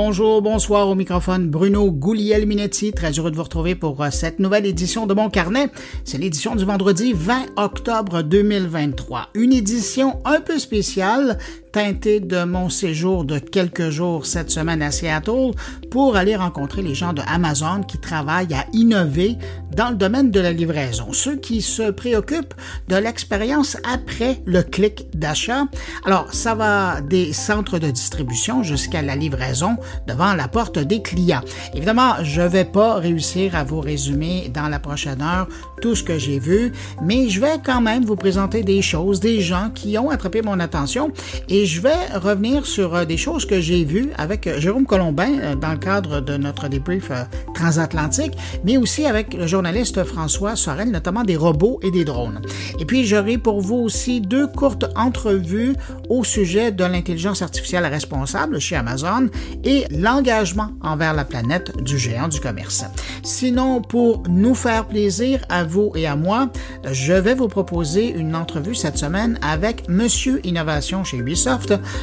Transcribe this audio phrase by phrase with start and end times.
[0.00, 2.92] Bonjour, bonsoir au microphone Bruno Gouliel-Minetti.
[2.92, 5.70] Très heureux de vous retrouver pour euh, cette nouvelle édition de mon carnet.
[6.04, 9.30] C'est l'édition du vendredi 20 octobre 2023.
[9.34, 11.36] Une édition un peu spéciale
[11.72, 15.52] teinté de mon séjour de quelques jours cette semaine à Seattle
[15.90, 19.36] pour aller rencontrer les gens de Amazon qui travaillent à innover
[19.74, 22.54] dans le domaine de la livraison, ceux qui se préoccupent
[22.88, 25.64] de l'expérience après le clic d'achat.
[26.04, 29.76] Alors, ça va des centres de distribution jusqu'à la livraison
[30.06, 31.42] devant la porte des clients.
[31.74, 35.48] Évidemment, je vais pas réussir à vous résumer dans la prochaine heure
[35.80, 39.40] tout ce que j'ai vu, mais je vais quand même vous présenter des choses, des
[39.40, 41.12] gens qui ont attrapé mon attention
[41.48, 45.38] et je vais revenir sur euh, des choses que j'ai vues avec euh, Jérôme Colombin
[45.38, 47.10] euh, dans le cadre de notre débrief
[47.54, 52.42] transatlantique, mais aussi avec le journaliste François Sorel, notamment des robots et des drones.
[52.78, 55.74] Et puis j'aurai pour vous aussi deux courtes entrevues
[56.08, 59.28] au sujet de l'intelligence artificielle responsable chez Amazon
[59.64, 62.84] et l'engagement envers la planète du géant du commerce.
[63.22, 66.50] Sinon, pour nous faire plaisir à vous et à moi,
[66.90, 71.47] je vais vous proposer une entrevue cette semaine avec Monsieur Innovation chez Ubisoft.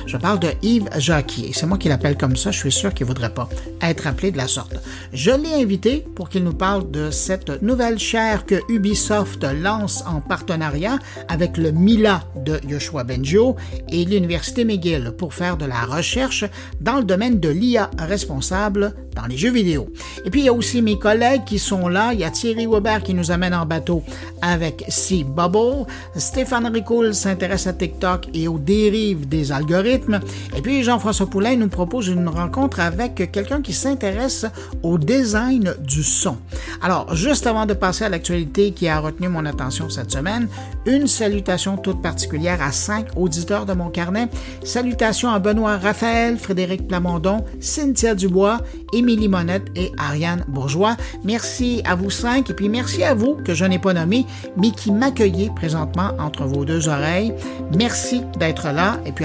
[0.08, 1.52] Je parle de Yves Jacquier.
[1.54, 2.52] C'est moi qui l'appelle comme ça.
[2.52, 3.48] Je suis sûr qu'il ne voudrait pas
[3.82, 4.76] être appelé de la sorte.
[5.14, 10.22] Je l'ai invité pour qu'il nous parle de cette nouvelle chaire que Ubisoft lance en
[10.22, 13.56] partenariat avec le Mila de Yoshua Benjo
[13.90, 16.46] et l'Université McGill pour faire de la recherche
[16.82, 19.88] dans le domaine de l'IA responsable dans les jeux vidéo.
[20.26, 22.14] Et puis il y a aussi mes collègues qui sont là.
[22.14, 24.04] Il y a Thierry Weber qui nous amène en bateau
[24.42, 25.86] avec Sea Bubble.
[26.16, 30.20] Stéphane Ricoul s'intéresse à TikTok et aux dérives des algorithmes.
[30.56, 34.46] Et puis Jean-François Poulain nous propose une rencontre avec quelqu'un qui s'intéresse
[34.84, 36.38] au design du son.
[36.82, 40.48] Alors, juste avant de passer à l'actualité qui a retenu mon attention cette semaine,
[40.86, 44.28] une salutation toute particulière à cinq auditeurs de mon carnet.
[44.64, 48.62] Salutations à Benoît Raphaël, Frédéric Plamondon, Cynthia Dubois,
[48.94, 50.96] Émilie Monette et Ariane Bourgeois.
[51.24, 54.26] Merci à vous cinq et puis merci à vous que je n'ai pas nommé,
[54.58, 57.34] mais qui m'accueillez présentement entre vos deux oreilles.
[57.78, 59.25] Merci d'être là et puis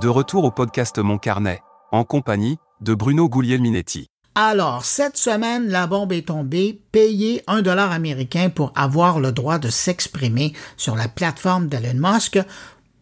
[0.00, 1.60] De retour au podcast Mon Carnet,
[1.92, 4.06] en compagnie de Bruno Guglielminetti.
[4.34, 6.80] Alors, cette semaine, la bombe est tombée.
[6.90, 12.38] Payez un dollar américain pour avoir le droit de s'exprimer sur la plateforme d'Elon Musk.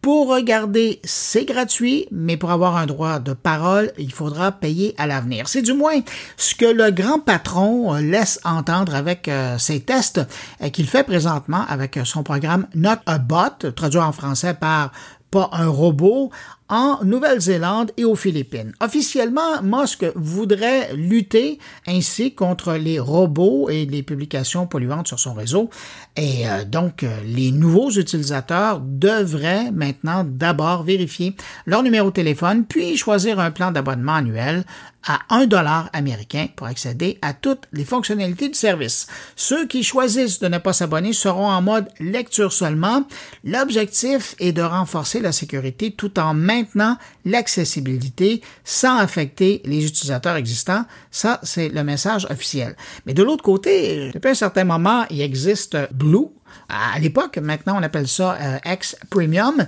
[0.01, 5.07] Pour regarder, c'est gratuit, mais pour avoir un droit de parole, il faudra payer à
[5.07, 5.47] l'avenir.
[5.47, 6.01] C'est du moins
[6.35, 10.19] ce que le grand patron laisse entendre avec euh, ses tests
[10.61, 14.91] euh, qu'il fait présentement avec son programme Not a Bot, traduit en français par
[15.31, 16.31] pas un robot,
[16.69, 18.73] en Nouvelle-Zélande et aux Philippines.
[18.79, 25.69] Officiellement, Musk voudrait lutter ainsi contre les robots et les publications polluantes sur son réseau.
[26.15, 31.35] Et euh, donc, euh, les nouveaux utilisateurs devraient maintenant d'abord vérifier
[31.65, 34.63] leur numéro de téléphone, puis choisir un plan d'abonnement annuel
[35.07, 39.07] à 1 dollar américain pour accéder à toutes les fonctionnalités du service.
[39.35, 43.03] Ceux qui choisissent de ne pas s'abonner seront en mode lecture seulement.
[43.43, 50.85] L'objectif est de renforcer la sécurité tout en maintenant l'accessibilité sans affecter les utilisateurs existants.
[51.11, 52.75] Ça, c'est le message officiel.
[53.05, 56.27] Mais de l'autre côté, depuis un certain moment, il existe Blue.
[56.67, 59.65] À l'époque, maintenant, on appelle ça euh, X Premium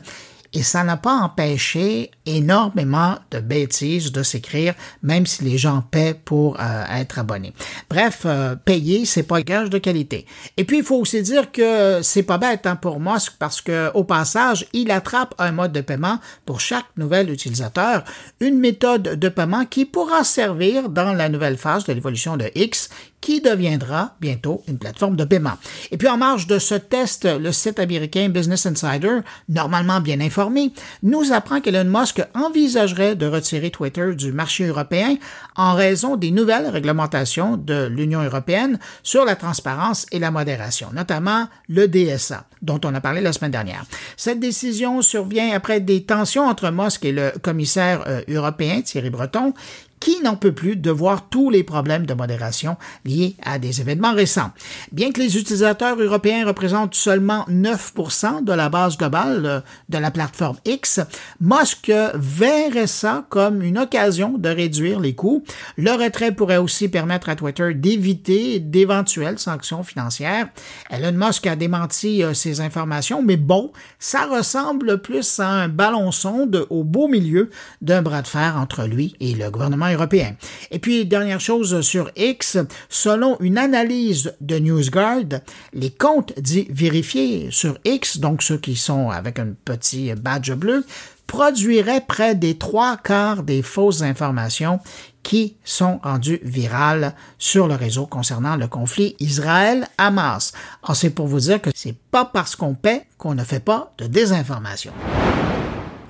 [0.54, 6.14] et ça n'a pas empêché énormément de bêtises de s'écrire, même si les gens paient
[6.14, 7.54] pour euh, être abonnés.
[7.90, 10.26] Bref, euh, payer, c'est pas gage de qualité.
[10.58, 13.92] Et puis, il faut aussi dire que c'est pas bête hein, pour Musk parce que,
[13.94, 18.04] au passage, il attrape un mode de paiement pour chaque nouvel utilisateur,
[18.40, 22.90] une méthode de paiement qui pourra servir dans la nouvelle phase de l'évolution de X
[23.22, 25.58] qui deviendra bientôt une plateforme de paiement.
[25.92, 30.74] Et puis en marge de ce test, le site américain Business Insider, normalement bien informé,
[31.04, 35.18] nous apprend qu'Elon Musk envisagerait de retirer Twitter du marché européen
[35.56, 41.48] en raison des nouvelles réglementations de l'Union européenne sur la transparence et la modération, notamment
[41.70, 43.84] le DSA, dont on a parlé la semaine dernière.
[44.18, 49.54] Cette décision survient après des tensions entre Musk et le commissaire euh, européen Thierry Breton
[50.02, 52.76] qui n'en peut plus de voir tous les problèmes de modération
[53.06, 54.52] liés à des événements récents.
[54.92, 60.12] Bien que les utilisateurs européens représentent seulement 9% de la base globale euh, de la
[60.12, 61.00] plateforme X,
[61.40, 65.44] Musk verrait ça comme une occasion de réduire les coûts.
[65.78, 70.48] Le retrait pourrait aussi permettre à Twitter d'éviter d'éventuelles sanctions financières.
[70.90, 76.12] Elon Musk a démenti euh, ces informations, mais bon, ça ressemble plus à un ballon
[76.12, 77.52] sonde au beau milieu
[77.82, 80.36] d'un bras de fer entre lui et le gouvernement européen.
[80.72, 82.58] Et puis, dernière chose sur X,
[82.90, 85.42] selon une analyse de NewsGuard,
[85.74, 90.86] les comptes dits vérifiés sur X, donc ceux qui sont avec un petit badge bleu,
[91.28, 94.82] produiraient près des trois quarts des fausses informations
[95.24, 100.52] qui sont rendues virales sur le réseau concernant le conflit Israël-Hamas.
[100.94, 104.08] C'est pour vous dire que c'est pas parce qu'on paie qu'on ne fait pas de
[104.08, 104.92] désinformation.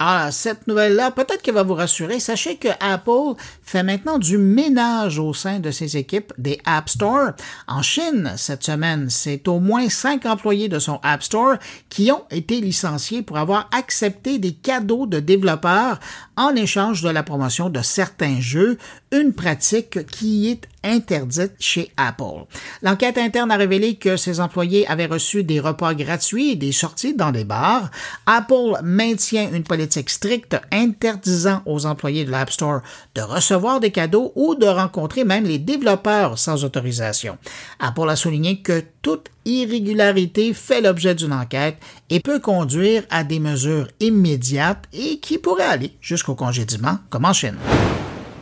[0.04, 2.20] Ah, cette nouvelle-là, peut-être qu'elle va vous rassurer.
[2.20, 7.34] Sachez que Apple fait maintenant du ménage au sein de ses équipes des App Store.
[7.68, 11.58] En Chine, cette semaine, c'est au moins cinq employés de son App Store
[11.90, 16.00] qui ont été licenciés pour avoir accepté des cadeaux de développeurs
[16.36, 18.80] en échange de la promotion de certains jeux,
[19.12, 22.46] une pratique qui est interdite chez Apple.
[22.82, 27.16] L'enquête interne a révélé que ces employés avaient reçu des repas gratuits et des sorties
[27.16, 27.92] dans des bars.
[28.26, 32.82] Apple maintient une politique stricte interdisant aux employés de l'App Store
[33.16, 37.38] de recevoir des cadeaux ou de rencontrer même les développeurs sans autorisation.
[37.80, 41.78] Apple a souligné que toute irrégularité fait l'objet d'une enquête
[42.10, 47.34] et peut conduire à des mesures immédiates et qui pourraient aller jusqu'au congédiement, comme en
[47.34, 47.58] Chine.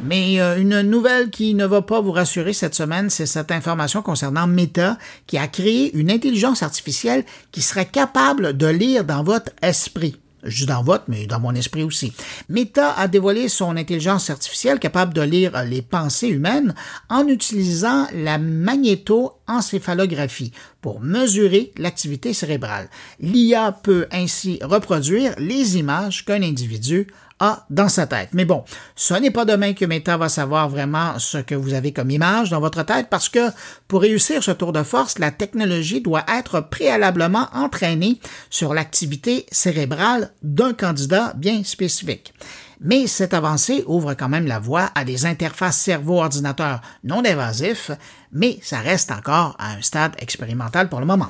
[0.01, 4.01] Mais euh, une nouvelle qui ne va pas vous rassurer cette semaine, c'est cette information
[4.01, 4.97] concernant Meta
[5.27, 10.15] qui a créé une intelligence artificielle qui serait capable de lire dans votre esprit.
[10.43, 12.13] Juste dans votre, mais dans mon esprit aussi.
[12.47, 16.73] Meta a dévoilé son intelligence artificielle capable de lire les pensées humaines
[17.09, 22.89] en utilisant la magnétoencéphalographie pour mesurer l'activité cérébrale.
[23.19, 27.07] L'IA peut ainsi reproduire les images qu'un individu
[27.39, 28.29] a dans sa tête.
[28.33, 28.63] Mais bon,
[28.95, 32.49] ce n'est pas demain que Meta va savoir vraiment ce que vous avez comme image
[32.49, 33.49] dans votre tête parce que
[33.87, 38.19] pour réussir ce tour de force, la technologie doit être préalablement entraînée
[38.49, 42.33] sur l'activité cérébrale d'un candidat bien spécifique.
[42.81, 47.91] Mais cette avancée ouvre quand même la voie à des interfaces cerveau-ordinateur non invasifs,
[48.31, 51.29] mais ça reste encore à un stade expérimental pour le moment.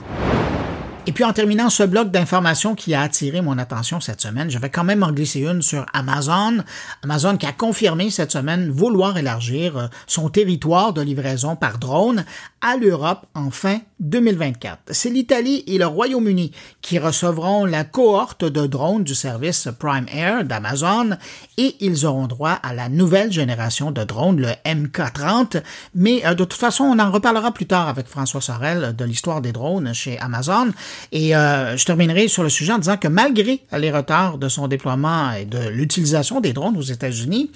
[1.10, 4.60] Et puis en terminant ce bloc d'informations qui a attiré mon attention cette semaine, je
[4.60, 6.64] vais quand même en glisser une sur Amazon.
[7.02, 12.26] Amazon qui a confirmé cette semaine vouloir élargir euh, son territoire de livraison par drone
[12.62, 14.78] à l'Europe en fin 2024.
[14.92, 16.52] C'est l'Italie et le Royaume-Uni
[16.82, 21.18] qui recevront la cohorte de drones du service Prime Air d'Amazon
[21.58, 25.64] et ils auront droit à la nouvelle génération de drones, le MK30.
[25.96, 29.42] Mais euh, de toute façon, on en reparlera plus tard avec François Sorel de l'histoire
[29.42, 30.68] des drones chez Amazon.
[31.12, 34.68] Et euh, je terminerai sur le sujet en disant que malgré les retards de son
[34.68, 37.51] déploiement et de l'utilisation des drones aux États-Unis,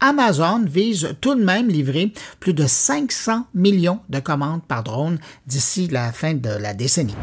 [0.00, 5.88] Amazon vise tout de même livrer plus de 500 millions de commandes par drone d'ici
[5.88, 7.16] la fin de la décennie.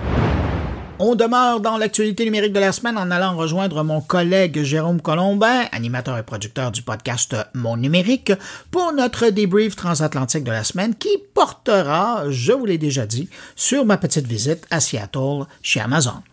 [0.97, 5.65] On demeure dans l'actualité numérique de la semaine en allant rejoindre mon collègue Jérôme Colombin,
[5.74, 8.31] animateur et producteur du podcast Mon Numérique,
[8.71, 13.27] pour notre débrief transatlantique de la semaine qui portera, je vous l'ai déjà dit,
[13.57, 16.24] sur ma petite visite à Seattle chez Amazon.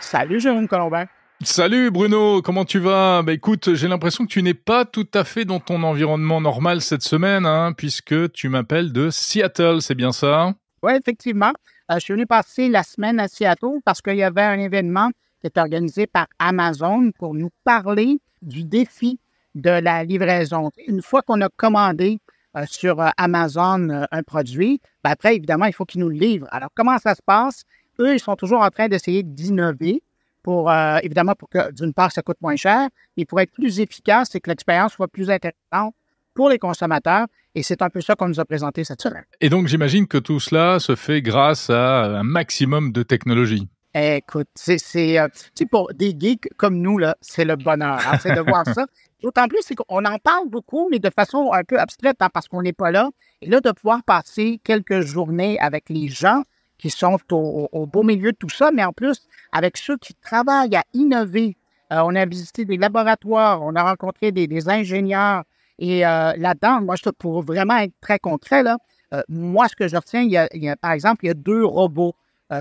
[0.00, 1.04] Salut Jérôme Colombin.
[1.44, 3.22] Salut Bruno, comment tu vas?
[3.22, 6.80] Bah écoute, j'ai l'impression que tu n'es pas tout à fait dans ton environnement normal
[6.80, 10.52] cette semaine, hein, puisque tu m'appelles de Seattle, c'est bien ça?
[10.82, 11.52] Oui, effectivement.
[11.92, 15.10] Euh, je suis venu passer la semaine à Seattle parce qu'il y avait un événement
[15.40, 19.20] qui est organisé par Amazon pour nous parler du défi
[19.54, 20.72] de la livraison.
[20.88, 22.18] Une fois qu'on a commandé
[22.56, 26.48] euh, sur euh, Amazon un produit, ben après, évidemment, il faut qu'ils nous le livrent.
[26.50, 27.62] Alors, comment ça se passe?
[28.00, 30.02] Eux, ils sont toujours en train d'essayer d'innover
[30.42, 33.80] pour, euh, évidemment, pour que, d'une part, ça coûte moins cher, et pour être plus
[33.80, 35.94] efficace et que l'expérience soit plus intéressante
[36.34, 37.26] pour les consommateurs.
[37.54, 39.24] Et c'est un peu ça qu'on nous a présenté cette semaine.
[39.40, 43.68] Et donc, j'imagine que tout cela se fait grâce à un maximum de technologie.
[43.94, 45.28] Écoute, c'est, euh,
[45.70, 48.86] pour des geeks comme nous, là, c'est le bonheur hein, c'est de voir ça.
[49.22, 52.46] D'autant plus, c'est qu'on en parle beaucoup, mais de façon un peu abstraite, hein, parce
[52.46, 53.10] qu'on n'est pas là.
[53.42, 56.42] Et là, de pouvoir passer quelques journées avec les gens
[56.78, 60.76] qui sont au, beau milieu de tout ça, mais en plus, avec ceux qui travaillent
[60.76, 61.56] à innover.
[61.92, 65.42] Euh, on a visité des laboratoires, on a rencontré des, ingénieurs.
[65.78, 68.78] Et euh, là-dedans, moi, pour vraiment être très concret, là,
[69.14, 71.64] Euh, moi, ce que je retiens, il y a, par exemple, il y a deux
[71.64, 72.14] robots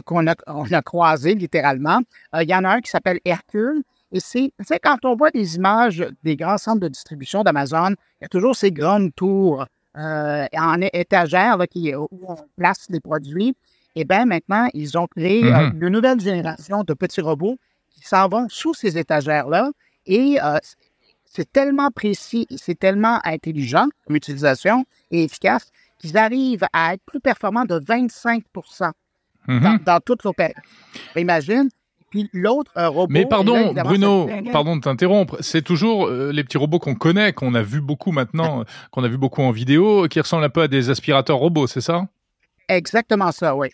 [0.05, 1.99] qu'on a, on a croisés littéralement.
[2.33, 3.83] Il y en a un qui s'appelle Hercule.
[4.13, 8.21] Et c'est, sais, quand on voit des images des grands centres de distribution d'Amazon, il
[8.21, 13.57] y a toujours ces grandes tours en étagères qui, où on place les produits.
[13.99, 15.79] Et bien maintenant, ils ont créé euh, Mhm.
[15.81, 17.57] une nouvelle génération de petits robots
[17.89, 19.71] qui s'en vont sous ces étagères-là.
[20.05, 20.57] Et euh,
[21.25, 27.01] c'est- tellement précis et c'est tellement intelligent comme utilisation et efficace qu'ils arrivent à être
[27.05, 28.43] plus performants de 25
[29.47, 29.61] Mhm.
[29.63, 30.61] dans, dans toute l'opération.
[31.15, 31.69] Imagine.
[32.09, 33.11] Puis l'autre euh, robot.
[33.11, 35.37] Mais là, pardon, Bruno, pardon de t'interrompre.
[35.41, 39.07] C'est toujours euh, les petits robots qu'on connaît, qu'on a vu beaucoup maintenant, qu'on a
[39.07, 42.07] vu beaucoup en vidéo, qui ressemblent un peu à des aspirateurs robots, c'est ça?
[42.69, 43.69] Exactement ça, oui.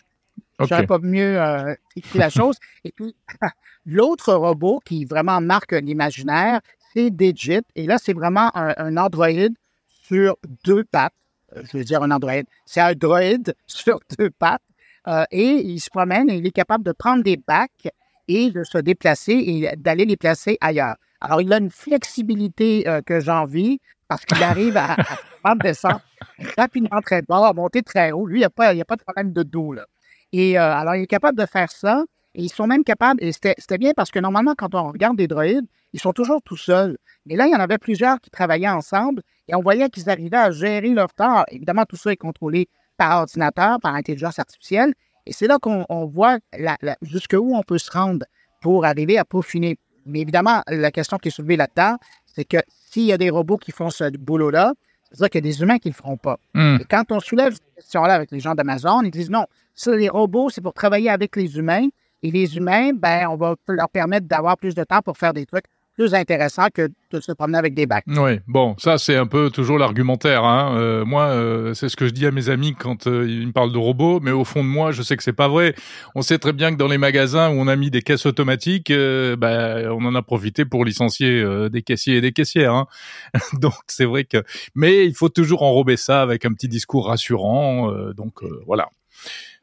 [0.58, 0.68] Ok.
[0.68, 2.56] J'aurais pas mieux euh, écrit la chose.
[2.84, 3.14] Et puis,
[3.86, 6.60] l'autre robot qui vraiment marque l'imaginaire,
[6.92, 7.62] c'est Digit.
[7.74, 9.28] Et là, c'est vraiment un, un Android
[9.88, 11.14] sur deux pattes.
[11.56, 12.42] Euh, Je veux dire un Android.
[12.66, 14.62] C'est un droïde sur deux pattes.
[15.06, 17.88] Euh, et il se promène et il est capable de prendre des bacs
[18.26, 20.96] et de se déplacer et d'aller les placer ailleurs.
[21.20, 24.96] Alors, il a une flexibilité euh, que j'envie parce qu'il arrive à,
[25.56, 26.00] descendre
[26.56, 28.26] rapidement très bas, à monter très haut.
[28.26, 29.72] Lui, il n'y a, a pas de problème de dos.
[29.72, 29.86] Là.
[30.36, 32.04] Et euh, alors, il est capable de faire ça.
[32.34, 35.28] Et ils sont même capables, et c'était bien parce que normalement, quand on regarde des
[35.28, 36.98] droïdes, ils sont toujours tout seuls.
[37.26, 40.36] Mais là, il y en avait plusieurs qui travaillaient ensemble et on voyait qu'ils arrivaient
[40.36, 41.44] à gérer leur temps.
[41.52, 44.94] Évidemment, tout ça est contrôlé par ordinateur, par intelligence artificielle.
[45.26, 46.38] Et c'est là qu'on on voit
[47.02, 48.26] jusqu'où on peut se rendre
[48.60, 49.78] pour arriver à peaufiner.
[50.04, 52.56] Mais évidemment, la question qui est soulevée là-dedans, c'est que
[52.90, 54.72] s'il y a des robots qui font ce boulot-là,
[55.14, 56.38] c'est-à-dire qu'il y a des humains qui ne le feront pas.
[56.54, 56.78] Hmm.
[56.80, 60.08] Et quand on soulève cette question-là avec les gens d'Amazon, ils disent non, ça, les
[60.08, 61.88] robots, c'est pour travailler avec les humains.
[62.22, 65.46] Et les humains, ben, on va leur permettre d'avoir plus de temps pour faire des
[65.46, 68.04] trucs plus intéressants que de se promener avec des bacs.
[68.08, 70.44] Oui, bon, ça c'est un peu toujours l'argumentaire.
[70.44, 70.76] Hein.
[70.76, 73.52] Euh, moi, euh, c'est ce que je dis à mes amis quand euh, ils me
[73.52, 75.74] parlent de robots, mais au fond de moi, je sais que c'est pas vrai.
[76.16, 78.90] On sait très bien que dans les magasins où on a mis des caisses automatiques,
[78.90, 82.74] euh, bah, on en a profité pour licencier euh, des caissiers et des caissières.
[82.74, 82.86] Hein.
[83.60, 84.42] donc c'est vrai que,
[84.74, 87.92] mais il faut toujours enrober ça avec un petit discours rassurant.
[87.92, 88.88] euh, donc euh, voilà.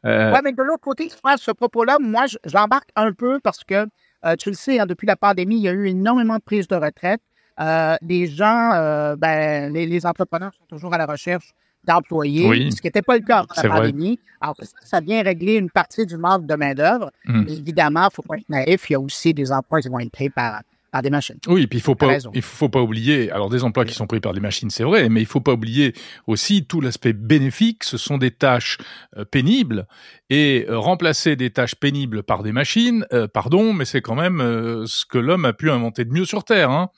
[0.06, 3.64] Euh, Oui, mais de l'autre côté, à ce propos-là, moi, je- j'embarque un peu parce
[3.64, 3.86] que,
[4.26, 6.68] euh, tu le sais, hein, depuis la pandémie, il y a eu énormément de prises
[6.68, 7.22] de retraite.
[7.60, 12.72] Euh, les gens, euh, ben, les, les entrepreneurs sont toujours à la recherche d'employés, Oui.
[12.72, 13.80] ce qui n'était pas le cas avant la vrai.
[13.92, 14.20] pandémie.
[14.40, 17.12] Alors, ça, ça vient régler une partie du manque de main-d'œuvre.
[17.26, 17.46] Mm.
[17.48, 20.00] Évidemment, il ne faut pas être naïf, il y a aussi des emplois qui vont
[20.00, 20.62] être créés par,
[20.92, 21.38] par des machines.
[21.48, 23.32] Oui, puis il faut pas, il faut, pas oublier.
[23.32, 25.54] Alors des emplois qui sont pris par des machines, c'est vrai, mais il faut pas
[25.54, 25.94] oublier
[26.28, 27.86] aussi tout l'aspect bénéfique.
[27.86, 28.78] Ce sont des tâches
[29.18, 29.88] euh, pénibles
[30.30, 34.40] et euh, remplacer des tâches pénibles par des machines, euh, pardon, mais c'est quand même
[34.86, 36.72] ce que l'homme a pu inventer de mieux sur Terre.
[36.72, 36.90] Hein.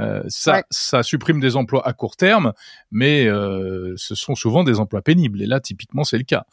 [0.00, 0.62] Euh, ça, Ouais.
[0.70, 2.52] ça supprime des emplois à court terme,
[2.90, 5.40] mais euh, ce sont souvent des emplois pénibles.
[5.42, 6.46] Et là, typiquement, c'est le cas.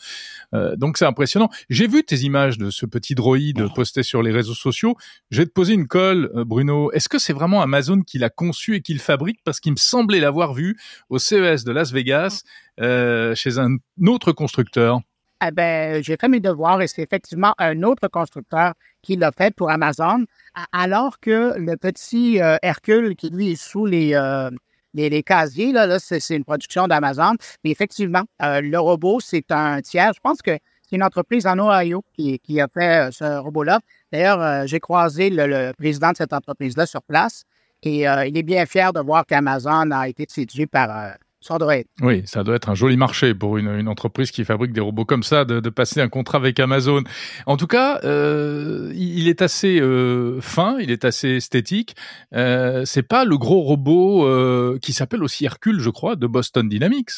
[0.53, 1.49] Euh, donc c'est impressionnant.
[1.69, 4.95] J'ai vu tes images de ce petit droïde posté sur les réseaux sociaux.
[5.31, 6.91] Je vais te poser une colle, Bruno.
[6.91, 9.39] Est-ce que c'est vraiment Amazon qui l'a conçu et qui le fabrique?
[9.43, 10.77] Parce qu'il me semblait l'avoir vu
[11.09, 12.43] au CES de Las Vegas
[12.79, 15.01] euh, chez un autre constructeur.
[15.43, 19.55] Eh ben, j'ai fait mes devoirs et c'est effectivement un autre constructeur qui l'a fait
[19.55, 20.25] pour Amazon,
[20.71, 24.51] alors que le petit euh, Hercule qui lui est sous les, euh,
[24.93, 27.35] les, les casiers, là, là c'est une production d'Amazon.
[27.63, 30.13] Mais effectivement, euh, le robot, c'est un tiers.
[30.13, 30.51] Je pense que
[30.87, 33.79] c'est une entreprise en Ohio qui, qui a fait euh, ce robot-là.
[34.11, 37.43] D'ailleurs, euh, j'ai croisé le, le président de cette entreprise-là sur place
[37.83, 41.85] et il est bien fier de voir qu'Amazon a été séduit par euh, son droïde.
[42.01, 45.05] Oui, ça doit être un joli marché pour une, une entreprise qui fabrique des robots
[45.05, 47.03] comme ça, de, de passer un contrat avec Amazon.
[47.45, 51.95] En tout cas, euh, il est assez euh, fin, il est assez esthétique.
[52.33, 56.69] Euh, c'est pas le gros robot euh, qui s'appelle aussi Hercule, je crois, de Boston
[56.69, 57.11] Dynamics.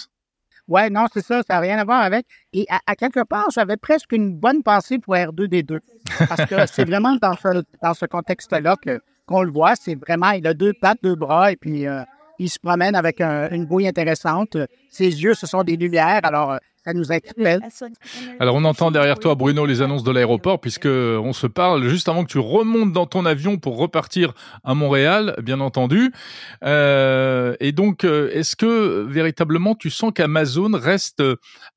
[0.69, 2.25] Ouais, non, c'est ça, ça n'a rien à voir avec.
[2.53, 5.79] Et à, à quelque part, j'avais presque une bonne pensée pour R2D2.
[6.29, 8.77] Parce que c'est vraiment dans ce, dans ce contexte-là
[9.25, 9.75] qu'on le voit.
[9.75, 11.85] C'est vraiment, il a deux pattes, deux bras, et puis
[12.39, 14.57] il se promène avec un- une bouille intéressante.
[14.89, 17.61] Ses yeux, ce sont des lumières, alors euh, ça nous interpelle.
[18.41, 22.09] Alors on entend derrière toi Bruno les annonces de l'aéroport puisque on se parle juste
[22.09, 24.33] avant que tu remontes dans ton avion pour repartir
[24.65, 26.11] à Montréal, bien entendu.
[26.63, 31.23] Euh, et donc euh, est-ce que véritablement tu sens qu'Amazon reste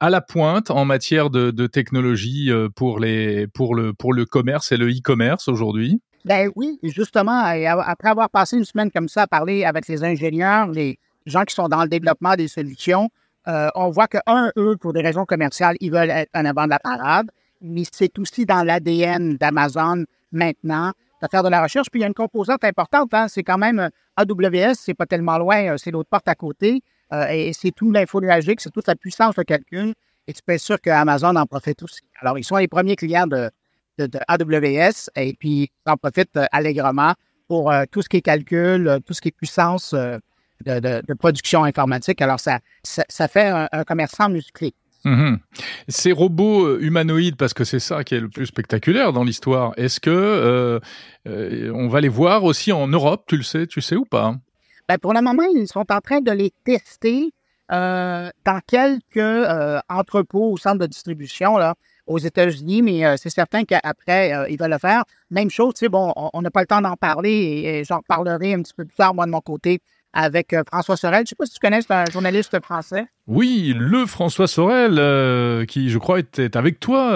[0.01, 4.25] à la pointe en matière de, de technologie euh, pour les pour le pour le
[4.25, 6.01] commerce et le e-commerce aujourd'hui?
[6.27, 10.67] Ben oui, justement, après avoir passé une semaine comme ça à parler avec les ingénieurs,
[10.67, 13.11] les gens qui sont dans le développement des solutions,
[13.47, 16.65] euh, on voit que, un, eux, pour des raisons commerciales, ils veulent être en avant
[16.65, 17.31] de la parade,
[17.61, 20.91] mais c'est aussi dans l'ADN d'Amazon maintenant
[21.23, 21.91] de faire de la recherche.
[21.93, 25.07] Puis il y a une composante importante, hein, c'est quand même euh, AWS, c'est pas
[25.07, 26.83] tellement loin, euh, c'est l'autre porte à côté.
[27.31, 29.95] et, c'est tout l'info nuagique, c'est toute la puissance de calcul.
[30.27, 32.01] Et tu peux être sûr que Amazon en profite aussi.
[32.21, 33.49] Alors, ils sont les premiers clients de,
[33.99, 37.15] de, AWS et puis ils en profitent euh, allègrement
[37.49, 40.21] pour euh, tout ce qui est calcul, tout ce qui est puissance de,
[40.81, 42.21] de, production informatique.
[42.21, 44.75] Alors, ça, ça, fait un, commerçant musclé.
[45.05, 45.39] Mhm.
[45.87, 50.01] Ces robots humanoïdes, parce que c'est ça qui est le plus spectaculaire dans l'histoire, est-ce
[50.01, 50.81] que
[51.25, 54.35] on va les voir aussi en Europe, tu le sais, tu sais ou pas?
[54.89, 57.33] Ben, pour le moment, ils sont en train de les tester
[57.73, 61.75] euh, dans quelques euh, entrepôts ou centres de distribution là,
[62.07, 65.05] aux États-Unis, mais euh, c'est certain qu'après, ils veulent le faire.
[65.31, 68.55] Même chose, tu sais, bon, on n'a pas le temps d'en parler et, j'en parlerai
[68.55, 69.81] un petit peu plus tard, moi, de mon côté,
[70.13, 71.19] avec François Sorel.
[71.19, 73.07] Je ne sais pas si tu connais, c'est un journaliste français.
[73.27, 77.13] Oui, le François Sorel, qui, je crois, était avec toi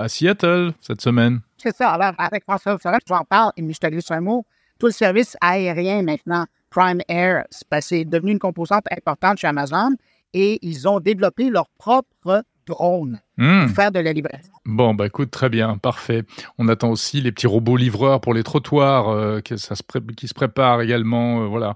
[0.00, 1.40] à Seattle cette semaine.
[1.56, 1.90] C'est ça.
[1.90, 4.44] Alors, avec François Sorel, j'en parle, et je te glisse un mot.
[4.78, 7.44] Tout le service aérien maintenant Prime Air,
[7.80, 9.90] c'est devenu une composante importante chez Amazon
[10.34, 13.66] et ils ont développé leur propre drone hmm.
[13.66, 14.50] pour faire de la livraison.
[14.64, 16.24] Bon, bah écoute, très bien, parfait.
[16.58, 19.82] On attend aussi les petits robots livreurs pour les trottoirs euh, qui, ça se
[20.16, 21.42] qui se préparent également.
[21.42, 21.74] Euh, voilà.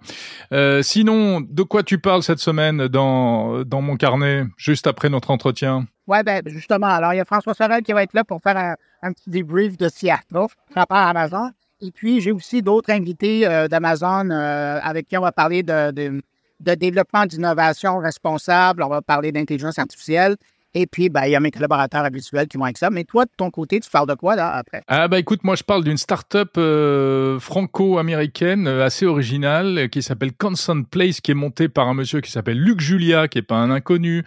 [0.52, 5.30] Euh, sinon, de quoi tu parles cette semaine dans, dans mon carnet, juste après notre
[5.30, 5.86] entretien?
[6.06, 8.76] Oui, ben justement, alors il y a François Sorel qui va être là pour faire
[9.02, 11.50] un, petit débrief de Seattle par rapport à Amazon.
[11.80, 16.22] Et puis, j'ai aussi d'autres invités d'Amazon avec qui on va parler de,
[16.62, 20.36] de développement d'innovation responsable, on va parler d'intelligence artificielle.
[20.74, 22.88] Et puis, ben, il y a mes collaborateurs habituels qui vont avec ça.
[22.88, 24.82] Mais toi, de ton côté, tu parles de quoi, là, après?
[24.88, 30.02] Ah, bah, écoute, moi, je parle d'une start-up euh, franco-américaine euh, assez originale euh, qui
[30.02, 33.42] s'appelle Constant Place, qui est montée par un monsieur qui s'appelle Luc Julia, qui est
[33.42, 34.24] pas un inconnu,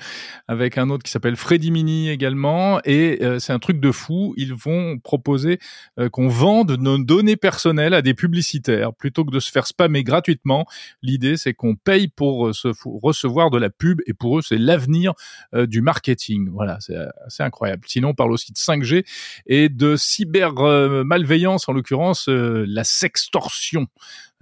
[0.47, 2.79] avec un autre qui s'appelle Freddy Mini également.
[2.85, 4.33] Et c'est un truc de fou.
[4.37, 5.59] Ils vont proposer
[6.11, 10.65] qu'on vende nos données personnelles à des publicitaires plutôt que de se faire spammer gratuitement.
[11.01, 12.51] L'idée, c'est qu'on paye pour
[12.85, 15.13] recevoir de la pub et pour eux, c'est l'avenir
[15.53, 16.34] du marketing.
[16.51, 17.83] Voilà, c'est assez incroyable.
[17.87, 19.05] Sinon, on parle aussi de 5G
[19.45, 23.87] et de cyber-malveillance, en l'occurrence euh, la sextorsion,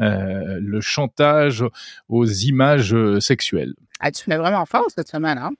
[0.01, 1.63] euh, le chantage
[2.09, 3.73] aux images euh, sexuelles.
[3.99, 5.51] Ah, tu fais vraiment fort cette semaine, hein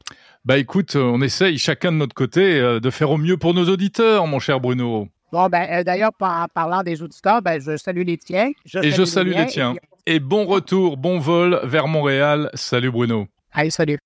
[0.43, 4.27] Bah écoute, on essaye chacun de notre côté de faire au mieux pour nos auditeurs,
[4.27, 5.08] mon cher Bruno.
[5.31, 8.51] Bon, ben, d'ailleurs, en parlant des auditeurs, ben, je salue les tiens.
[8.81, 9.75] et je salue les, tiens.
[10.05, 12.49] Et, et bon retour, bon vol vers Montréal.
[12.53, 13.27] Salut Bruno.
[13.53, 13.99] Allez, salut.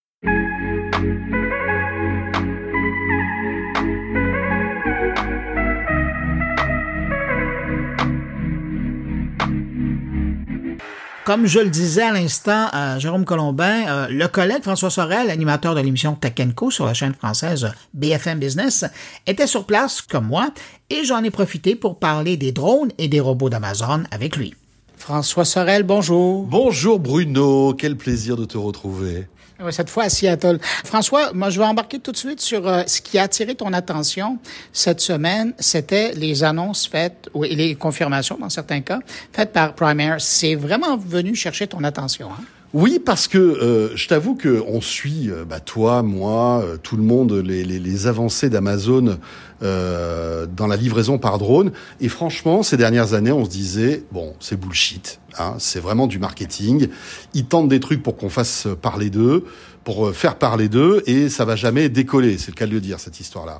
[11.27, 15.75] Comme je le disais à l'instant, à Jérôme Colombin, euh, le collègue François Sorel, animateur
[15.75, 18.85] de l'émission Tech Co sur la chaîne française BFM Business,
[19.25, 20.51] était sur place comme moi
[20.89, 24.55] et j'en ai profité pour parler des drones et des robots d'Amazon avec lui.
[24.95, 26.45] François Sorel, bonjour.
[26.45, 29.27] Bonjour Bruno, quel plaisir de te retrouver
[29.71, 30.59] cette fois à Seattle.
[30.61, 33.73] François, moi, je vais embarquer tout de suite sur euh, ce qui a attiré ton
[33.73, 34.37] attention
[34.71, 35.53] cette semaine.
[35.59, 38.99] C'était les annonces faites, ou les confirmations dans certains cas,
[39.33, 40.17] faites par Primaire.
[40.19, 42.29] C'est vraiment venu chercher ton attention.
[42.31, 42.43] Hein?
[42.79, 46.95] Oui, parce que euh, je t'avoue que on suit, euh, bah, toi, moi, euh, tout
[46.95, 49.17] le monde, les, les, les avancées d'Amazon
[49.61, 51.71] dans la livraison par drone.
[51.99, 55.19] Et franchement, ces dernières années, on se disait bon, c'est bullshit.
[55.39, 56.89] Hein, c'est vraiment du marketing.
[57.33, 59.45] Ils tentent des trucs pour qu'on fasse parler d'eux,
[59.83, 62.37] pour faire parler d'eux, et ça va jamais décoller.
[62.37, 63.59] C'est le cas de le dire cette histoire-là.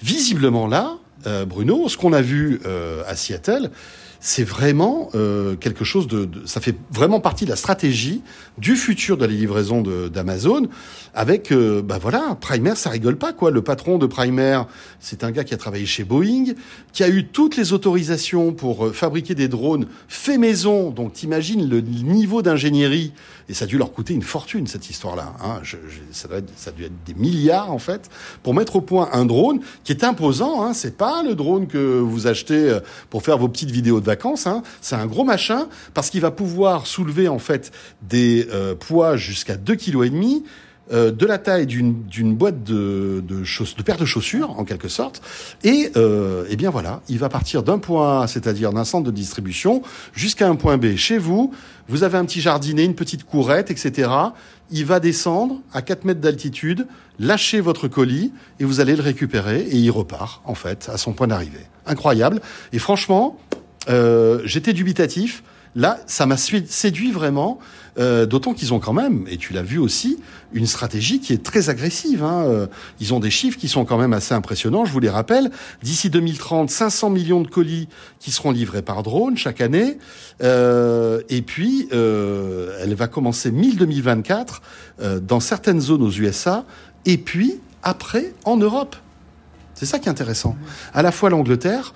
[0.00, 0.96] Visiblement là,
[1.46, 2.62] Bruno, ce qu'on a vu
[3.06, 3.70] à Seattle
[4.26, 8.22] c'est vraiment euh, quelque chose de, Ça fait vraiment partie de la stratégie
[8.56, 10.68] du futur de la livraison d'Amazon.
[11.12, 13.50] Avec, euh, bah voilà, Primer, ça rigole pas quoi.
[13.50, 14.62] Le patron de Primer,
[14.98, 16.54] c'est un gars qui a travaillé chez Boeing,
[16.94, 20.88] qui a eu toutes les autorisations pour euh, fabriquer des drones faits maison.
[20.88, 23.12] Donc t'imagines le niveau d'ingénierie
[23.50, 25.34] et ça a dû leur coûter une fortune cette histoire-là.
[25.44, 25.60] Hein.
[26.12, 28.08] ça, doit ça a dû être des milliards en fait
[28.42, 30.64] pour mettre au point un drone qui est imposant.
[30.64, 30.72] Hein.
[30.72, 32.78] C'est pas le drone que vous achetez
[33.10, 34.13] pour faire vos petites vidéos de
[34.46, 34.62] Hein.
[34.80, 37.72] C'est un gros machin parce qu'il va pouvoir soulever en fait
[38.02, 40.42] des euh, poids jusqu'à 2 kg.
[40.92, 45.22] Euh, de la taille d'une boîte de, de, de paires de chaussures en quelque sorte.
[45.62, 47.00] Et euh, eh bien voilà.
[47.08, 49.80] Il va partir d'un point A c'est-à-dire d'un centre de distribution
[50.12, 51.54] jusqu'à un point B chez vous.
[51.88, 54.10] Vous avez un petit jardinet une petite courette etc
[54.70, 56.86] il va descendre à 4 mètres d'altitude
[57.18, 61.12] lâcher votre colis et vous allez le récupérer et il repart en fait à son
[61.12, 61.66] point d'arrivée.
[61.86, 62.40] Incroyable.
[62.72, 63.38] Et franchement
[63.88, 65.42] euh, j'étais dubitatif,
[65.76, 67.58] Là, ça m'a séduit vraiment.
[67.98, 70.18] Euh, D'autant qu'ils ont quand même, et tu l'as vu aussi,
[70.52, 72.22] une stratégie qui est très agressive.
[72.22, 72.44] Hein.
[72.46, 72.66] Euh,
[73.00, 74.84] ils ont des chiffres qui sont quand même assez impressionnants.
[74.84, 75.50] Je vous les rappelle.
[75.82, 77.88] D'ici 2030, 500 millions de colis
[78.20, 79.98] qui seront livrés par drone chaque année.
[80.42, 84.62] Euh, et puis, euh, elle va commencer 1000 2024
[85.00, 86.64] euh, dans certaines zones aux USA.
[87.04, 88.94] Et puis, après, en Europe.
[89.74, 90.56] C'est ça qui est intéressant.
[90.94, 91.94] À la fois l'Angleterre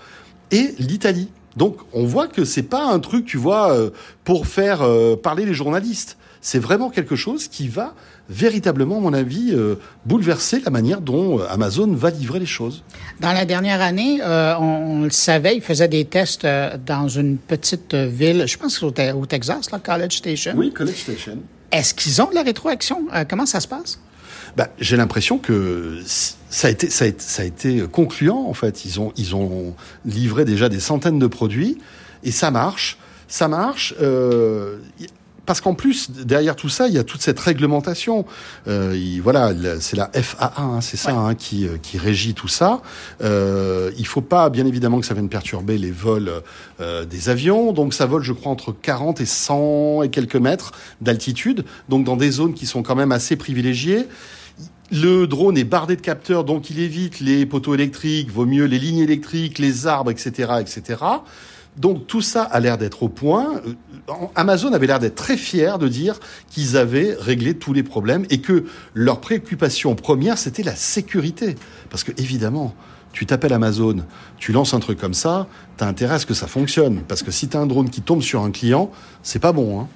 [0.50, 1.28] et l'Italie.
[1.58, 3.90] Donc on voit que c'est pas un truc, tu vois, euh,
[4.24, 6.16] pour faire euh, parler les journalistes.
[6.40, 7.94] C'est vraiment quelque chose qui va
[8.30, 9.74] véritablement, à mon avis, euh,
[10.06, 12.84] bouleverser la manière dont Amazon va livrer les choses.
[13.18, 16.46] Dans la dernière année, on, on, le savait, ils faisaient des tests
[16.86, 20.52] dans une petite ville, je pense au, au Texas, là, College Station.
[20.56, 21.38] Oui, College Station.
[21.72, 23.06] Est-ce qu'ils ont de la rétroaction?
[23.28, 23.98] comment ça se passe?
[24.56, 28.54] Bah, j'ai l'impression que ça a été ça a été, ça a été concluant en
[28.54, 28.84] fait.
[28.84, 31.78] Ils ont ils ont livré déjà des centaines de produits
[32.24, 33.94] et ça marche, ça marche.
[34.00, 34.78] Euh,
[35.48, 38.26] parce qu'en plus derrière tout ça, il y a toute cette réglementation.
[38.66, 41.30] Euh, il, voilà, c'est la FAA, hein, c'est ça, ouais.
[41.30, 42.82] hein, qui qui régit tout ça.
[43.22, 46.30] Euh, il faut pas, bien évidemment, que ça vienne perturber les vols
[46.82, 47.72] euh, des avions.
[47.72, 51.64] Donc ça vole, je crois, entre 40 et 100 et quelques mètres d'altitude.
[51.88, 54.06] Donc dans des zones qui sont quand même assez privilégiées.
[54.90, 58.78] Le drone est bardé de capteurs, donc il évite les poteaux électriques, vaut mieux les
[58.78, 61.04] lignes électriques, les arbres, etc., etc.
[61.76, 63.60] Donc tout ça a l'air d'être au point.
[64.34, 66.18] Amazon avait l'air d'être très fier de dire
[66.50, 71.54] qu'ils avaient réglé tous les problèmes et que leur préoccupation première, c'était la sécurité.
[71.90, 72.74] Parce que évidemment,
[73.12, 74.04] tu t'appelles Amazon,
[74.38, 75.46] tu lances un truc comme ça,
[75.76, 77.02] t'as intérêt à ce que ça fonctionne.
[77.06, 78.90] Parce que si t'as un drone qui tombe sur un client,
[79.22, 79.80] c'est pas bon.
[79.80, 79.88] Hein.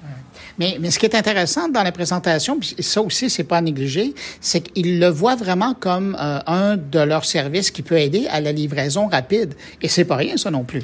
[0.59, 3.61] Mais, mais ce qui est intéressant dans la présentation, puis ça aussi, c'est pas à
[3.61, 8.27] négliger, c'est qu'ils le voient vraiment comme euh, un de leurs services qui peut aider
[8.27, 9.55] à la livraison rapide.
[9.81, 10.83] Et c'est pas rien, ça non plus.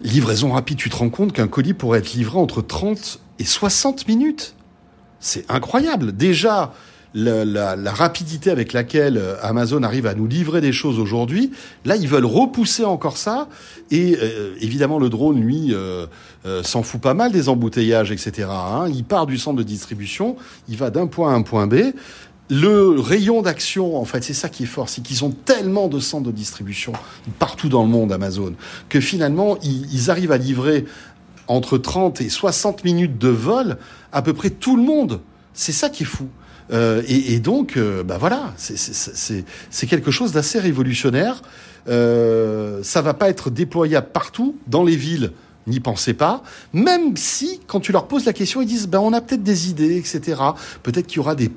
[0.00, 4.06] Livraison rapide, tu te rends compte qu'un colis pourrait être livré entre 30 et 60
[4.06, 4.54] minutes?
[5.20, 6.16] C'est incroyable.
[6.16, 6.72] Déjà,
[7.14, 11.50] la, rapidité avec laquelle Amazon arrive à nous livrer des choses aujourd'hui,
[11.84, 13.48] là, ils veulent repousser encore ça.
[13.90, 16.06] Et euh, évidemment, le drone, lui, euh,
[16.46, 18.48] euh, s'en fout pas mal des embouteillages, etc.
[18.50, 18.88] Hein.
[18.88, 20.36] Il part du centre de distribution,
[20.68, 21.76] il va d'un point à un point B.
[22.50, 26.00] Le rayon d'action, en fait, c'est ça qui est fort, c'est qu'ils ont tellement de
[26.00, 26.94] centres de distribution
[27.38, 28.54] partout dans le monde, Amazon,
[28.88, 30.86] que finalement, ils, ils arrivent à livrer
[31.46, 33.76] entre 30 et 60 minutes de vol
[34.12, 35.20] à peu près tout le monde.
[35.52, 36.28] C'est ça qui est fou.
[36.70, 41.42] Euh, et, donc, euh, bah voilà, c'est quelque chose d'assez révolutionnaire.
[41.88, 45.32] Euh, ça va pas être déployable partout dans les villes.
[45.66, 49.12] N'y pensez pas, même si, quand tu leur poses la question, ils disent, ben, on
[49.12, 50.40] a peut-être des idées, etc.
[50.82, 51.50] Peut-être qu'il y aura des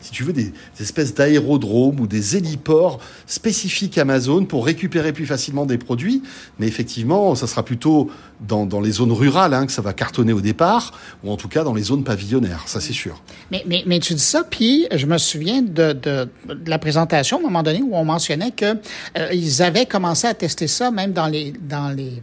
[0.00, 5.66] si tu veux, des, espèces d'aérodromes ou des héliports spécifiques Amazon pour récupérer plus facilement
[5.66, 6.22] des produits.
[6.58, 8.10] Mais effectivement, ça sera plutôt
[8.40, 11.64] dans, les zones rurales hein, que ça va cartonner au départ, ou en tout cas
[11.64, 13.22] dans les zones pavillonnaires, ça c'est sûr.
[13.50, 16.28] Mais, mais, mais tu dis ça, puis je me souviens de,
[16.66, 18.76] la présentation à un moment donné où on mentionnait que
[19.18, 22.22] euh, ils avaient commencé à tester ça même dans les dans les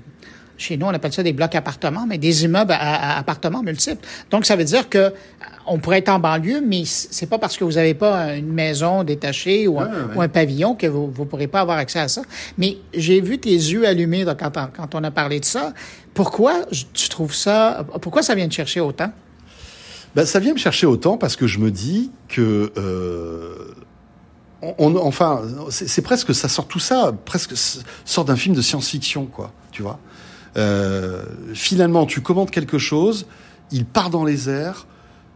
[0.58, 4.06] chez nous, on appelle ça des blocs appartements, mais des immeubles à, à appartements multiples.
[4.32, 5.14] Donc, ça veut dire que
[5.66, 9.04] on pourrait être en banlieue, mais c'est pas parce que vous n'avez pas une maison
[9.04, 10.16] détachée ou un, ouais, ouais.
[10.16, 12.22] ou un pavillon que vous ne pourrez pas avoir accès à ça.
[12.58, 15.74] Mais j'ai vu tes yeux allumés là, quand, on, quand on a parlé de ça.
[16.14, 19.12] Pourquoi tu trouves ça, pourquoi ça vient te chercher autant?
[20.16, 22.72] Ben, ça vient me chercher autant parce que je me dis que...
[22.78, 23.74] Euh
[24.80, 27.54] on, enfin, c'est presque, ça sort tout ça, presque
[28.06, 30.00] sort d'un film de science-fiction, quoi, tu vois.
[30.56, 33.28] Euh, finalement, tu commandes quelque chose,
[33.72, 34.88] il part dans les airs,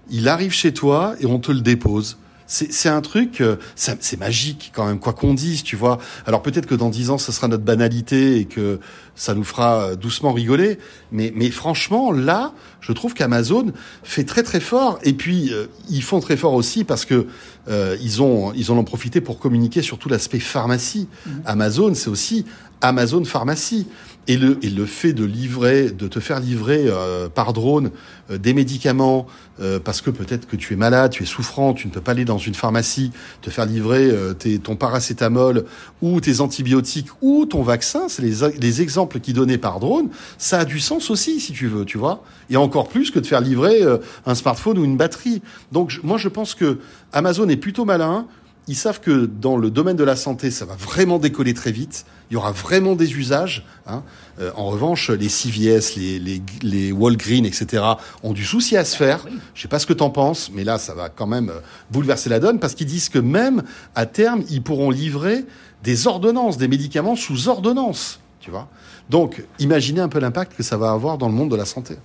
[0.10, 2.18] il arrive chez toi et on te le dépose.
[2.48, 3.42] C'est un truc,
[3.76, 6.00] c'est magique quand même, quoi qu'on dise, tu vois.
[6.26, 8.82] Alors peut-être que dans dix ans, ce sera notre banalité et que
[9.16, 10.78] ça nous fera doucement rigoler.
[11.14, 13.72] Mais, mais franchement, là, je trouve qu'Amazon
[14.04, 15.00] fait très très fort.
[15.04, 17.28] Et puis, euh, ils font très fort aussi parce que
[17.70, 21.08] euh, ils ont ils en ont profité pour communiquer sur tout l'aspect pharmacie.
[21.26, 21.30] Mmh.
[21.46, 22.46] Amazon, c'est aussi
[22.82, 23.88] Amazon Pharmacie.
[24.28, 27.90] Et le, et le fait de livrer, de te faire livrer euh, par drone
[28.30, 29.26] euh, des médicaments,
[29.60, 32.12] euh, parce que peut-être que tu es malade, tu es souffrant, tu ne peux pas
[32.12, 35.66] aller dans une pharmacie, te faire livrer tes, ton paracétamol
[36.04, 40.60] ou tes antibiotiques ou ton vaccin, c'est les, les exemples qui donnaient par drone, ça
[40.60, 42.24] a du sens aussi, si tu veux, tu vois.
[42.52, 43.82] Et encore plus que de faire livrer
[44.26, 45.42] un smartphone ou une batterie.
[45.72, 46.78] Donc moi je pense que
[47.12, 48.28] Amazon est plutôt malin,
[48.68, 52.06] ils savent que dans le domaine de la santé, ça va vraiment décoller très vite.
[52.32, 53.66] Il y aura vraiment des usages.
[53.86, 54.04] Hein.
[54.40, 57.84] Euh, en revanche, les CVS, les, les, les Walgreens, etc.,
[58.24, 59.28] ont du souci à se faire.
[59.54, 61.52] Je sais pas ce que tu en penses, mais là, ça va quand même
[61.92, 63.64] bouleverser la donne parce qu'ils disent que même
[63.96, 65.46] à terme, ils pourront livrer
[65.84, 68.22] des ordonnances, des médicaments sous ordonnance.
[68.40, 68.68] Tu vois
[69.10, 71.96] Donc, imaginez un peu l'impact que ça va avoir dans le monde de la santé.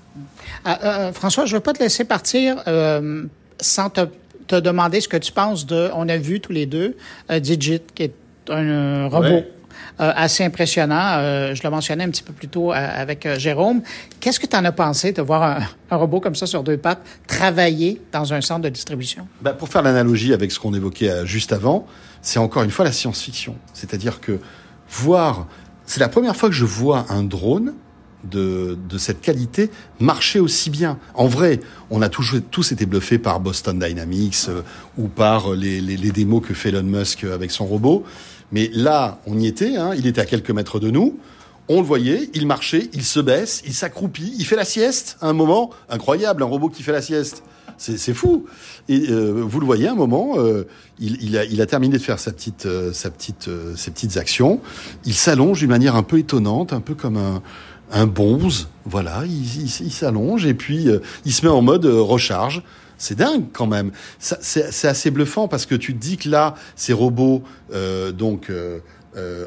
[0.64, 3.24] Ah, euh, François, je ne veux pas te laisser partir euh,
[3.60, 4.02] sans te,
[4.46, 5.90] te, demander ce que tu penses de.
[5.94, 6.96] On a vu tous les deux
[7.30, 8.14] euh, Digit, qui est
[8.50, 9.28] un euh, robot.
[9.28, 9.52] Ouais.
[9.98, 11.16] Euh, assez impressionnant.
[11.16, 13.80] Euh, je le mentionnais un petit peu plus tôt euh, avec Jérôme.
[14.20, 17.00] Qu'est-ce que tu en as pensé de voir un, robot comme ça sur deux pattes
[17.26, 19.26] travailler dans un centre de distribution?
[19.40, 21.86] Ben, pour faire l'analogie avec ce qu'on évoquait juste avant,
[22.20, 23.56] c'est encore une fois la science-fiction.
[23.72, 24.38] C'est-à-dire que
[24.90, 25.46] voir,
[25.86, 27.72] c'est la première fois que je vois un drone
[28.22, 30.98] de, de, cette qualité marcher aussi bien.
[31.14, 34.48] En vrai, on a tous, été bluffés par Boston Dynamics
[34.98, 38.04] ou par les, les, les, démos que fait Elon Musk avec son robot.
[38.52, 41.18] Mais là, on y était, hein, il était à quelques mètres de nous.
[41.68, 45.28] On le voyait, il marchait, il se baisse, il s'accroupit, il fait la sieste à
[45.28, 45.70] un moment.
[45.88, 47.42] Incroyable, un robot qui fait la sieste.
[47.78, 48.46] C'est fou.
[48.88, 50.66] Et euh, vous le voyez, à un moment, euh,
[50.98, 54.16] il, il, a, il, a, terminé de faire sa petite, euh, sa petite, ses petites
[54.16, 54.60] actions.
[55.04, 57.42] Il s'allonge d'une manière un peu étonnante, un peu comme un,
[57.92, 58.68] un bonze.
[58.86, 60.86] Voilà, il, il s'allonge et puis
[61.26, 62.62] il se met en mode recharge.
[62.98, 63.90] C'est dingue quand même.
[64.18, 68.80] C'est assez bluffant parce que tu te dis que là, ces robots, euh, donc euh,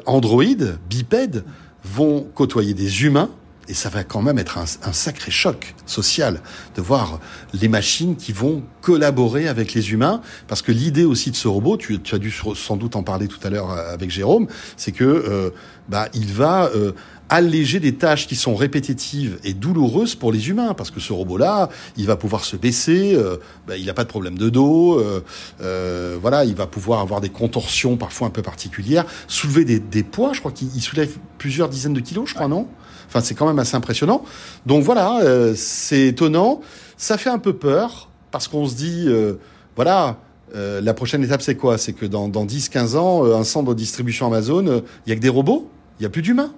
[0.06, 0.44] Android,
[0.88, 1.44] bipèdes,
[1.84, 3.30] vont côtoyer des humains.
[3.70, 6.40] Et ça va quand même être un, un, sacré choc social
[6.74, 7.20] de voir
[7.54, 10.22] les machines qui vont collaborer avec les humains.
[10.48, 13.28] Parce que l'idée aussi de ce robot, tu, tu, as dû sans doute en parler
[13.28, 15.50] tout à l'heure avec Jérôme, c'est que euh,
[15.88, 16.92] bah, il va euh,
[17.30, 21.70] alléger des tâches qui sont répétitives et douloureuses pour les humains, parce que ce robot-là,
[21.96, 25.24] il va pouvoir se baisser, euh, ben, il n'a pas de problème de dos, euh,
[25.62, 30.02] euh, voilà, il va pouvoir avoir des contorsions parfois un peu particulières, soulever des, des
[30.02, 32.66] poids, je crois qu'il soulève plusieurs dizaines de kilos, je crois, non?
[33.10, 34.22] Enfin, c'est quand même assez impressionnant.
[34.66, 36.60] Donc voilà, euh, c'est étonnant,
[36.96, 39.34] ça fait un peu peur, parce qu'on se dit, euh,
[39.74, 40.16] voilà,
[40.54, 41.76] euh, la prochaine étape, c'est quoi?
[41.76, 45.20] C'est que dans, dans 10-15 ans, un centre de distribution Amazon, il y a que
[45.20, 45.68] des robots,
[45.98, 46.52] il n'y a plus d'humains?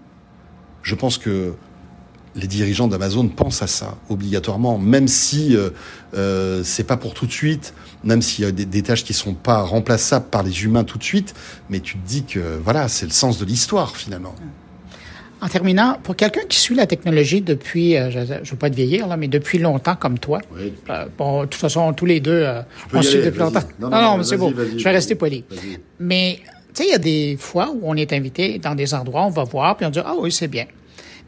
[0.82, 1.54] Je pense que
[2.34, 5.70] les dirigeants d'Amazon pensent à ça obligatoirement, même si euh,
[6.14, 9.12] euh, c'est pas pour tout de suite, même s'il y a des, des, tâches qui
[9.12, 11.34] sont pas remplaçables par les humains tout de suite,
[11.68, 14.34] mais tu te dis que voilà, c'est le sens de l'histoire finalement.
[15.42, 18.76] En terminant, pour quelqu'un qui suit la technologie depuis, euh, je ne veux pas te
[18.76, 20.72] vieillir là, mais depuis longtemps comme toi, oui.
[20.88, 23.58] euh, bon, de toute façon, tous les deux, euh, on suit depuis longtemps.
[23.80, 25.44] Non, non, non, non c'est bon, je vais rester poli.
[25.98, 26.38] Mais
[26.72, 29.30] tu sais, il y a des fois où on est invité dans des endroits, on
[29.30, 30.66] va voir, puis on dit ah oui, c'est bien.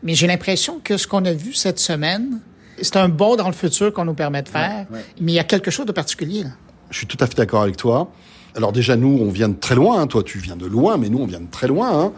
[0.04, 2.38] Mais j'ai l'impression que ce qu'on a vu cette semaine,
[2.80, 4.86] c'est un bond dans le futur qu'on nous permet de faire.
[4.90, 5.04] Ouais, ouais.
[5.20, 6.44] Mais il y a quelque chose de particulier.
[6.44, 6.50] Là.
[6.90, 8.12] Je suis tout à fait d'accord avec toi.
[8.56, 10.00] Alors déjà, nous, on vient de très loin.
[10.00, 10.06] Hein.
[10.06, 11.98] Toi, tu viens de loin, mais nous, on vient de très loin.
[11.98, 12.12] Hein.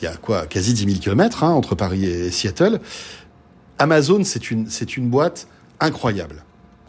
[0.00, 2.80] Il y a quoi Quasi 10 000 kilomètres hein, entre Paris et Seattle.
[3.78, 5.46] Amazon, c'est une, c'est une boîte
[5.80, 6.44] incroyable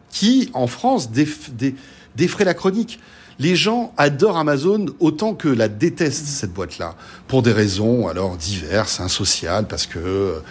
[0.09, 1.75] qui, en France, déf, dé,
[2.15, 2.99] défrait la chronique.
[3.37, 6.95] Les gens adorent Amazon autant que la détestent cette boîte-là
[7.27, 10.41] pour des raisons alors diverses, hein, sociales, parce que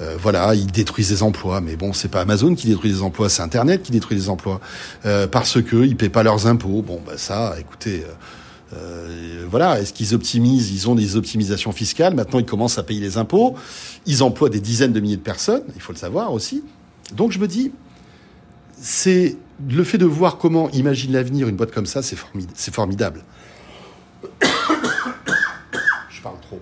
[0.00, 1.60] euh, voilà ils détruisent des emplois.
[1.60, 4.60] Mais bon, c'est pas Amazon qui détruit des emplois, c'est Internet qui détruit des emplois
[5.04, 6.80] euh, parce que ils paient pas leurs impôts.
[6.80, 8.04] Bon, bah ça, écoutez.
[8.06, 8.14] Euh,
[9.48, 12.14] voilà, est-ce qu'ils optimisent Ils ont des optimisations fiscales.
[12.14, 13.56] Maintenant, ils commencent à payer les impôts.
[14.06, 15.62] Ils emploient des dizaines de milliers de personnes.
[15.74, 16.62] Il faut le savoir aussi.
[17.14, 17.72] Donc, je me dis,
[18.80, 19.36] c'est
[19.68, 22.16] le fait de voir comment imagine l'avenir une boîte comme ça, c'est
[22.72, 23.22] formidable.
[26.10, 26.60] Je parle trop.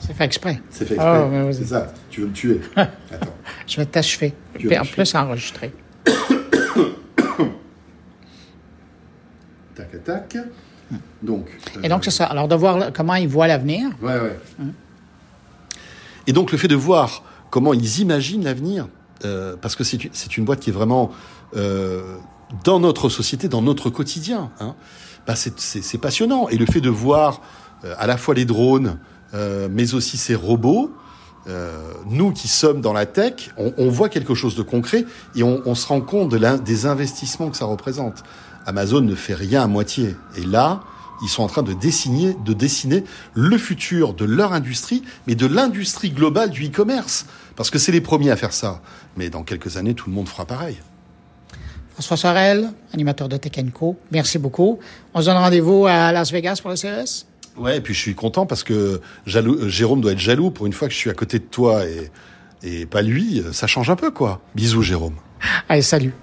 [0.00, 0.60] C'est fait exprès.
[0.70, 1.44] C'est fait exprès.
[1.46, 1.92] Oh, c'est ça.
[2.10, 2.60] Tu veux me tuer.
[2.76, 3.34] Attends.
[3.66, 4.34] Je vais t'achever.
[4.78, 5.72] En plus, enregistrer.
[9.80, 10.36] tac, tac.
[11.22, 11.46] Donc.
[11.82, 12.24] Et donc, c'est ça.
[12.26, 13.90] Alors, de voir comment ils voient l'avenir.
[14.02, 14.38] Ouais, ouais.
[14.60, 14.72] Hum.
[16.26, 18.88] Et donc, le fait de voir comment ils imaginent l'avenir,
[19.24, 21.10] euh, parce que c'est une boîte qui est vraiment
[21.56, 22.16] euh,
[22.64, 24.50] dans notre société, dans notre quotidien.
[24.60, 24.74] Hein,
[25.26, 26.48] bah c'est passionnant.
[26.48, 27.40] Et le fait de voir
[27.84, 28.98] euh, à la fois les drones,
[29.34, 30.92] euh, mais aussi ces robots,
[32.06, 35.60] nous qui sommes dans la tech, on, on, voit quelque chose de concret et on,
[35.64, 38.22] on se rend compte de des investissements que ça représente.
[38.66, 40.16] Amazon ne fait rien à moitié.
[40.36, 40.82] Et là,
[41.22, 45.46] ils sont en train de dessiner, de dessiner le futur de leur industrie, mais de
[45.46, 47.26] l'industrie globale du e-commerce.
[47.56, 48.80] Parce que c'est les premiers à faire ça.
[49.16, 50.78] Mais dans quelques années, tout le monde fera pareil.
[51.92, 53.98] François Sorel, animateur de Tech Co.
[54.10, 54.78] Merci beaucoup.
[55.12, 57.26] On se donne rendez-vous à Las Vegas pour le CES.
[57.56, 60.72] Ouais, et puis je suis content parce que jaloux, Jérôme doit être jaloux pour une
[60.72, 62.10] fois que je suis à côté de toi et,
[62.62, 63.42] et pas lui.
[63.52, 64.40] Ça change un peu, quoi.
[64.54, 65.16] Bisous, Jérôme.
[65.68, 66.14] Allez, salut.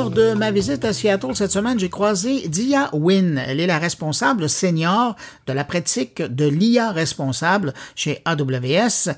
[0.00, 3.36] Lors de ma visite à Seattle cette semaine, j'ai croisé Dia Wynn.
[3.36, 5.14] Elle est la responsable senior
[5.46, 9.12] de la pratique de l'IA responsable chez AWS,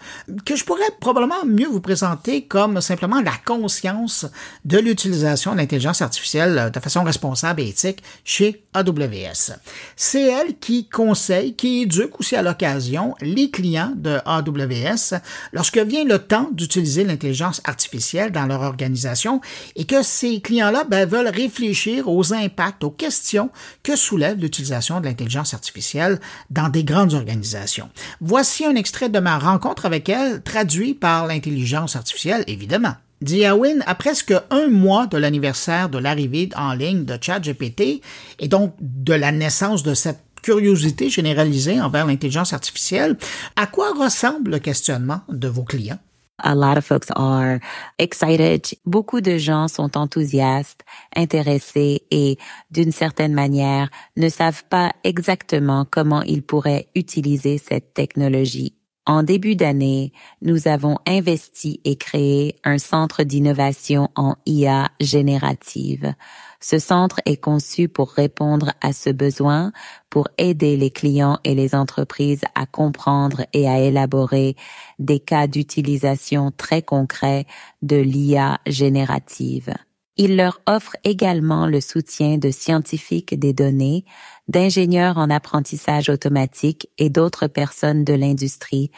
[0.45, 4.27] que je pourrais probablement mieux vous présenter comme simplement la conscience
[4.65, 9.53] de l'utilisation de l'intelligence artificielle de façon responsable et éthique chez AWS.
[9.95, 15.21] C'est elle qui conseille, qui éduque aussi à l'occasion les clients de AWS
[15.53, 19.41] lorsque vient le temps d'utiliser l'intelligence artificielle dans leur organisation
[19.77, 20.41] et que ces
[20.73, 23.51] clients-là ben, veulent réfléchir aux impacts, aux questions
[23.83, 26.19] que soulève l'utilisation de l'intelligence artificielle
[26.51, 27.91] dans des grandes organisations.
[28.21, 32.95] Voici un extrait de ma rencontre avec elle, traduit par l'intelligence artificielle, évidemment.
[33.21, 38.03] Diawin, a presque un mois de l'anniversaire de l'arrivée en ligne de ChatGPT
[38.41, 43.17] et donc de la naissance de cette curiosité généralisée envers l'intelligence artificielle,
[43.55, 46.01] à quoi ressemble le questionnement de vos clients?
[46.43, 47.61] A lot of folks are
[47.99, 48.67] excited.
[48.85, 52.39] Beaucoup de gens sont enthousiastes, intéressés et
[52.71, 58.75] d'une certaine manière ne savent pas exactement comment ils pourraient utiliser cette technologie.
[59.05, 66.15] En début d'année, nous avons investi et créé un centre d'innovation en IA générative.
[66.63, 69.73] Ce centre est conçu pour répondre à ce besoin,
[70.09, 74.55] pour aider les clients et les entreprises à comprendre et à élaborer
[75.01, 77.47] des cas d'utilisation très concrets
[77.83, 79.75] de l'IA générative.
[80.19, 84.05] Il leur offre également le soutien de scientifiques des données,
[84.47, 88.91] d'ingénieurs en apprentissage automatique et d'autres personnes de l'industrie,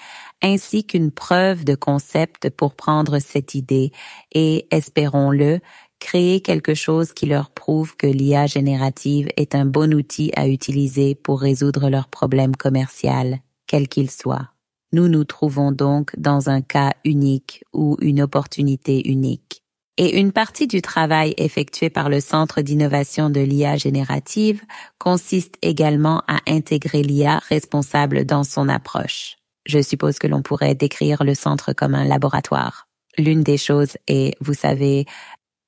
[0.42, 3.92] ainsi qu'une preuve de concept pour prendre cette idée
[4.33, 5.61] et, espérons-le,
[6.05, 11.14] créer quelque chose qui leur prouve que l'IA générative est un bon outil à utiliser
[11.14, 14.51] pour résoudre leurs problèmes commerciaux, quels qu'ils soient.
[14.93, 19.62] Nous nous trouvons donc dans un cas unique ou une opportunité unique.
[19.97, 24.61] Et une partie du travail effectué par le Centre d'innovation de l'IA générative
[24.99, 29.37] consiste également à intégrer l'IA responsable dans son approche.
[29.64, 32.88] Je suppose que l'on pourrait décrire le centre comme un laboratoire.
[33.17, 35.07] L'une des choses est, vous savez,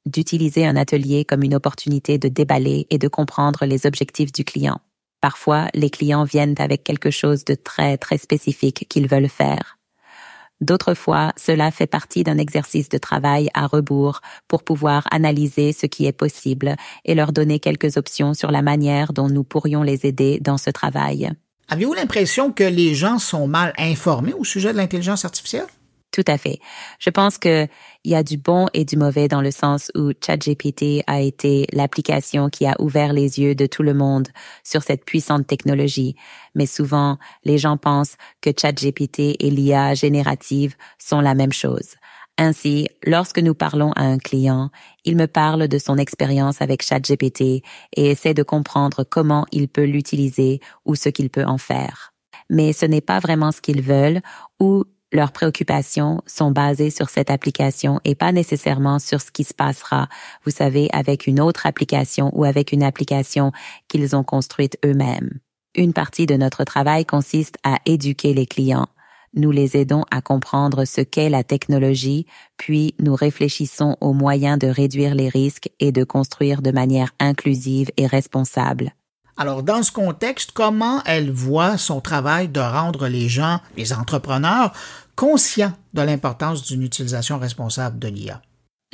[0.06, 4.80] d'utiliser un atelier comme une opportunité de déballer et de comprendre les objectifs du client.
[5.20, 9.78] Parfois, les clients viennent avec quelque chose de très, très spécifique qu'ils veulent faire.
[10.60, 15.84] D'autres fois, cela fait partie d'un exercice de travail à rebours pour pouvoir analyser ce
[15.84, 20.06] qui est possible et leur donner quelques options sur la manière dont nous pourrions les
[20.06, 21.30] aider dans ce travail.
[21.68, 25.66] Avez-vous l'impression que les gens sont mal informés au sujet de l'intelligence artificielle?
[26.16, 26.60] Tout à fait.
[26.98, 27.66] Je pense que
[28.02, 31.66] il y a du bon et du mauvais dans le sens où ChatGPT a été
[31.74, 34.28] l'application qui a ouvert les yeux de tout le monde
[34.64, 36.16] sur cette puissante technologie.
[36.54, 41.96] Mais souvent, les gens pensent que ChatGPT et l'IA générative sont la même chose.
[42.38, 44.70] Ainsi, lorsque nous parlons à un client,
[45.04, 47.62] il me parle de son expérience avec ChatGPT
[47.94, 52.14] et essaie de comprendre comment il peut l'utiliser ou ce qu'il peut en faire.
[52.48, 54.22] Mais ce n'est pas vraiment ce qu'ils veulent
[54.60, 59.54] ou leurs préoccupations sont basées sur cette application et pas nécessairement sur ce qui se
[59.54, 60.08] passera,
[60.44, 63.52] vous savez, avec une autre application ou avec une application
[63.88, 65.38] qu'ils ont construite eux-mêmes.
[65.76, 68.88] Une partie de notre travail consiste à éduquer les clients.
[69.34, 74.66] Nous les aidons à comprendre ce qu'est la technologie, puis nous réfléchissons aux moyens de
[74.66, 78.92] réduire les risques et de construire de manière inclusive et responsable.
[79.36, 84.72] Alors, dans ce contexte, comment elle voit son travail de rendre les gens, les entrepreneurs,
[85.14, 88.40] conscients de l'importance d'une utilisation responsable de l'IA?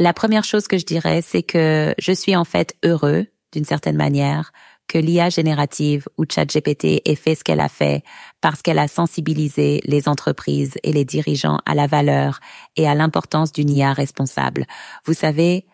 [0.01, 3.97] La première chose que je dirais, c'est que je suis en fait heureux, d'une certaine
[3.97, 4.53] manière,
[4.89, 8.03] que l'IA générative ou ChatGPT ait fait ce qu'elle a fait
[8.41, 12.41] parce qu'elle a sensibilisé les entreprises et les dirigeants à la valeur
[12.77, 14.67] et à l'importance d'une IA responsable.
[15.05, 15.67] Vous savez,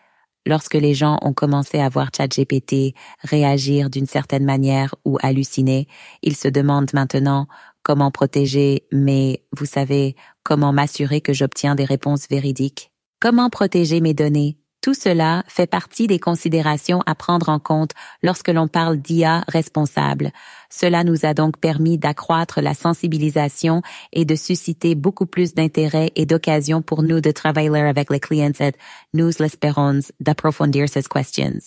[0.49, 5.87] lorsque les gens ont commencé à voir ChatGPT réagir d'une certaine manière ou halluciner,
[6.23, 7.47] ils se demandent maintenant
[7.83, 12.91] comment protéger mais vous savez, comment m'assurer que j'obtiens des réponses véridiques.
[13.21, 14.57] Comment protéger mes données?
[14.81, 17.91] Tout cela fait partie des considérations à prendre en compte
[18.23, 20.31] lorsque l'on parle d'IA responsable.
[20.71, 23.81] Cela nous a donc permis d'accroître la sensibilisation
[24.13, 28.51] et de susciter beaucoup plus d'intérêt et d'occasions pour nous de travailler avec les clients
[28.59, 28.73] et
[29.13, 31.59] nous l'espérons d'approfondir ces questions.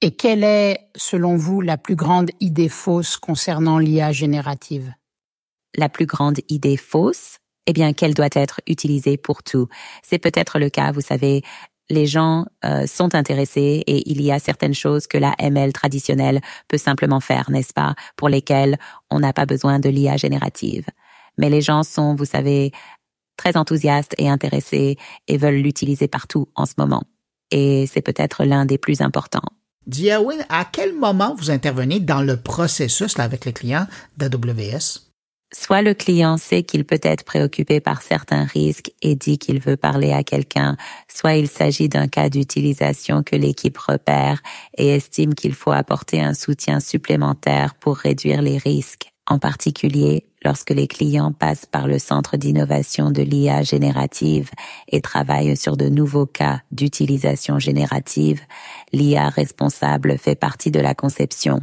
[0.00, 4.92] Et quelle est, selon vous, la plus grande idée fausse concernant l'IA générative?
[5.76, 7.38] La plus grande idée fausse?
[7.66, 9.68] eh bien, qu'elle doit être utilisée pour tout.
[10.02, 11.42] C'est peut-être le cas, vous savez,
[11.90, 16.40] les gens euh, sont intéressés et il y a certaines choses que la ML traditionnelle
[16.68, 18.78] peut simplement faire, n'est-ce pas, pour lesquelles
[19.10, 20.86] on n'a pas besoin de l'IA générative.
[21.36, 22.72] Mais les gens sont, vous savez,
[23.36, 24.96] très enthousiastes et intéressés
[25.28, 27.02] et veulent l'utiliser partout en ce moment.
[27.50, 29.48] et c'est peut-être l'un des plus importants.
[29.86, 33.86] Diawin, à quel moment vous intervenez dans le processus là, avec les clients
[34.16, 35.13] d'AWS?
[35.56, 39.76] Soit le client sait qu'il peut être préoccupé par certains risques et dit qu'il veut
[39.76, 40.76] parler à quelqu'un,
[41.08, 44.42] soit il s'agit d'un cas d'utilisation que l'équipe repère
[44.76, 49.12] et estime qu'il faut apporter un soutien supplémentaire pour réduire les risques.
[49.28, 54.50] En particulier, lorsque les clients passent par le centre d'innovation de l'IA générative
[54.88, 58.40] et travaillent sur de nouveaux cas d'utilisation générative,
[58.92, 61.60] l'IA responsable fait partie de la conception.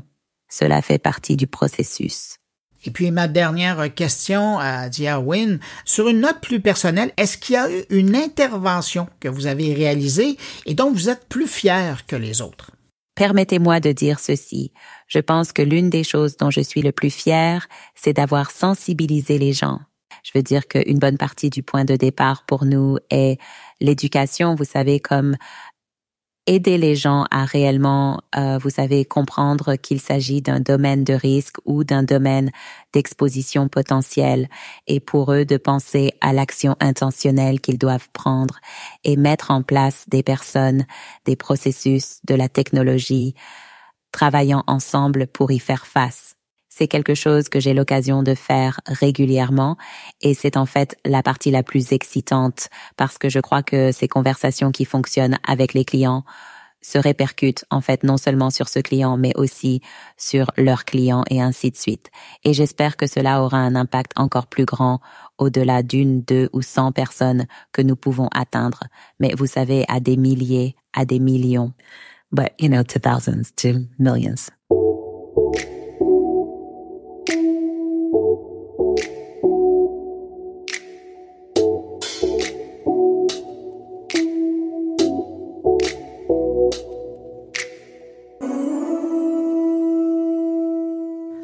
[0.49, 2.40] Cela fait partie du processus.
[2.83, 7.57] Et puis ma dernière question à Diawin, sur une note plus personnelle, est-ce qu'il y
[7.57, 12.15] a eu une intervention que vous avez réalisée et dont vous êtes plus fier que
[12.15, 12.71] les autres?
[13.15, 14.71] Permettez-moi de dire ceci.
[15.07, 19.37] Je pense que l'une des choses dont je suis le plus fier, c'est d'avoir sensibilisé
[19.37, 19.79] les gens.
[20.23, 23.39] Je veux dire qu'une bonne partie du point de départ pour nous est
[23.79, 25.35] l'éducation, vous savez, comme
[26.47, 31.57] aider les gens à réellement, euh, vous savez, comprendre qu'il s'agit d'un domaine de risque
[31.65, 32.51] ou d'un domaine
[32.93, 34.47] d'exposition potentielle
[34.87, 38.59] et pour eux de penser à l'action intentionnelle qu'ils doivent prendre
[39.03, 40.85] et mettre en place des personnes,
[41.25, 43.35] des processus, de la technologie,
[44.11, 46.30] travaillant ensemble pour y faire face.
[46.73, 49.75] C'est quelque chose que j'ai l'occasion de faire régulièrement
[50.21, 54.07] et c'est en fait la partie la plus excitante parce que je crois que ces
[54.07, 56.23] conversations qui fonctionnent avec les clients
[56.81, 59.81] se répercutent en fait non seulement sur ce client mais aussi
[60.15, 62.09] sur leurs clients et ainsi de suite.
[62.45, 65.01] Et j'espère que cela aura un impact encore plus grand
[65.37, 68.85] au-delà d'une, deux ou cent personnes que nous pouvons atteindre.
[69.19, 71.73] Mais vous savez, à des milliers, à des millions.
[72.31, 74.49] But, you know, to thousands, to millions.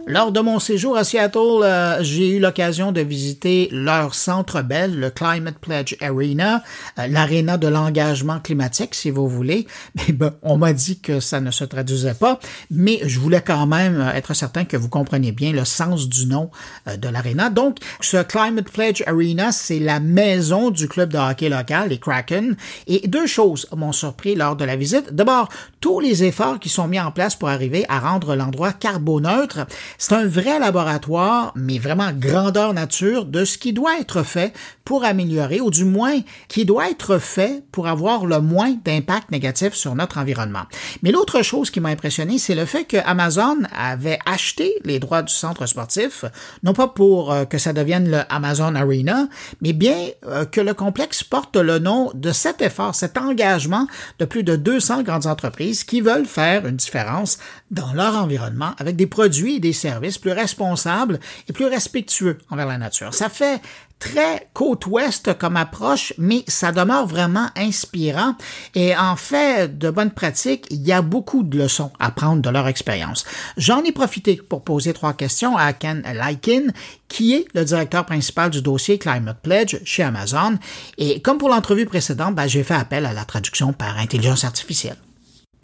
[0.10, 4.97] Lors de mon séjour à Seattle, euh, j'ai eu l'occasion de visiter leur centre belle,
[4.97, 6.64] le Climate Pledge Arena,
[6.97, 9.68] euh, de l'engagement climatique, si vous voulez.
[9.95, 12.39] Mais ben, on m'a dit que ça ne se traduisait pas,
[12.72, 16.51] mais je voulais quand même être certain que vous compreniez bien le sens du nom
[16.88, 17.49] euh, de l'aréna.
[17.49, 22.55] Donc, ce Climate Pledge Arena, c'est la maison du club de hockey local, les Kraken.
[22.88, 25.14] Et deux choses m'ont surpris lors de la visite.
[25.14, 25.49] D'abord,
[25.82, 29.68] tous les efforts qui sont mis en place pour arriver à rendre l'endroit carboneutre.
[30.00, 34.54] C'est un vrai laboratoire, mais vraiment grandeur nature, de ce qui doit être fait
[34.86, 39.74] pour améliorer, ou du moins qui doit être fait pour avoir le moins d'impact négatif
[39.74, 40.66] sur notre environnement.
[41.02, 45.24] Mais l'autre chose qui m'a impressionné, c'est le fait que Amazon avait acheté les droits
[45.24, 46.26] du centre sportif,
[46.62, 49.28] non pas pour euh, que ça devienne le Amazon Arena,
[49.62, 53.88] mais bien euh, que le complexe porte le nom de cet effort, cet engagement
[54.20, 57.39] de plus de 200 grandes entreprises qui veulent faire une différence
[57.72, 59.87] dans leur environnement avec des produits et des services
[60.22, 63.14] plus responsables et plus respectueux envers la nature.
[63.14, 63.62] Ça fait
[64.00, 68.36] très côte ouest comme approche, mais ça demeure vraiment inspirant.
[68.76, 72.50] Et en fait, de bonnes pratiques, il y a beaucoup de leçons à prendre de
[72.50, 73.26] leur expérience.
[73.58, 76.68] J'en ai profité pour poser trois questions à Ken Lykin,
[77.08, 80.58] qui est le directeur principal du dossier Climate Pledge chez Amazon.
[80.98, 84.98] Et comme pour l'entrevue précédente, ben, j'ai fait appel à la traduction par intelligence artificielle.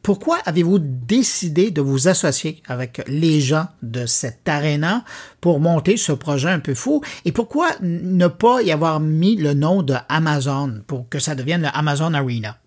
[0.04, 5.06] Pourquoi avez-vous décidé de vous associer avec les gens de cette arena
[5.40, 7.02] pour monter ce projet un peu fou?
[7.24, 11.62] Et pourquoi ne pas y avoir mis le nom de Amazon pour que ça devienne
[11.62, 12.58] le Amazon Arena?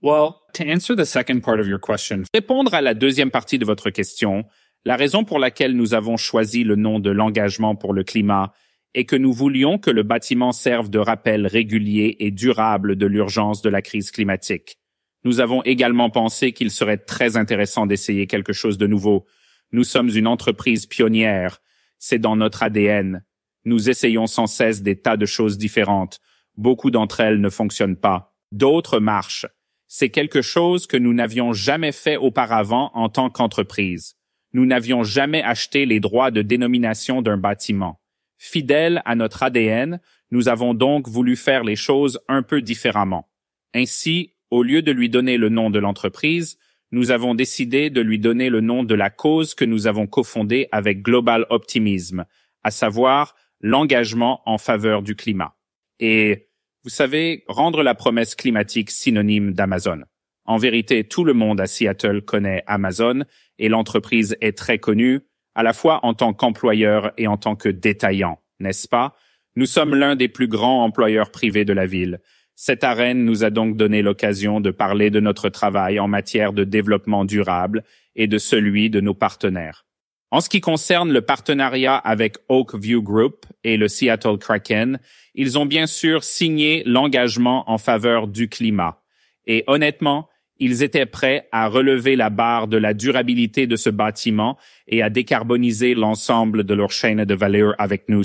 [0.00, 3.66] Well, to answer the second part of your question, répondre à la deuxième partie de
[3.66, 4.44] votre question,
[4.86, 8.54] la raison pour laquelle nous avons choisi le nom de l'engagement pour le climat
[8.94, 13.60] est que nous voulions que le bâtiment serve de rappel régulier et durable de l'urgence
[13.60, 14.78] de la crise climatique.
[15.24, 19.26] Nous avons également pensé qu'il serait très intéressant d'essayer quelque chose de nouveau.
[19.70, 21.60] Nous sommes une entreprise pionnière.
[21.98, 23.24] C'est dans notre ADN.
[23.64, 26.18] Nous essayons sans cesse des tas de choses différentes.
[26.56, 28.34] Beaucoup d'entre elles ne fonctionnent pas.
[28.50, 29.46] D'autres marchent.
[29.86, 34.16] C'est quelque chose que nous n'avions jamais fait auparavant en tant qu'entreprise.
[34.52, 38.00] Nous n'avions jamais acheté les droits de dénomination d'un bâtiment.
[38.36, 40.00] Fidèles à notre ADN,
[40.30, 43.28] nous avons donc voulu faire les choses un peu différemment.
[43.74, 46.58] Ainsi, au lieu de lui donner le nom de l'entreprise,
[46.90, 50.68] nous avons décidé de lui donner le nom de la cause que nous avons cofondée
[50.72, 52.26] avec Global Optimism,
[52.62, 55.56] à savoir l'engagement en faveur du climat.
[56.00, 56.50] Et
[56.84, 60.02] vous savez, rendre la promesse climatique synonyme d'Amazon.
[60.44, 63.24] En vérité, tout le monde à Seattle connaît Amazon
[63.58, 65.20] et l'entreprise est très connue,
[65.54, 69.16] à la fois en tant qu'employeur et en tant que détaillant, n'est-ce pas?
[69.56, 72.20] Nous sommes l'un des plus grands employeurs privés de la ville
[72.54, 76.64] Cette arène nous a donc donné l'occasion de parler de notre travail en matière de
[76.64, 77.84] développement durable
[78.14, 79.86] et de celui de nos partenaires.
[80.30, 84.98] En ce qui concerne le partenariat avec Oak View Group et le Seattle Kraken,
[85.34, 89.02] ils ont bien sûr signé l'engagement en faveur du climat.
[89.46, 90.28] Et honnêtement,
[90.58, 95.10] ils étaient prêts à relever la barre de la durabilité de ce bâtiment et à
[95.10, 98.24] décarboniser l'ensemble de leur chaîne de valeur avec nous.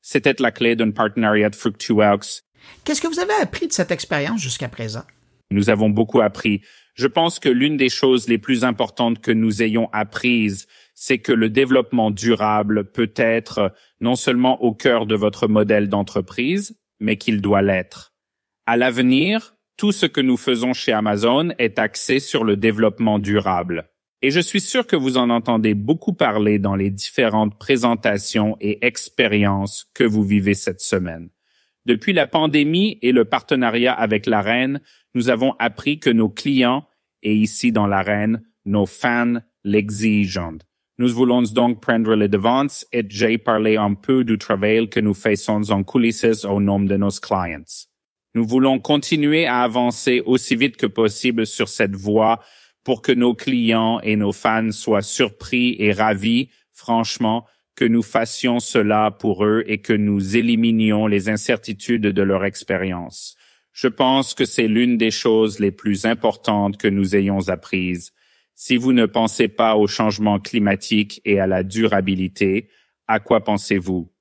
[0.00, 2.02] C'était la clé d'un partenariat fructueux.
[2.84, 5.04] Qu'est-ce que vous avez appris de cette expérience jusqu'à présent?
[5.50, 6.62] Nous avons beaucoup appris.
[6.94, 11.32] Je pense que l'une des choses les plus importantes que nous ayons apprises, c'est que
[11.32, 17.40] le développement durable peut être non seulement au cœur de votre modèle d'entreprise, mais qu'il
[17.40, 18.14] doit l'être.
[18.66, 23.90] À l'avenir, tout ce que nous faisons chez Amazon est axé sur le développement durable.
[24.22, 28.86] Et je suis sûr que vous en entendez beaucoup parler dans les différentes présentations et
[28.86, 31.30] expériences que vous vivez cette semaine.
[31.84, 34.80] Depuis la pandémie et le partenariat avec la Reine,
[35.14, 36.86] nous avons appris que nos clients,
[37.22, 40.58] et ici dans la Reine, nos fans l'exigent.
[40.98, 45.14] Nous voulons donc prendre les devants et j'ai parlé un peu du travail que nous
[45.14, 47.88] faisons en coulisses au nom de nos clients.
[48.34, 52.40] Nous voulons continuer à avancer aussi vite que possible sur cette voie
[52.84, 57.46] pour que nos clients et nos fans soient surpris et ravis, franchement,
[57.82, 63.34] que nous fassions cela pour eux et que nous éliminions les incertitudes de leur expérience.
[63.72, 68.12] Je pense que c'est l'une des choses les plus importantes que nous ayons apprises.
[68.54, 72.68] Si vous ne pensez pas au changement climatique et à la durabilité,
[73.08, 74.12] à quoi pensez-vous?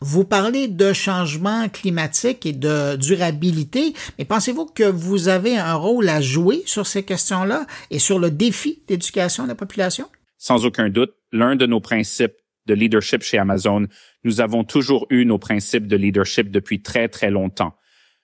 [0.00, 6.08] Vous parlez de changement climatique et de durabilité, mais pensez-vous que vous avez un rôle
[6.08, 10.06] à jouer sur ces questions-là et sur le défi d'éducation de la population?
[10.38, 12.39] Sans aucun doute, l'un de nos principes
[12.70, 13.88] de leadership chez Amazon,
[14.22, 17.74] nous avons toujours eu nos principes de leadership depuis très très longtemps.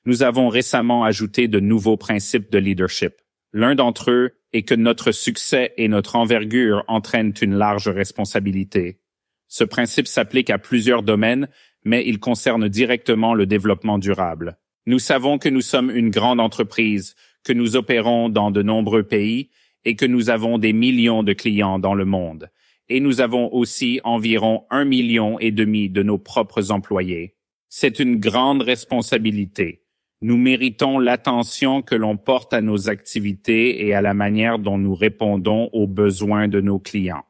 [0.05, 3.15] Nous avons récemment ajouté de nouveaux principes de leadership.
[3.53, 9.01] L'un d'entre eux est que notre succès et notre envergure entraînent une large responsabilité.
[9.49, 11.49] Ce principe s'applique à plusieurs domaines,
[11.85, 14.59] mais il concerne directement le développement durable.
[14.87, 19.51] Nous savons que nous sommes une grande entreprise, que nous opérons dans de nombreux pays
[19.85, 22.49] et que nous avons des millions de clients dans le monde
[22.89, 27.35] et nous avons aussi environ un million et demi de nos propres employés.
[27.69, 29.83] C'est une grande responsabilité.
[30.23, 34.95] Nous méritons l'attention que l'on porte à nos activités et à la manière dont nous
[34.95, 37.25] répondons aux besoins de nos clients.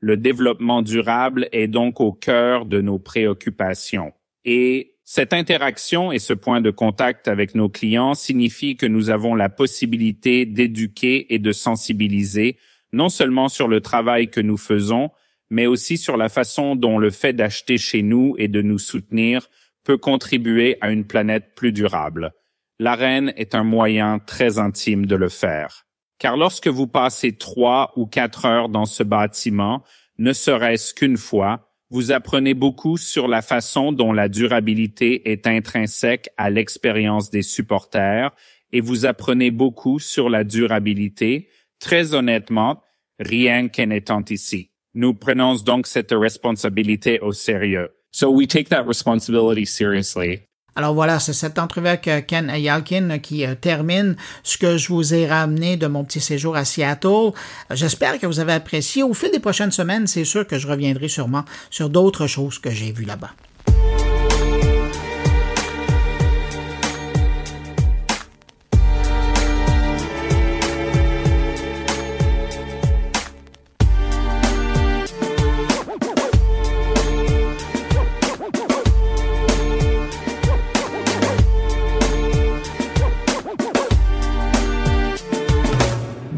[0.00, 4.12] Le développement durable est donc au cœur de nos préoccupations.
[4.44, 9.34] Et cette interaction et ce point de contact avec nos clients signifie que nous avons
[9.34, 12.56] la possibilité d'éduquer et de sensibiliser
[12.92, 15.10] non seulement sur le travail que nous faisons,
[15.50, 19.48] mais aussi sur la façon dont le fait d'acheter chez nous et de nous soutenir
[19.84, 22.32] peut contribuer à une planète plus durable.
[22.78, 25.86] L'arène est un moyen très intime de le faire.
[26.18, 29.82] Car lorsque vous passez trois ou quatre heures dans ce bâtiment,
[30.18, 36.28] ne serait-ce qu'une fois, vous apprenez beaucoup sur la façon dont la durabilité est intrinsèque
[36.36, 38.30] à l'expérience des supporters
[38.72, 41.48] et vous apprenez beaucoup sur la durabilité,
[41.80, 42.82] Très honnêtement,
[43.18, 44.70] rien qu'en étant ici.
[44.94, 47.90] Nous prenons donc cette responsabilité au sérieux.
[48.10, 50.40] So we take that responsibility seriously.
[50.78, 54.14] Alors voilà, c'est cette entrevue avec euh, Ken Yalkin qui euh, termine
[54.44, 57.32] ce que je vous ai ramené de mon petit séjour à Seattle.
[57.72, 59.02] J'espère que vous avez apprécié.
[59.02, 62.70] Au fil des prochaines semaines, c'est sûr que je reviendrai sûrement sur d'autres choses que
[62.70, 63.32] j'ai vues là-bas.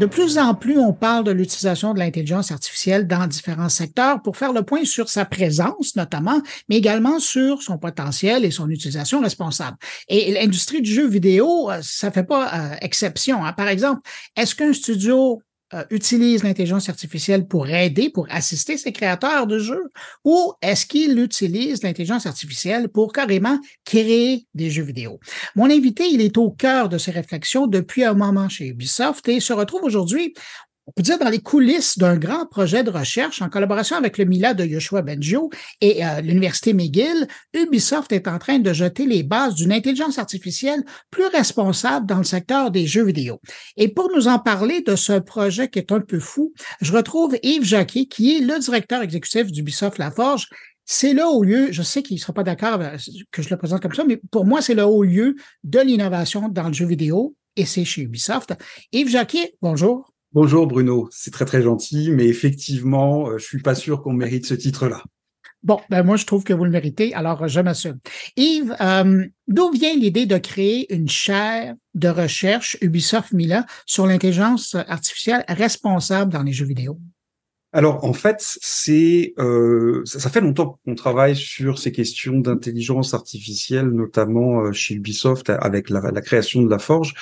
[0.01, 4.35] De plus en plus, on parle de l'utilisation de l'intelligence artificielle dans différents secteurs pour
[4.35, 9.21] faire le point sur sa présence notamment, mais également sur son potentiel et son utilisation
[9.21, 9.77] responsable.
[10.07, 13.45] Et l'industrie du jeu vidéo, euh, ça fait pas euh, exception.
[13.45, 13.53] Hein.
[13.53, 14.01] Par exemple,
[14.35, 15.43] est-ce qu'un studio
[15.73, 19.91] euh, utilise l'intelligence artificielle pour aider, pour assister ses créateurs de jeux,
[20.25, 25.19] ou est-ce qu'il utilise l'intelligence artificielle pour carrément créer des jeux vidéo?
[25.55, 29.39] Mon invité, il est au cœur de ces réflexions depuis un moment chez Ubisoft et
[29.39, 30.33] se retrouve aujourd'hui
[30.91, 34.25] on peut dire dans les coulisses d'un grand projet de recherche en collaboration avec le
[34.25, 39.23] MILA de Yoshua Benjo et euh, l'Université McGill, Ubisoft est en train de jeter les
[39.23, 43.39] bases d'une intelligence artificielle plus responsable dans le secteur des jeux vidéo.
[43.77, 47.37] Et pour nous en parler de ce projet qui est un peu fou, je retrouve
[47.41, 50.49] Yves Jacquet, qui est le directeur exécutif d'Ubisoft Laforge.
[50.83, 52.81] c'est le haut lieu, je sais qu'il ne sera pas d'accord
[53.31, 56.49] que je le présente comme ça, mais pour moi, c'est le haut lieu de l'innovation
[56.49, 58.53] dans le jeu vidéo et c'est chez Ubisoft.
[58.91, 60.10] Yves Jacquet, bonjour.
[60.33, 64.45] Bonjour Bruno, c'est très très gentil, mais effectivement, euh, je suis pas sûr qu'on mérite
[64.45, 65.03] ce titre-là.
[65.63, 67.99] Bon, ben moi je trouve que vous le méritez, alors je m'assume.
[68.37, 74.75] Yves, euh, d'où vient l'idée de créer une chaire de recherche Ubisoft Mila sur l'intelligence
[74.75, 76.97] artificielle responsable dans les jeux vidéo?
[77.73, 83.87] Alors en fait, c'est euh, ça, fait longtemps qu'on travaille sur ces questions d'intelligence artificielle,
[83.87, 87.13] notamment euh, chez Ubisoft avec la, la création de la Forge.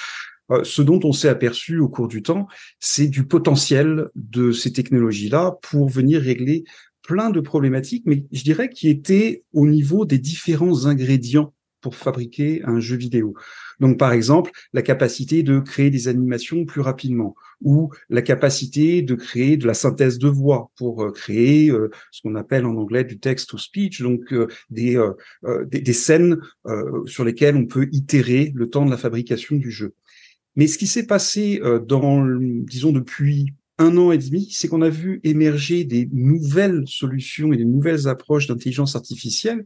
[0.51, 2.47] Euh, ce dont on s'est aperçu au cours du temps,
[2.79, 6.63] c'est du potentiel de ces technologies-là pour venir régler
[7.03, 12.61] plein de problématiques, mais je dirais qui étaient au niveau des différents ingrédients pour fabriquer
[12.65, 13.33] un jeu vidéo.
[13.79, 19.15] Donc, par exemple, la capacité de créer des animations plus rapidement, ou la capacité de
[19.15, 23.05] créer de la synthèse de voix pour euh, créer euh, ce qu'on appelle en anglais
[23.05, 24.33] du text to speech, donc
[24.69, 25.01] des,
[25.71, 26.37] des, scènes
[27.05, 29.93] sur lesquelles on peut itérer le temps de la fabrication du jeu.
[30.55, 32.25] Mais ce qui s'est passé dans,
[32.65, 37.57] disons, depuis un an et demi, c'est qu'on a vu émerger des nouvelles solutions et
[37.57, 39.63] des nouvelles approches d'intelligence artificielle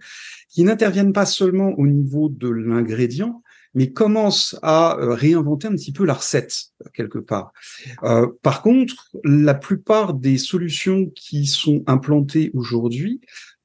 [0.49, 3.41] qui n'interviennent pas seulement au niveau de l'ingrédient,
[3.73, 6.53] mais commencent à euh, réinventer un petit peu la recette
[6.93, 7.53] quelque part.
[8.03, 13.19] Euh, par contre, la plupart des solutions qui sont implantées aujourd'hui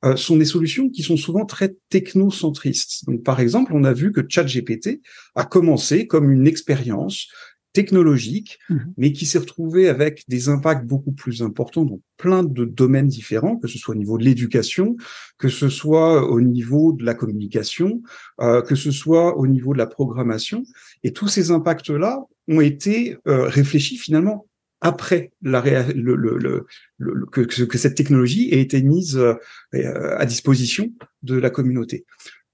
[0.05, 3.05] euh, sont des solutions qui sont souvent très technocentristes.
[3.07, 5.01] Donc, par exemple, on a vu que ChatGPT
[5.35, 7.29] a commencé comme une expérience
[7.73, 8.93] technologique, mhm.
[8.97, 13.57] mais qui s'est retrouvé avec des impacts beaucoup plus importants dans plein de domaines différents,
[13.57, 14.97] que ce soit au niveau de l'éducation,
[15.39, 18.03] que ce soit au niveau de la communication,
[18.41, 20.65] euh, que ce soit au niveau de la programmation.
[21.05, 24.48] Et tous ces impacts-là ont été euh, réfléchis finalement
[24.81, 25.61] après la
[25.93, 26.67] le, le,
[26.99, 29.35] le, que, que, cette technologie ait été mise euh,
[29.73, 32.07] à disposition de la communauté.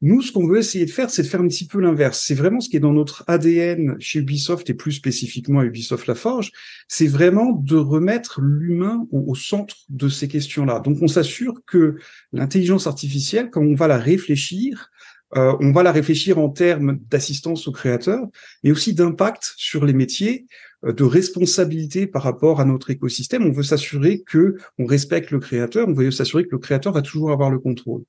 [0.07, 2.23] Nous, ce qu'on veut essayer de faire, c'est de faire un petit peu l'inverse.
[2.27, 6.07] C'est vraiment ce qui est dans notre ADN chez Ubisoft et plus spécifiquement à Ubisoft
[6.07, 6.51] Laforge,
[6.89, 10.81] c'est vraiment de remettre l'humain au, centre de ces questions-là.
[10.81, 11.97] Donc, on s'assure que
[12.35, 14.91] l'intelligence artificielle, quand on va la réfléchir,
[15.37, 18.27] euh, on va la réfléchir en termes d'assistance aux créateurs,
[18.63, 20.49] mais aussi d'impact sur les métiers, euh,
[20.93, 23.45] de responsabilité par rapport à notre écosystème.
[23.47, 27.03] On veut s'assurer que on respecte le créateur, on veut s'assurer que le créateur va
[27.03, 28.05] toujours avoir le contrôle.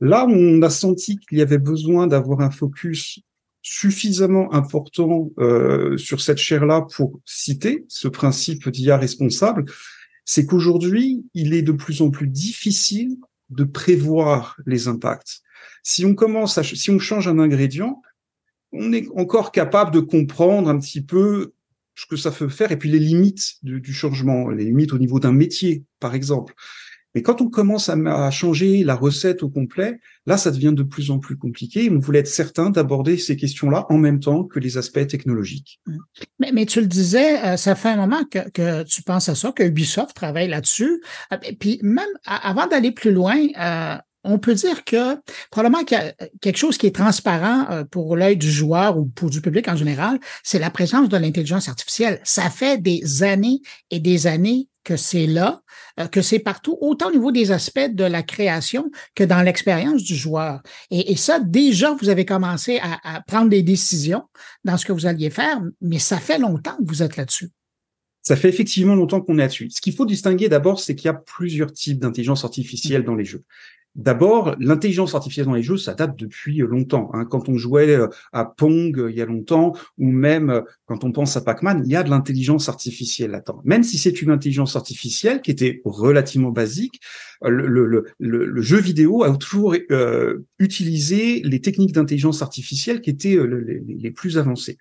[0.00, 3.20] Là, on a senti qu'il y avait besoin d'avoir un focus
[3.62, 9.66] suffisamment important euh, sur cette chaire-là pour citer ce principe d'IA responsable,
[10.24, 13.16] c'est qu'aujourd'hui, il est de plus en plus difficile
[13.50, 15.40] de prévoir les impacts.
[15.82, 18.00] Si on commence à, si on change un ingrédient,
[18.72, 21.52] on est encore capable de comprendre un petit peu
[22.00, 25.20] ce que ça peut faire et puis les limites du, changement, les limites au niveau
[25.20, 26.54] d'un métier, par exemple.
[27.14, 31.10] Mais quand on commence à, changer la recette au complet, là, ça devient de plus
[31.10, 31.90] en plus compliqué.
[31.90, 35.80] on voulait être certain d'aborder ces questions-là en même temps que les aspects technologiques.
[35.86, 35.96] Mmh.
[36.54, 39.50] Mais, tu le disais, euh, ça fait un moment que, que, tu penses à ça,
[39.52, 41.02] que Ubisoft travaille là-dessus.
[41.32, 45.16] Euh, puis même avant d'aller plus loin, euh, on peut dire que
[45.50, 49.68] probablement a quelque chose qui est transparent pour l'œil du joueur ou pour du public
[49.68, 52.20] en général, c'est la présence de l'intelligence artificielle.
[52.24, 53.60] Ça fait des années
[53.90, 55.62] et des années que c'est là,
[55.98, 60.02] euh, que c'est partout, autant au niveau des aspects de la création que dans l'expérience
[60.02, 60.62] du joueur.
[60.90, 64.22] Et, ça, déjà, vous avez commencé à, prendre des décisions
[64.64, 67.50] dans ce que vous alliez faire, mais ça fait longtemps que vous êtes là-dessus.
[68.22, 69.70] Ça fait effectivement longtemps qu'on est là-dessus.
[69.70, 73.24] Ce qu'il faut distinguer d'abord, c'est qu'il y a plusieurs types d'intelligence artificielle dans les
[73.24, 73.44] jeux.
[73.96, 77.10] D'abord, l'intelligence artificielle dans les jeux, ça date depuis longtemps.
[77.12, 77.24] Hein.
[77.24, 81.02] Quand on jouait euh, à Pong euh, il y a longtemps, ou même euh, quand
[81.02, 83.60] on pense à Pac-Man, il y a de l'intelligence artificielle là-dedans.
[83.64, 87.00] Même si c'est une intelligence artificielle qui était relativement basique,
[87.42, 88.04] le,
[88.62, 89.74] jeu vidéo a toujours
[90.58, 93.38] utilisé les techniques d'intelligence artificielle qui étaient
[93.88, 94.76] les plus avancées.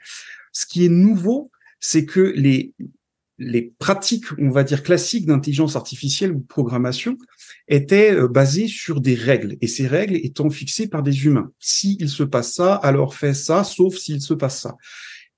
[0.51, 2.73] Ce qui est nouveau, c'est que les,
[3.39, 7.17] les pratiques, on va dire classiques d'intelligence artificielle ou de programmation
[7.67, 11.51] étaient euh, basées sur des règles et ces règles étant fixées par des humains.
[11.57, 14.75] S'il se passe ça, alors fais ça, sauf s'il se passe ça.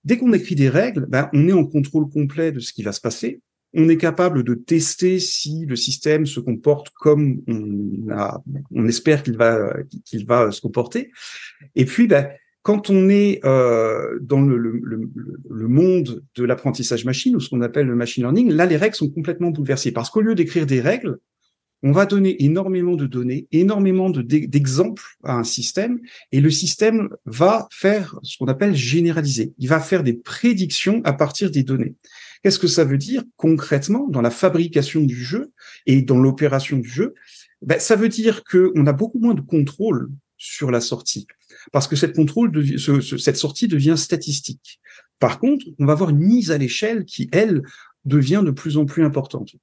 [0.04, 2.92] Dès qu'on écrit des règles, ben, on est en contrôle complet de ce qui va
[2.92, 3.40] se passer.
[3.74, 8.42] On est capable de tester si le système se comporte comme on, a,
[8.72, 9.74] on espère qu'il va,
[10.04, 11.12] qu'il va se comporter.
[11.76, 12.30] Et puis, ben,
[12.64, 14.82] quand on est euh, dans le,
[15.50, 19.10] monde de l'apprentissage machine, ou ce qu'on appelle le machine learning, là, les règles sont
[19.10, 19.92] complètement bouleversées.
[19.92, 21.18] Parce qu'au lieu d'écrire des règles,
[21.84, 26.00] on va donner énormément de données, énormément d'exemples à un système,
[26.32, 29.54] et le système va faire ce qu'on appelle généraliser.
[29.58, 31.96] Il va faire des prédictions à partir des données.
[32.44, 35.52] Qu'est-ce que ça veut dire concrètement dans la fabrication du jeu
[35.88, 37.16] et dans l'opération du jeu?
[37.64, 41.28] Ben, ça veut dire qu'on a beaucoup moins de contrôle sur la sortie,
[41.72, 42.52] parce que cette contrôle,
[43.20, 44.80] cette sortie devient statistique.
[45.20, 47.62] Par contre, on va avoir une mise à l'échelle qui, elle,
[48.06, 49.56] devient de plus en plus importante.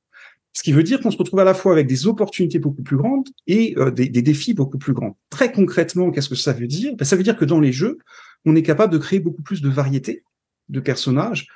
[0.53, 2.97] Ce qui veut dire qu'on se retrouve à la fois avec des opportunités beaucoup plus
[2.97, 5.17] grandes et euh, des, des, défis beaucoup plus grands.
[5.31, 6.95] Très concrètement, qu'est-ce que ça veut dire?
[6.97, 7.99] Ben, Ça veut dire que dans les jeux,
[8.45, 10.23] on est capable de créer beaucoup plus de variétés
[10.69, 11.47] de personnages.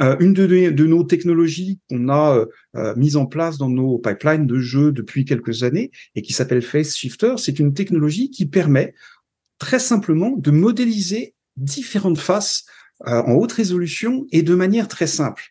[0.00, 2.46] Euh, une de, de, nos technologies qu'on a euh,
[2.76, 6.62] euh, mise en place dans nos pipelines de jeux depuis quelques années et qui s'appelle
[6.62, 8.94] Face Shifter, c'est une technologie qui permet
[9.60, 12.64] très simplement de modéliser différentes faces
[13.06, 15.44] euh, en haute résolution et de manière très simple.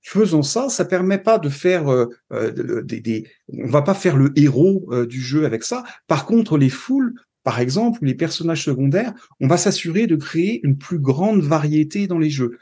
[0.00, 4.88] Faisant ça, ça permet pas de faire des, des, on va pas faire le héros
[5.04, 5.84] du jeu avec ça.
[6.06, 10.76] Par contre, les foules par exemple, les personnages secondaires, on va s'assurer de créer une
[10.76, 12.58] plus grande variété dans les jeux.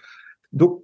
[0.52, 0.82] Donc,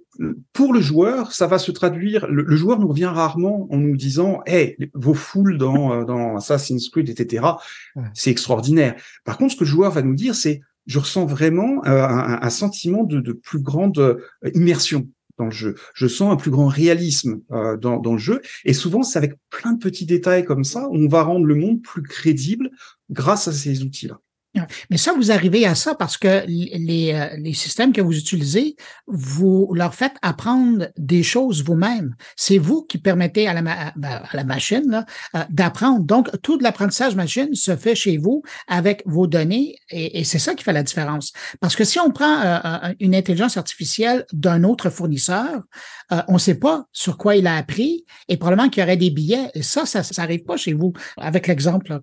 [0.53, 2.27] pour le joueur, ça va se traduire.
[2.27, 6.89] Le, joueur nous revient rarement en nous disant "Hey, vos foules dans, euh, dans Assassin's
[6.89, 7.45] Creed, etc.
[8.13, 11.83] C'est extraordinaire." Par contre, ce que le joueur va nous dire, c'est "Je ressens vraiment
[11.85, 14.19] euh, un, sentiment de, de, plus grande euh,
[14.53, 15.07] immersion."
[15.37, 15.75] dans le jeu.
[15.93, 18.41] Je sens un plus grand réalisme dans, dans, le jeu.
[18.63, 21.81] Et souvent, c'est avec plein de petits détails comme ça, on va rendre le monde
[21.81, 22.69] plus crédible,
[23.09, 24.21] grâce à ces outils-là.
[24.89, 28.75] Mais ça, vous arrivez à ça parce que les, euh, les, systèmes que vous utilisez,
[29.07, 32.15] vous leur faites apprendre des choses vous-même.
[32.35, 33.61] C'est vous qui permettez à la,
[33.95, 36.01] ben, machine euh, d'apprendre.
[36.01, 40.53] Donc, tout l'apprentissage machine se fait chez vous avec vos données et, et c'est ça
[40.53, 41.33] qui fait la différence.
[41.59, 45.61] Parce que si on prend euh, une intelligence artificielle d'un autre fournisseur,
[46.27, 49.09] on ne sait pas sur quoi il a appris et probablement qu'il y aurait des
[49.09, 49.49] billets.
[49.53, 51.99] Et ça, ça n'arrive pas chez vous avec l'exemple.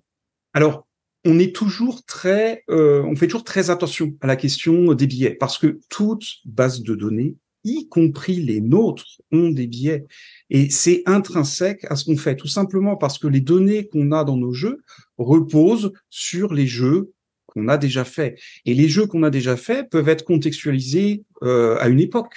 [0.53, 0.85] Alors,
[1.25, 6.81] euh, on fait toujours très attention à la question des billets parce que toute base
[6.81, 10.05] de données, y compris les nôtres, ont des billets
[10.49, 14.25] et c'est intrinsèque à ce qu'on fait, tout simplement parce que les données qu'on a
[14.25, 14.83] dans nos jeux
[15.17, 17.13] reposent sur les jeux
[17.45, 21.77] qu'on a déjà faits et les jeux qu'on a déjà faits peuvent être contextualisés euh,
[21.79, 22.35] à une époque,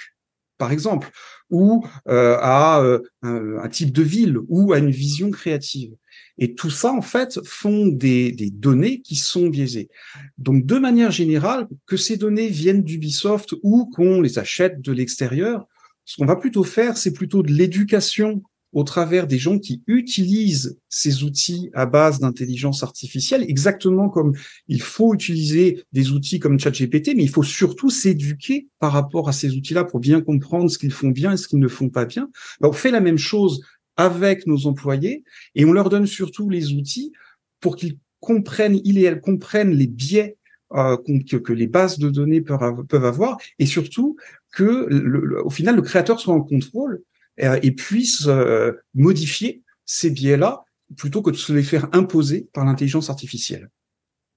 [0.57, 1.09] par exemple,
[1.49, 2.81] ou euh, à
[3.21, 5.93] un type de ville ou à une vision créative.
[6.37, 9.89] Et tout ça, en fait, font des, données qui sont biaisées.
[10.37, 15.65] Donc, de manière générale, que ces données viennent d'Ubisoft ou qu'on les achète de l'extérieur,
[16.05, 18.41] ce qu'on va plutôt faire, c'est plutôt de l'éducation
[18.73, 24.33] au travers des gens qui utilisent ces outils à base d'intelligence artificielle, exactement comme
[24.67, 29.33] il faut utiliser des outils comme ChatGPT, mais il faut surtout s'éduquer par rapport à
[29.33, 32.05] ces outils-là pour bien comprendre ce qu'ils font bien et ce qu'ils ne font pas
[32.05, 32.29] bien.
[32.59, 33.61] Ben, on fait la même chose
[33.97, 35.23] avec nos employés
[35.55, 37.11] et on leur donne surtout les outils
[37.59, 40.37] pour qu'ils comprennent, ils et elles comprennent les biais
[40.73, 44.17] euh, que, les bases de données peuvent avoir et surtout
[44.51, 47.01] que au final le créateur soit en contrôle
[47.41, 50.63] euh, et puisse euh, modifier ces biais-là
[50.95, 53.69] plutôt que de se les faire imposer par l'intelligence artificielle.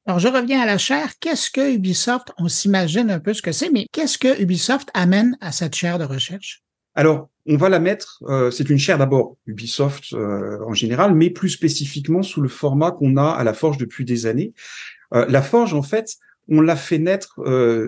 [0.06, 1.12] Alors, je reviens à la chaire.
[1.20, 5.36] Qu'est-ce que Ubisoft, on s'imagine un peu ce que c'est, mais qu'est-ce que Ubisoft amène
[5.40, 6.62] à cette chaire de recherche?
[6.94, 11.30] Alors, on va la mettre, euh, c'est une chaire d'abord Ubisoft euh, en général, mais
[11.30, 14.52] plus spécifiquement sous le format qu'on a à la Forge depuis des années.
[15.14, 16.16] Euh, la Forge, en fait,
[16.48, 17.40] on l'a fait naître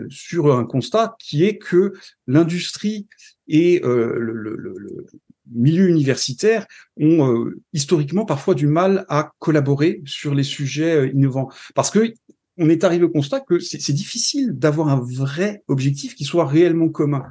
[0.09, 1.95] sur un constat qui est que
[2.29, 3.09] l'industrie
[3.49, 5.07] et le, le, le,
[5.51, 12.15] milieu universitaire ont historiquement parfois du mal à collaborer sur les sujets innovants, parce que
[12.57, 16.89] on est arrivé au constat que c'est difficile d'avoir un vrai objectif qui soit réellement
[16.89, 17.25] commun.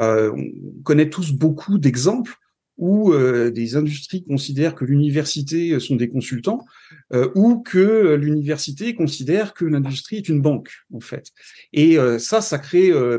[0.00, 2.34] Euh, on connaît tous beaucoup d'exemples
[2.76, 6.64] où euh, des industries considèrent que l'université sont des consultants,
[7.12, 11.26] euh, ou que l'université considère que l'industrie est une banque, en fait.
[11.74, 12.40] Et ça,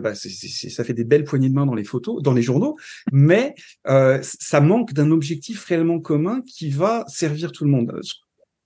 [0.02, 2.76] bah, ça fait des belles poignées de main dans les photos, dans les journaux,
[3.12, 3.54] mais
[3.86, 8.02] ça manque d'un objectif réellement commun qui va servir tout le monde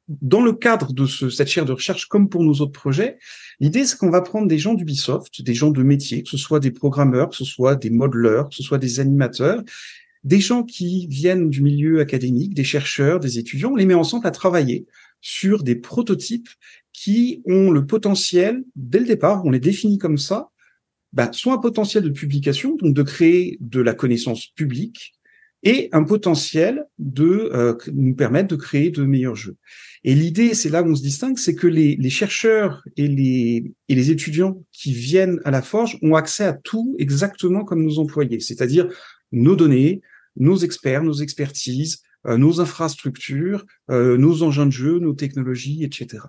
[0.08, 3.18] dans le cadre de ce, cette chaire de recherche, comme pour nos autres projets,
[3.60, 6.60] l'idée c'est qu'on va prendre des gens d'Ubisoft, des gens de métier, que ce soit
[6.60, 9.64] des programmeurs, que ce soit des modeleurs, que ce soit des animateurs,
[10.24, 14.28] des gens qui viennent du milieu académique, des chercheurs, des étudiants, on les met ensemble
[14.28, 14.86] à travailler
[15.22, 16.50] sur des prototypes
[16.94, 20.50] qui ont le potentiel, dès le départ, on les définit comme ça,
[21.14, 25.15] bah, soit un potentiel de publication, donc de créer de la connaissance publique,
[25.66, 29.58] et un potentiel de euh, nous permettre de créer de meilleurs jeux.
[30.04, 33.74] Et l'idée, c'est là où on se distingue, c'est que les, les, chercheurs et les,
[33.90, 37.98] et les étudiants qui viennent à la Forge ont accès à tout exactement comme nos
[37.98, 38.88] employés, c'est-à-dire
[39.32, 40.02] nos données,
[40.38, 46.26] nos experts, nos expertises, euh, nos infrastructures, euh, nos engins de jeu, nos technologies, etc.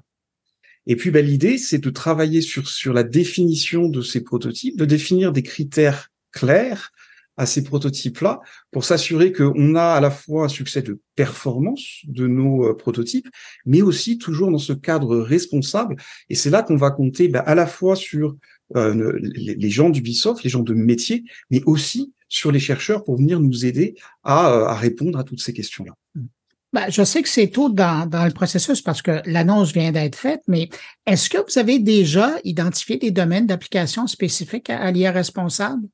[0.86, 4.84] Et puis, bah, l'idée, c'est de travailler sur, sur la définition de ces prototypes, de
[4.86, 6.92] définir des critères clairs
[7.36, 12.26] à ces prototypes-là pour s'assurer qu'on a à la fois un succès de performance de
[12.26, 13.28] nos euh, prototypes,
[13.64, 15.96] mais aussi toujours dans ce cadre responsable.
[16.28, 18.36] Et c'est là qu'on va compter bah, à la fois sur
[18.74, 23.16] euh, les, gens du d'Ubisoft, les gens de métier, mais aussi sur les chercheurs pour
[23.16, 25.92] venir nous aider à, euh, répondre à toutes ces questions-là.
[26.72, 30.16] Ben, je sais que c'est tôt dans, dans, le processus parce que l'annonce vient d'être
[30.16, 30.68] faite, mais
[31.06, 35.86] est-ce que vous avez déjà identifié des domaines d'application spécifiques à, à l'IA responsable?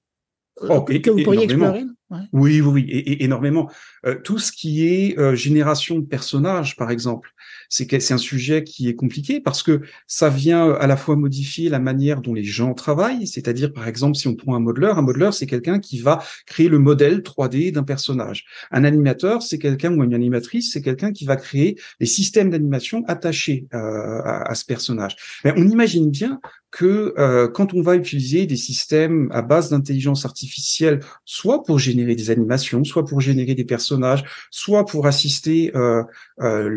[0.61, 1.85] Oh, que, vous pourriez explorer
[2.33, 3.71] Oui, oui, et, énormément.
[4.07, 7.33] Euh, tout ce qui est euh, génération de personnages, par exemple,
[7.73, 11.17] c'est c'est un sujet qui est compliqué parce que ça vient euh, à la fois
[11.17, 14.99] modifier la manière dont les gens travaillent, c'est-à-dire par exemple si on prend un modeleur,
[14.99, 18.45] un modeleur c'est quelqu'un qui va créer le modèle 3D d'un personnage.
[18.71, 23.05] Un animateur c'est quelqu'un ou une animatrice c'est quelqu'un qui va créer les systèmes d'animation
[23.09, 25.17] attachés euh, à, à, ce personnage.
[25.45, 26.41] Mais on imagine bien
[26.73, 32.02] que euh, quand on va utiliser des systèmes à base d'intelligence artificielle, soit pour générer
[32.05, 36.03] des animations, soit pour générer des personnages, soit pour assister euh,
[36.41, 36.69] euh,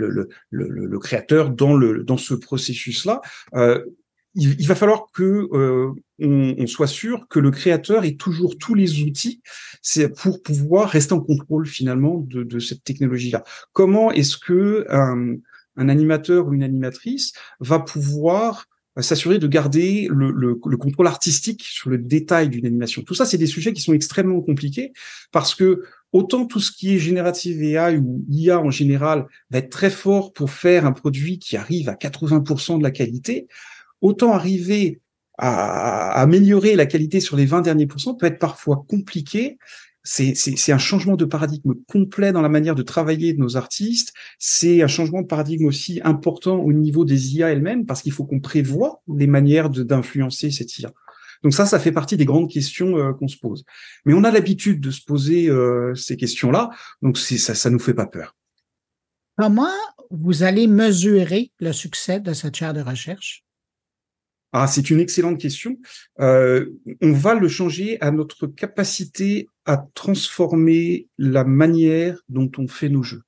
[0.51, 3.21] le, créateur dans, le, dans ce processus-là,
[3.55, 3.83] euh,
[4.35, 5.47] il, va falloir que
[6.19, 9.41] on, soit sûr que le créateur ait toujours tous les outils
[10.17, 13.45] pour pouvoir rester en contrôle finalement de, de cette technologie-là.
[13.71, 18.65] Comment est-ce que un animateur ou une animatrice va pouvoir
[19.01, 23.01] s'assurer de garder le, le, le, contrôle artistique sur le détail d'une animation.
[23.01, 24.93] Tout ça, c'est des sujets qui sont extrêmement compliqués
[25.31, 25.83] parce que
[26.13, 30.31] autant tout ce qui est générative AI ou IA en général va être très fort
[30.31, 33.47] pour faire un produit qui arrive à 80% de la qualité,
[33.99, 35.01] autant arriver
[35.37, 39.57] à, à améliorer la qualité sur les 20 derniers pourcents peut être parfois compliqué
[40.05, 44.13] c'est un changement de paradigme complet dans la manière de travailler de nos artistes.
[44.37, 48.23] C'est un changement de paradigme aussi important au niveau des IA elles-mêmes, parce qu'il faut
[48.23, 50.91] qu'on prévoit les manières d'influencer cette IA.
[51.43, 53.65] Donc ça, ça fait partie des grandes questions euh, qu'on se pose.
[54.05, 56.69] Mais on a l'habitude de se poser euh, ces questions-là,
[57.01, 58.35] donc ça, ça nous fait pas peur.
[59.37, 59.67] Comment
[60.11, 63.44] vous allez mesurer le succès de cette chaire de recherche?
[64.57, 65.77] Ah, c'est une excellente question.
[66.21, 66.67] Euh,
[67.01, 73.03] on va le changer à notre capacité à transformer la manière dont on fait nos
[73.03, 73.23] jeux.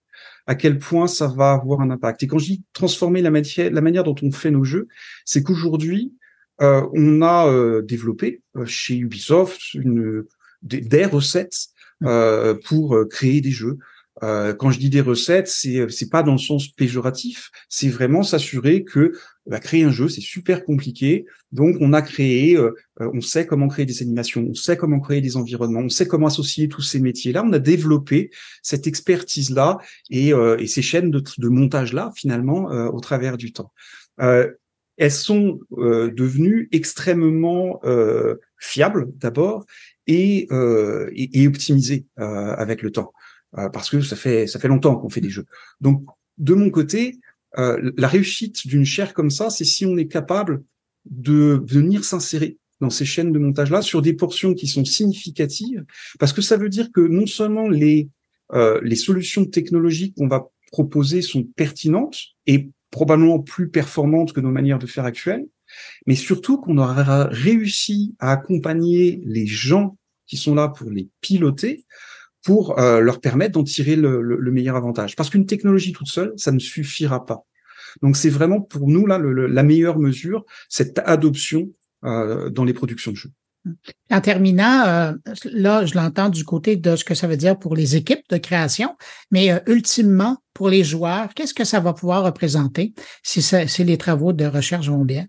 [0.46, 2.24] À quel point ça va avoir un impact.
[2.24, 4.88] Et quand je dis transformer la, matière, la manière dont on fait nos jeux,
[5.26, 6.14] c'est qu'aujourd'hui,
[6.62, 10.24] euh, on a euh, développé chez Ubisoft une,
[10.62, 11.68] des, des recettes
[12.04, 13.80] euh, pour créer des jeux.
[14.24, 18.24] Euh, quand je dis des recettes, c'est c'est pas dans le sens péjoratif, c'est vraiment
[18.24, 19.14] s'assurer que
[19.46, 21.26] bah, créer un jeu c'est super compliqué.
[21.52, 25.00] Donc on a créé, euh, euh, on sait comment créer des animations, on sait comment
[25.00, 27.44] créer des environnements, on sait comment associer tous ces métiers-là.
[27.46, 28.32] On a développé
[28.64, 29.78] cette expertise-là
[30.10, 33.72] et, et ces chaînes de, montage-là finalement au travers du temps.
[34.18, 37.82] elles sont devenues extrêmement
[38.58, 39.66] fiables d'abord
[40.08, 40.48] et,
[41.14, 43.14] et, et optimisées avec le temps.
[43.58, 45.46] Euh, parce que ça fait ça fait longtemps qu'on fait des jeux.
[45.82, 46.06] Donc
[46.38, 47.20] de mon côté,
[47.58, 50.64] euh, la réussite d'une chaire comme ça, c'est si on est capable
[51.06, 55.84] de venir s'insérer dans ces chaînes de montage là sur des portions qui sont significatives,
[56.20, 58.10] parce que ça veut dire que non seulement les
[58.54, 64.52] euh, les solutions technologiques qu'on va proposer sont pertinentes et probablement plus performantes que nos
[64.52, 65.46] manières de faire actuelles,
[66.06, 69.98] mais surtout qu'on aura réussi à accompagner les gens
[70.28, 71.86] qui sont là pour les piloter
[72.48, 75.18] pour euh, leur permettre d'en tirer le, le, meilleur avantage.
[75.18, 77.44] Parce qu'une technologie toute seule, ça ne suffira pas.
[78.02, 81.68] Donc c'est vraiment pour nous là le, la meilleure mesure, cette adoption
[82.06, 83.32] euh, dans les productions de jeux.
[84.10, 85.12] En terminant, euh,
[85.44, 88.38] là, je l'entends du côté de ce que ça veut dire pour les équipes de
[88.38, 88.96] création,
[89.30, 92.94] mais euh, ultimement, pour les joueurs, qu'est-ce que ça va pouvoir représenter
[93.24, 95.28] si, ça, si les travaux de recherche vont bien?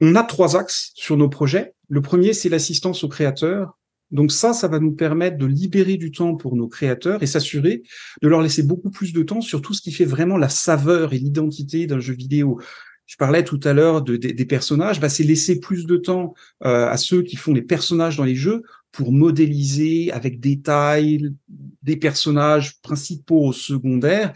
[0.00, 1.74] On a trois axes sur nos projets.
[1.90, 3.76] Le premier, c'est l'assistance aux créateurs
[4.14, 7.82] donc ça, ça va nous permettre de libérer du temps pour nos créateurs et s'assurer
[8.22, 11.12] de leur laisser beaucoup plus de temps sur tout ce qui fait vraiment la saveur
[11.12, 12.60] et l'identité d'un jeu vidéo.
[13.06, 16.32] Je parlais tout à l'heure de, des personnages, bah, c'est laisser plus de temps
[16.64, 18.62] euh, à ceux qui font les personnages dans les jeux
[18.92, 21.34] pour modéliser avec détail
[21.82, 24.32] des personnages principaux, secondaires,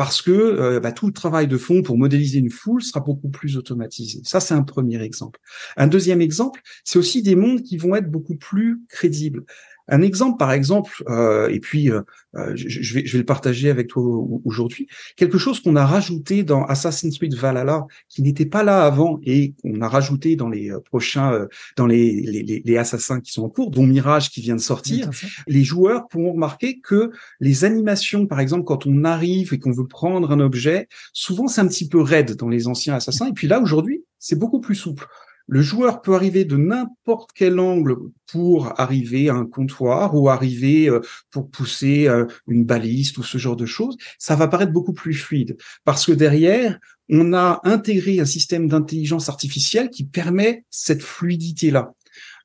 [0.00, 3.28] parce que euh, bah, tout le travail de fond pour modéliser une foule sera beaucoup
[3.28, 4.22] plus automatisé.
[4.24, 5.38] Ça, c'est un premier exemple.
[5.76, 9.44] Un deuxième exemple, c'est aussi des mondes qui vont être beaucoup plus crédibles.
[9.90, 12.02] Un exemple, par exemple, euh, et puis euh,
[12.36, 14.02] euh, je, vais, je vais le partager avec toi
[14.44, 14.86] aujourd'hui,
[15.16, 19.54] quelque chose qu'on a rajouté dans Assassin's Creed Valhalla, qui n'était pas là avant et
[19.60, 23.70] qu'on a rajouté dans les prochains, dans les, les, les, assassins qui sont en cours,
[23.70, 25.10] dont Mirage qui vient de sortir.
[25.48, 27.10] Les joueurs pourront remarquer que
[27.40, 31.60] les animations, par exemple, quand on arrive et qu'on veut prendre un objet, souvent c'est
[31.60, 34.76] un petit peu raide dans les anciens assassins, et puis là aujourd'hui, c'est beaucoup plus
[34.76, 35.06] souple
[35.50, 37.96] le joueur peut arriver de n'importe quel angle
[38.30, 41.00] pour arriver à un comptoir ou arriver euh,
[41.32, 43.96] pour pousser euh, une baliste ou ce genre de choses.
[44.16, 46.78] Ça va paraître beaucoup plus fluide parce que derrière,
[47.08, 51.94] on a intégré un système d'intelligence artificielle qui permet cette fluidité-là.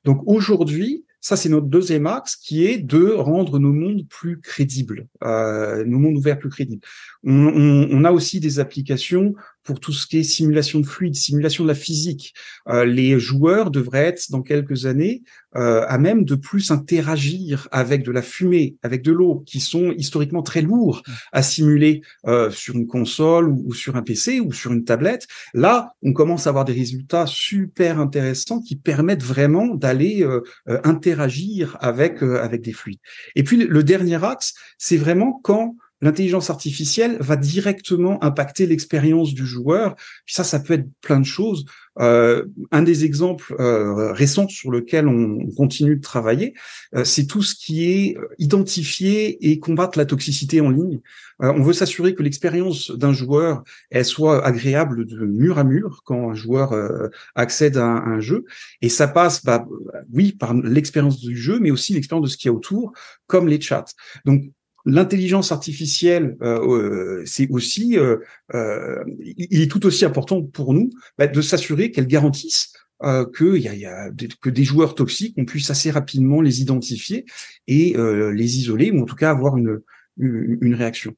[0.04, 5.08] Donc aujourd'hui, ça, c'est notre deuxième axe qui est de rendre nos mondes plus crédibles,
[5.24, 6.82] euh, nos mondes ouverts plus crédibles.
[7.24, 9.34] On, on, on, a aussi des applications
[9.66, 12.34] pour tout ce qui est simulation de fluide, simulation de la physique.
[12.68, 15.22] Euh, les joueurs devraient être dans quelques années
[15.56, 19.92] euh, à même de plus interagir avec de la fumée, avec de l'eau, qui sont
[19.96, 21.02] historiquement très lourds
[21.32, 25.26] à simuler euh, sur une console ou, ou, sur un PC ou sur une tablette.
[25.54, 30.80] Là, on commence à avoir des résultats super intéressants qui permettent vraiment d'aller euh, euh,
[30.84, 33.00] interagir avec euh, avec des fluides.
[33.34, 39.46] Et puis le dernier axe, c'est vraiment quand l'intelligence artificielle va directement impacter l'expérience du
[39.46, 39.96] joueur.
[40.26, 41.64] ça, ça peut être plein de choses.
[41.98, 46.52] Euh, un des exemples euh, récents sur lequel on continue de travailler,
[46.94, 51.00] euh, c'est tout ce qui est identifier et combattre la toxicité en ligne.
[51.42, 56.02] Euh, on veut s'assurer que l'expérience d'un joueur elle soit agréable de mur à mur
[56.04, 58.44] quand un joueur euh, accède à un, à un, jeu.
[58.80, 59.66] Et ça passe, bah,
[60.12, 62.92] oui, par l'expérience du jeu, mais aussi l'expérience de ce qu'il y a autour,
[63.26, 63.84] comme les chats.
[64.24, 64.44] Donc
[64.88, 68.18] L'intelligence artificielle, euh, c'est aussi, euh,
[68.54, 72.72] euh, il est tout aussi important pour nous bah, de s'assurer qu'elle garantisse
[73.02, 77.24] euh, que, des joueurs toxiques, on puisse assez rapidement les identifier
[77.66, 79.80] et euh, les isoler, ou en tout cas avoir une,
[80.18, 81.16] une, une réaction.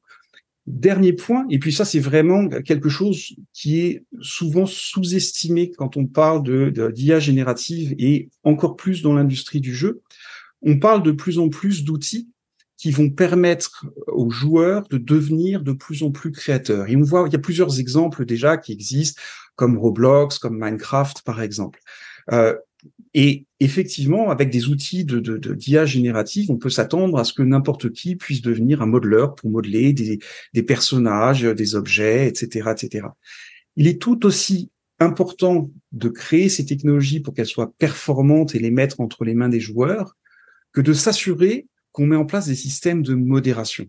[0.65, 6.05] Dernier point, et puis ça c'est vraiment quelque chose qui est souvent sous-estimé quand on
[6.05, 10.01] parle de d'IA générative et encore plus dans l'industrie du jeu.
[10.61, 12.29] On parle de plus en plus d'outils
[12.79, 16.87] qui vont permettre aux joueurs de devenir de plus en plus créateurs.
[16.87, 19.21] Et on voit, il y a plusieurs exemples déjà qui existent,
[19.55, 21.81] comme Roblox, comme Minecraft, par exemple.
[22.31, 22.55] Euh,
[23.13, 27.33] et effectivement, avec des outils de, de, de d'IA générative, on peut s'attendre à ce
[27.33, 30.19] que n'importe qui puisse devenir un modeleur pour modeler des,
[30.53, 33.07] des personnages, des objets, etc., etc.
[33.75, 38.71] Il est tout aussi important de créer ces technologies pour qu'elles soient performantes et les
[38.71, 40.15] mettre entre les mains des joueurs
[40.71, 41.67] que de s'assurer
[41.99, 43.85] qu'on met en place des systèmes de modération.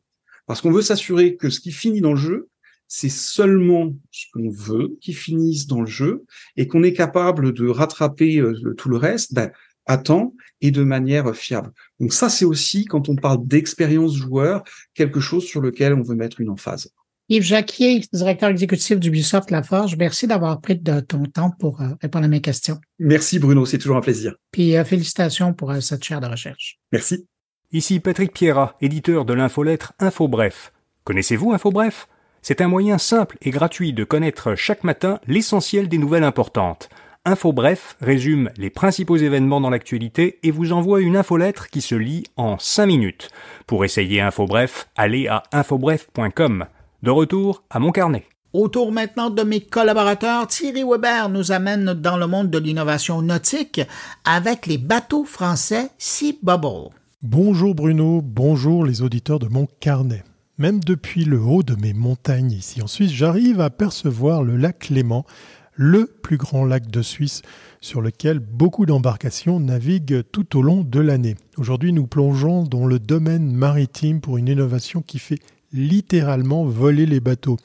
[0.46, 2.48] Parce qu'on veut s'assurer que ce qui finit dans le jeu,
[2.88, 6.24] c'est seulement ce qu'on veut qui finisse dans le jeu
[6.56, 9.52] et qu'on est capable de rattraper euh, tout le reste ben,
[9.86, 11.70] à temps et de manière fiable.
[12.00, 16.16] Donc ça, c'est aussi, quand on parle d'expérience joueur, quelque chose sur lequel on veut
[16.16, 16.90] mettre une emphase.
[17.28, 22.24] Yves Jacquier, directeur exécutif d'Ubisoft Laforge, merci d'avoir pris de ton temps pour euh, répondre
[22.24, 22.80] à mes questions.
[22.98, 24.34] Merci Bruno, c'est toujours un plaisir.
[24.50, 26.80] Puis euh, félicitations pour cette chaire de recherche.
[26.90, 27.24] Merci.
[27.72, 30.72] Ici Patrick Pierrat, éditeur de l'infolettre InfoBref.
[31.04, 32.08] Connaissez-vous InfoBref?
[32.42, 36.88] C'est un moyen simple et gratuit de connaître chaque matin l'essentiel des nouvelles importantes.
[37.24, 42.24] InfoBref résume les principaux événements dans l'actualité et vous envoie une infolettre qui se lit
[42.36, 43.28] en 5 minutes.
[43.68, 46.66] Pour essayer InfoBref, allez à infobref.com.
[47.04, 48.26] De retour à mon carnet.
[48.52, 53.80] Autour maintenant de mes collaborateurs, Thierry Weber nous amène dans le monde de l'innovation nautique
[54.24, 56.90] avec les bateaux français Sea Bubble.
[57.22, 60.24] Bonjour Bruno, bonjour les auditeurs de mon carnet.
[60.56, 64.88] Même depuis le haut de mes montagnes ici en Suisse, j'arrive à percevoir le lac
[64.88, 65.26] Léman,
[65.74, 67.42] le plus grand lac de Suisse
[67.82, 71.36] sur lequel beaucoup d'embarcations naviguent tout au long de l'année.
[71.58, 75.40] Aujourd'hui, nous plongeons dans le domaine maritime pour une innovation qui fait
[75.74, 77.58] littéralement voler les bateaux.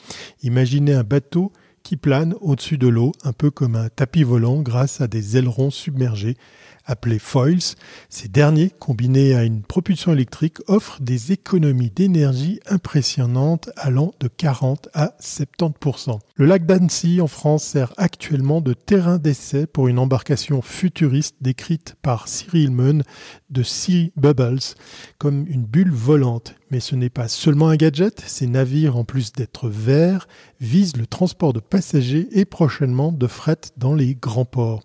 [0.43, 4.99] Imaginez un bateau qui plane au-dessus de l'eau, un peu comme un tapis volant grâce
[4.99, 6.35] à des ailerons submergés
[6.85, 7.75] appelés foils.
[8.09, 14.89] Ces derniers, combinés à une propulsion électrique, offrent des économies d'énergie impressionnantes allant de 40
[14.93, 16.19] à 70%.
[16.35, 21.95] Le lac d'Annecy en France sert actuellement de terrain d'essai pour une embarcation futuriste décrite
[22.01, 23.03] par Cyril Munn
[23.49, 24.75] de Sea Bubbles
[25.17, 26.55] comme une bulle volante.
[26.71, 30.27] Mais ce n'est pas seulement un gadget, ces navires, en plus d'être verts,
[30.59, 34.83] visent le transport de passagers et prochainement de fret dans les grands ports.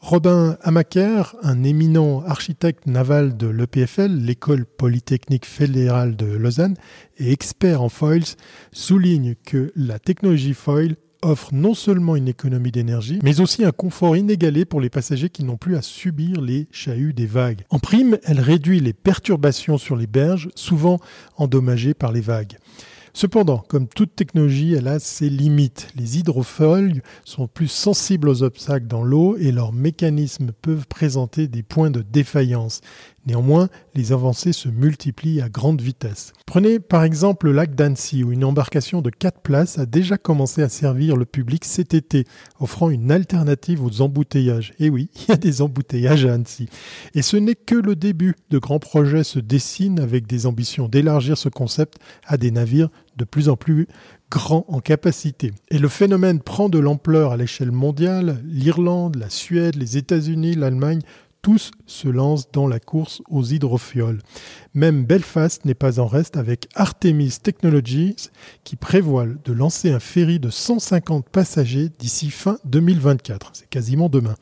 [0.00, 6.76] Robin Amaker, un éminent architecte naval de l'EPFL, l'école polytechnique fédérale de Lausanne,
[7.18, 8.36] et expert en foils,
[8.72, 14.16] souligne que la technologie foil offre non seulement une économie d'énergie, mais aussi un confort
[14.16, 17.62] inégalé pour les passagers qui n'ont plus à subir les chahuts des vagues.
[17.70, 21.00] En prime, elle réduit les perturbations sur les berges, souvent
[21.36, 22.58] endommagées par les vagues.
[23.16, 25.88] Cependant, comme toute technologie, elle a ses limites.
[25.96, 31.62] Les hydrofoils sont plus sensibles aux obstacles dans l'eau et leurs mécanismes peuvent présenter des
[31.62, 32.82] points de défaillance.
[33.26, 36.32] Néanmoins, les avancées se multiplient à grande vitesse.
[36.46, 40.62] Prenez par exemple le lac d'Annecy, où une embarcation de 4 places a déjà commencé
[40.62, 42.24] à servir le public cet été,
[42.60, 44.74] offrant une alternative aux embouteillages.
[44.78, 46.68] Et oui, il y a des embouteillages à Annecy.
[47.14, 48.36] Et ce n'est que le début.
[48.50, 53.24] De grands projets se dessinent avec des ambitions d'élargir ce concept à des navires de
[53.24, 53.88] plus en plus
[54.30, 55.52] grands en capacité.
[55.70, 58.42] Et le phénomène prend de l'ampleur à l'échelle mondiale.
[58.44, 61.00] L'Irlande, la Suède, les États-Unis, l'Allemagne
[61.46, 64.18] tous se lancent dans la course aux hydrofioles.
[64.74, 68.16] Même Belfast n'est pas en reste avec Artemis Technologies
[68.64, 73.50] qui prévoit de lancer un ferry de 150 passagers d'ici fin 2024.
[73.52, 74.34] C'est quasiment demain.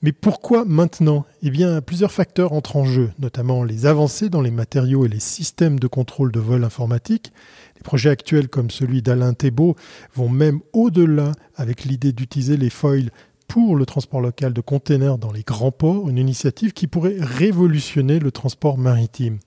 [0.00, 1.26] Mais pourquoi maintenant?
[1.42, 5.20] Eh bien, plusieurs facteurs entrent en jeu, notamment les avancées dans les matériaux et les
[5.20, 7.30] systèmes de contrôle de vol informatique.
[7.78, 9.76] Les projets actuels comme celui d'Alain Thébault
[10.12, 13.10] vont même au-delà avec l'idée d'utiliser les foils
[13.46, 18.18] pour le transport local de containers dans les grands ports, une initiative qui pourrait révolutionner
[18.18, 19.38] le transport maritime.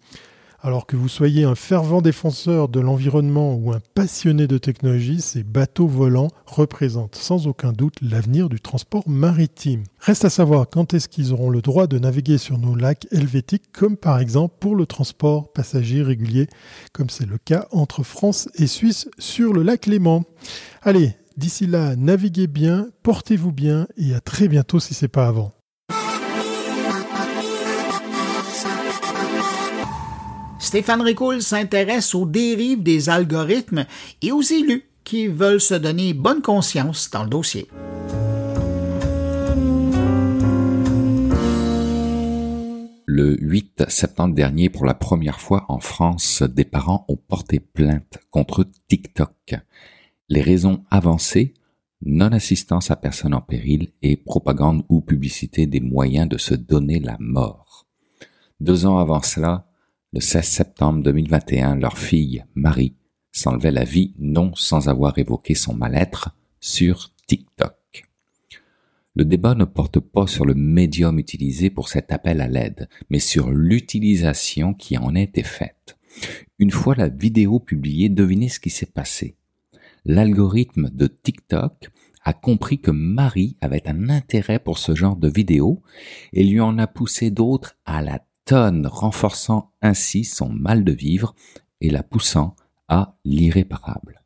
[0.63, 5.41] Alors que vous soyez un fervent défenseur de l'environnement ou un passionné de technologie, ces
[5.41, 9.81] bateaux volants représentent sans aucun doute l'avenir du transport maritime.
[9.97, 13.71] Reste à savoir quand est-ce qu'ils auront le droit de naviguer sur nos lacs helvétiques,
[13.71, 16.45] comme par exemple pour le transport passager régulier,
[16.93, 20.25] comme c'est le cas entre France et Suisse sur le lac Léman.
[20.83, 25.53] Allez, D'ici là, naviguez bien, portez-vous bien et à très bientôt si c'est pas avant.
[30.71, 33.85] Stéphane Ricoul s'intéresse aux dérives des algorithmes
[34.21, 37.67] et aux élus qui veulent se donner bonne conscience dans le dossier.
[43.05, 48.19] Le 8 septembre dernier, pour la première fois en France, des parents ont porté plainte
[48.29, 49.55] contre TikTok
[50.29, 51.53] les raisons avancées,
[52.05, 57.17] non-assistance à personne en péril et propagande ou publicité des moyens de se donner la
[57.19, 57.87] mort.
[58.61, 59.67] Deux ans avant cela,
[60.13, 62.95] le 16 septembre 2021, leur fille, Marie,
[63.31, 67.75] s'enlevait la vie non sans avoir évoqué son mal-être sur TikTok.
[69.15, 73.19] Le débat ne porte pas sur le médium utilisé pour cet appel à l'aide, mais
[73.19, 75.97] sur l'utilisation qui en a été faite.
[76.59, 79.35] Une fois la vidéo publiée, devinez ce qui s'est passé
[80.05, 81.89] l'algorithme de TikTok
[82.23, 85.81] a compris que Marie avait un intérêt pour ce genre de vidéos
[86.33, 88.23] et lui en a poussé d'autres à la
[88.53, 91.35] renforçant ainsi son mal de vivre
[91.79, 92.55] et la poussant
[92.87, 94.21] à l'irréparable.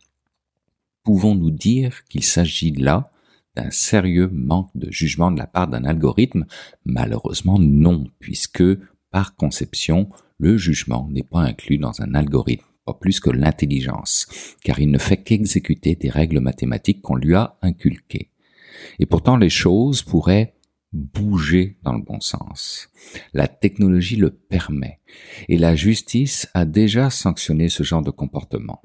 [1.04, 3.12] Pouvons-nous dire qu'il s'agit là
[3.56, 6.46] d'un sérieux manque de jugement de la part d'un algorithme?
[6.86, 8.64] Malheureusement non, puisque
[9.12, 14.28] par conception, le jugement n'est pas inclus dans un algorithme pas plus que l'intelligence,
[14.64, 18.30] car il ne fait qu'exécuter des règles mathématiques qu'on lui a inculquées.
[19.00, 20.54] Et pourtant les choses pourraient
[20.96, 22.90] bouger dans le bon sens.
[23.34, 25.00] La technologie le permet,
[25.50, 28.82] et la justice a déjà sanctionné ce genre de comportement.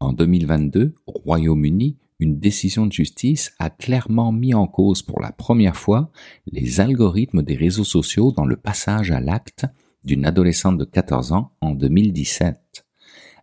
[0.00, 5.30] En 2022, au Royaume-Uni, une décision de justice a clairement mis en cause pour la
[5.30, 6.10] première fois
[6.50, 9.66] les algorithmes des réseaux sociaux dans le passage à l'acte
[10.04, 12.84] d'une adolescente de 14 ans en 2017.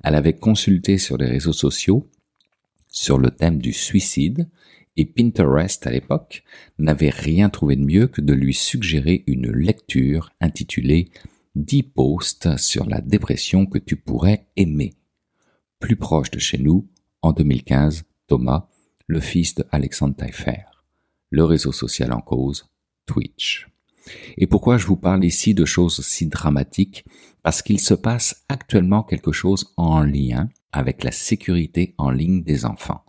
[0.04, 2.10] Elle avait consulté sur les réseaux sociaux
[2.90, 4.50] sur le thème du suicide
[4.98, 6.44] et Pinterest à l'époque
[6.78, 11.10] n'avait rien trouvé de mieux que de lui suggérer une lecture intitulée
[11.56, 14.94] 10 posts sur la dépression que tu pourrais aimer.
[15.80, 16.88] Plus proche de chez nous,
[17.22, 18.68] en 2015, Thomas,
[19.08, 20.66] le fils de Alexandre Taillefer.
[21.30, 22.66] Le réseau social en cause,
[23.06, 23.68] Twitch.
[24.38, 27.06] Et pourquoi je vous parle ici de choses si dramatiques?
[27.44, 32.66] Parce qu'il se passe actuellement quelque chose en lien avec la sécurité en ligne des
[32.66, 33.04] enfants.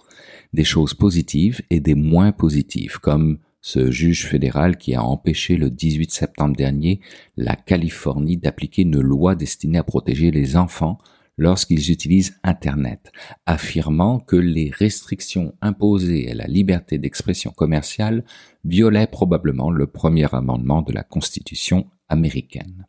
[0.52, 5.70] Des choses positives et des moins positives, comme ce juge fédéral qui a empêché le
[5.70, 7.00] 18 septembre dernier
[7.36, 10.98] la Californie d'appliquer une loi destinée à protéger les enfants
[11.38, 13.12] lorsqu'ils utilisent Internet,
[13.44, 18.24] affirmant que les restrictions imposées à la liberté d'expression commerciale
[18.64, 22.86] violaient probablement le premier amendement de la Constitution américaine.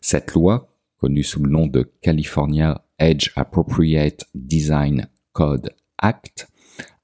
[0.00, 6.48] Cette loi, connue sous le nom de California Age Appropriate Design Code Act,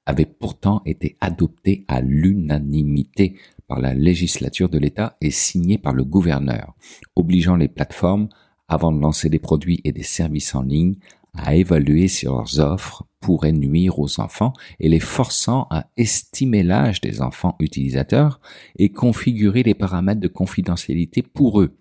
[0.05, 6.03] avait pourtant été adoptée à l'unanimité par la législature de l'État et signée par le
[6.03, 6.75] gouverneur,
[7.15, 8.27] obligeant les plateformes
[8.67, 10.95] avant de lancer des produits et des services en ligne,
[11.35, 17.01] à évaluer si leurs offres pourraient nuire aux enfants et les forçant à estimer l'âge
[17.01, 18.39] des enfants utilisateurs
[18.77, 21.77] et configurer les paramètres de confidentialité pour eux,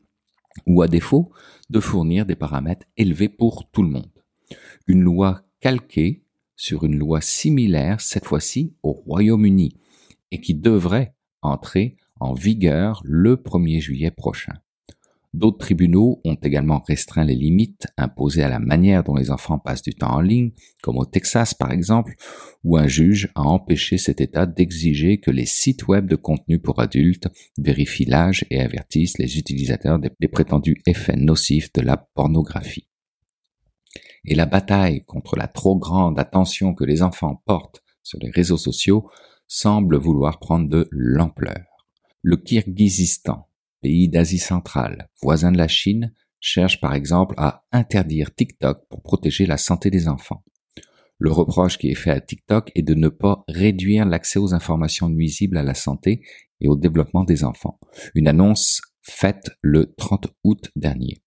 [0.67, 1.31] ou à défaut,
[1.71, 4.11] de fournir des paramètres élevés pour tout le monde.
[4.87, 6.25] Une loi calquée
[6.57, 9.77] sur une loi similaire, cette fois-ci au Royaume-Uni,
[10.31, 14.55] et qui devrait entrer en vigueur le 1er juillet prochain.
[15.35, 19.83] D'autres tribunaux ont également restreint les limites imposées à la manière dont les enfants passent
[19.83, 20.53] du temps en ligne,
[20.83, 22.15] comme au Texas par exemple,
[22.65, 26.81] où un juge a empêché cet État d'exiger que les sites web de contenu pour
[26.81, 32.89] adultes vérifient l'âge et avertissent les utilisateurs des prétendus effets nocifs de la pornographie.
[34.25, 38.59] Et la bataille contre la trop grande attention que les enfants portent sur les réseaux
[38.59, 39.09] sociaux
[39.47, 41.65] semble vouloir prendre de l'ampleur.
[42.23, 43.49] Le Kirghizistan,
[43.83, 49.47] pays d'Asie centrale, voisin de la Chine, cherche par exemple à interdire TikTok pour protéger
[49.47, 50.43] la santé des enfants.
[51.19, 55.09] Le reproche qui est fait à TikTok est de ne pas réduire l'accès aux informations
[55.09, 56.25] nuisibles à la santé
[56.61, 57.79] et au développement des enfants.
[58.15, 61.23] Une annonce faite le 30 août dernier.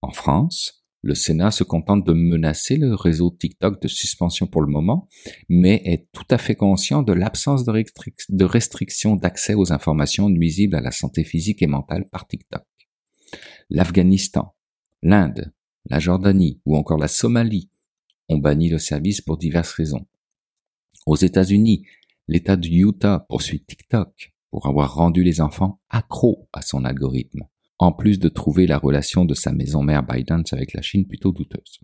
[0.00, 4.66] En France, le Sénat se contente de menacer le réseau TikTok de suspension pour le
[4.66, 5.08] moment,
[5.48, 10.74] mais est tout à fait conscient de l'absence de, restrictions restriction d'accès aux informations nuisibles
[10.74, 12.64] à la santé physique et mentale par TikTok.
[13.70, 14.54] L'Afghanistan,
[15.02, 15.52] l'Inde,
[15.88, 17.70] la Jordanie ou encore la Somalie
[18.28, 20.06] ont banni le service pour diverses raisons.
[21.06, 21.86] Aux États-Unis,
[22.26, 27.46] l'État du Utah poursuit TikTok pour avoir rendu les enfants accros à son algorithme
[27.78, 31.32] en plus de trouver la relation de sa maison mère ByteDance avec la Chine plutôt
[31.32, 31.80] douteuse.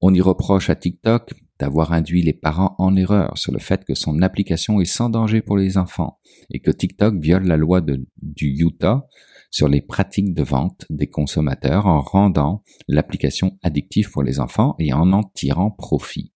[0.00, 3.94] On y reproche à TikTok d'avoir induit les parents en erreur sur le fait que
[3.94, 6.18] son application est sans danger pour les enfants
[6.50, 9.06] et que TikTok viole la loi du Utah
[9.50, 14.92] sur les pratiques de vente des consommateurs en rendant l'application addictive pour les enfants et
[14.94, 16.32] en en tirant profit.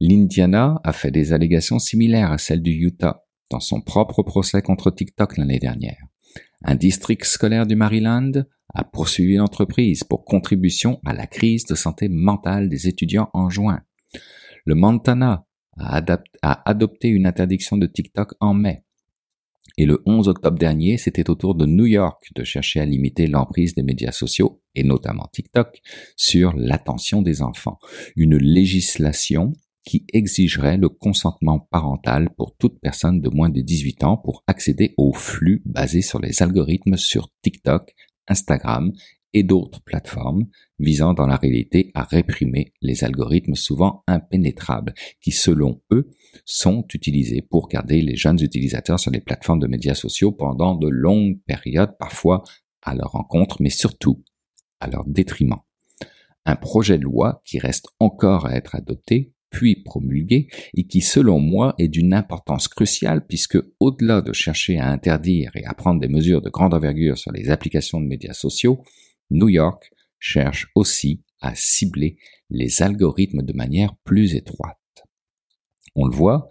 [0.00, 4.90] L'Indiana a fait des allégations similaires à celles du Utah dans son propre procès contre
[4.90, 5.98] TikTok l'année dernière.
[6.68, 8.32] Un district scolaire du Maryland
[8.74, 13.82] a poursuivi l'entreprise pour contribution à la crise de santé mentale des étudiants en juin.
[14.64, 15.46] Le Montana
[15.78, 16.02] a,
[16.42, 18.82] adopté une interdiction de TikTok en mai.
[19.78, 23.28] Et le 11 octobre dernier, c'était au tour de New York de chercher à limiter
[23.28, 25.80] l'emprise des médias sociaux, et notamment TikTok,
[26.16, 27.78] sur l'attention des enfants.
[28.16, 29.52] Une législation
[29.86, 34.92] qui exigerait le consentement parental pour toute personne de moins de 18 ans pour accéder
[34.98, 37.94] aux flux basés sur les algorithmes sur TikTok,
[38.26, 38.92] Instagram
[39.32, 40.46] et d'autres plateformes
[40.80, 46.10] visant dans la réalité à réprimer les algorithmes souvent impénétrables qui, selon eux,
[46.44, 50.88] sont utilisés pour garder les jeunes utilisateurs sur les plateformes de médias sociaux pendant de
[50.88, 52.42] longues périodes, parfois
[52.82, 54.24] à leur rencontre, mais surtout
[54.80, 55.60] à leur détriment.
[56.44, 61.40] Un projet de loi qui reste encore à être adopté puis promulgué et qui, selon
[61.40, 66.08] moi, est d'une importance cruciale puisque, au-delà de chercher à interdire et à prendre des
[66.08, 68.84] mesures de grande envergure sur les applications de médias sociaux,
[69.30, 72.18] New York cherche aussi à cibler
[72.50, 74.76] les algorithmes de manière plus étroite.
[75.94, 76.48] On le voit,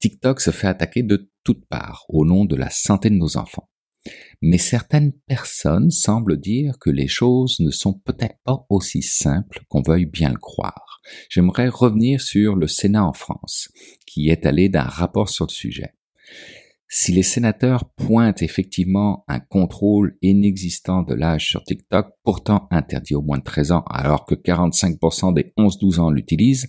[0.00, 3.68] TikTok se fait attaquer de toutes parts au nom de la santé de nos enfants
[4.40, 9.82] mais certaines personnes semblent dire que les choses ne sont peut-être pas aussi simples qu'on
[9.82, 10.91] veuille bien le croire.
[11.28, 13.70] J'aimerais revenir sur le Sénat en France,
[14.06, 15.94] qui est allé d'un rapport sur le sujet.
[16.94, 23.22] Si les sénateurs pointent effectivement un contrôle inexistant de l'âge sur TikTok, pourtant interdit au
[23.22, 26.68] moins de 13 ans, alors que 45% des 11-12 ans l'utilisent,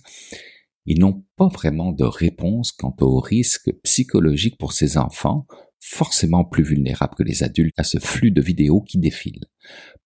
[0.86, 5.46] ils n'ont pas vraiment de réponse quant au risque psychologique pour ces enfants,
[5.78, 9.44] forcément plus vulnérables que les adultes à ce flux de vidéos qui défilent.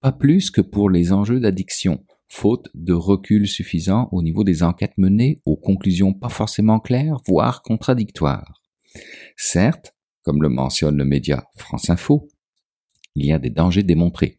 [0.00, 4.96] Pas plus que pour les enjeux d'addiction, faute de recul suffisant au niveau des enquêtes
[4.98, 8.62] menées aux conclusions pas forcément claires, voire contradictoires.
[9.36, 12.28] Certes, comme le mentionne le média France Info,
[13.14, 14.38] il y a des dangers démontrés.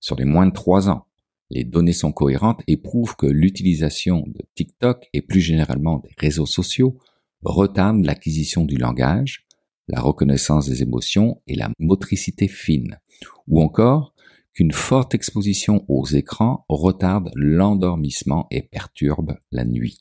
[0.00, 1.06] Sur les moins de trois ans,
[1.50, 6.46] les données sont cohérentes et prouvent que l'utilisation de TikTok et plus généralement des réseaux
[6.46, 6.98] sociaux
[7.42, 9.46] retarde l'acquisition du langage,
[9.88, 13.00] la reconnaissance des émotions et la motricité fine,
[13.48, 14.14] ou encore
[14.54, 20.00] qu'une forte exposition aux écrans retarde l'endormissement et perturbe la nuit.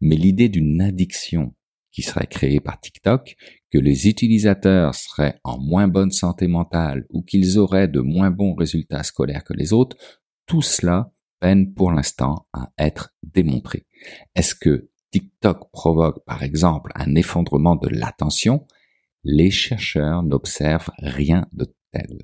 [0.00, 1.54] Mais l'idée d'une addiction
[1.94, 3.36] qui serait créée par TikTok,
[3.70, 8.54] que les utilisateurs seraient en moins bonne santé mentale ou qu'ils auraient de moins bons
[8.54, 9.96] résultats scolaires que les autres,
[10.46, 13.86] tout cela peine pour l'instant à être démontré.
[14.34, 18.66] Est-ce que TikTok provoque par exemple un effondrement de l'attention?
[19.22, 22.18] Les chercheurs n'observent rien de tel.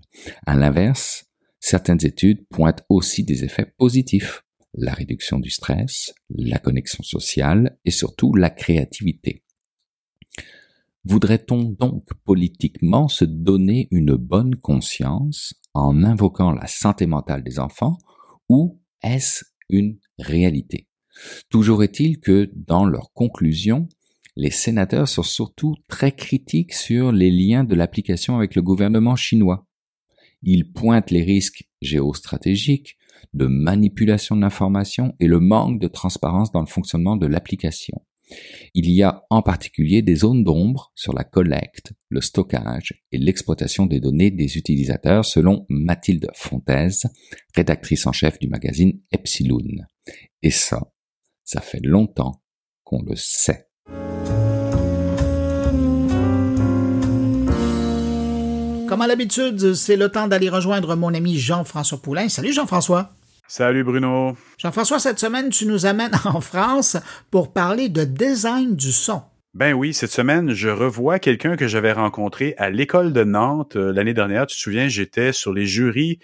[0.47, 1.30] À l'inverse,
[1.61, 7.91] certaines études pointent aussi des effets positifs, la réduction du stress, la connexion sociale et
[7.91, 9.45] surtout la créativité.
[11.05, 17.97] Voudrait-on donc politiquement se donner une bonne conscience en invoquant la santé mentale des enfants
[18.49, 20.89] ou est-ce une réalité?
[21.49, 23.89] Toujours est-il que dans leurs conclusions,
[24.37, 29.66] les sénateurs sont surtout très critiques sur les liens de l'application avec le gouvernement chinois.
[30.43, 32.97] Il pointe les risques géostratégiques,
[33.35, 38.03] de manipulation de l'information et le manque de transparence dans le fonctionnement de l'application.
[38.75, 43.87] Il y a en particulier des zones d'ombre sur la collecte, le stockage et l'exploitation
[43.87, 47.05] des données des utilisateurs selon Mathilde Fontaise,
[47.55, 49.59] rédactrice en chef du magazine Epsilon.
[50.43, 50.93] Et ça,
[51.45, 52.43] ça fait longtemps
[52.85, 53.70] qu'on le sait.
[58.91, 62.29] Comme à l'habitude, c'est le temps d'aller rejoindre mon ami Jean-François Poulain.
[62.29, 63.12] Salut Jean-François.
[63.47, 64.37] Salut Bruno.
[64.59, 66.97] Jean-François, cette semaine, tu nous amènes en France
[67.31, 69.23] pour parler de design du son.
[69.55, 73.93] Ben oui, cette semaine, je revois quelqu'un que j'avais rencontré à l'école de Nantes euh,
[73.93, 74.49] l'année dernière.
[74.49, 76.19] Tu te souviens, j'étais sur les jurys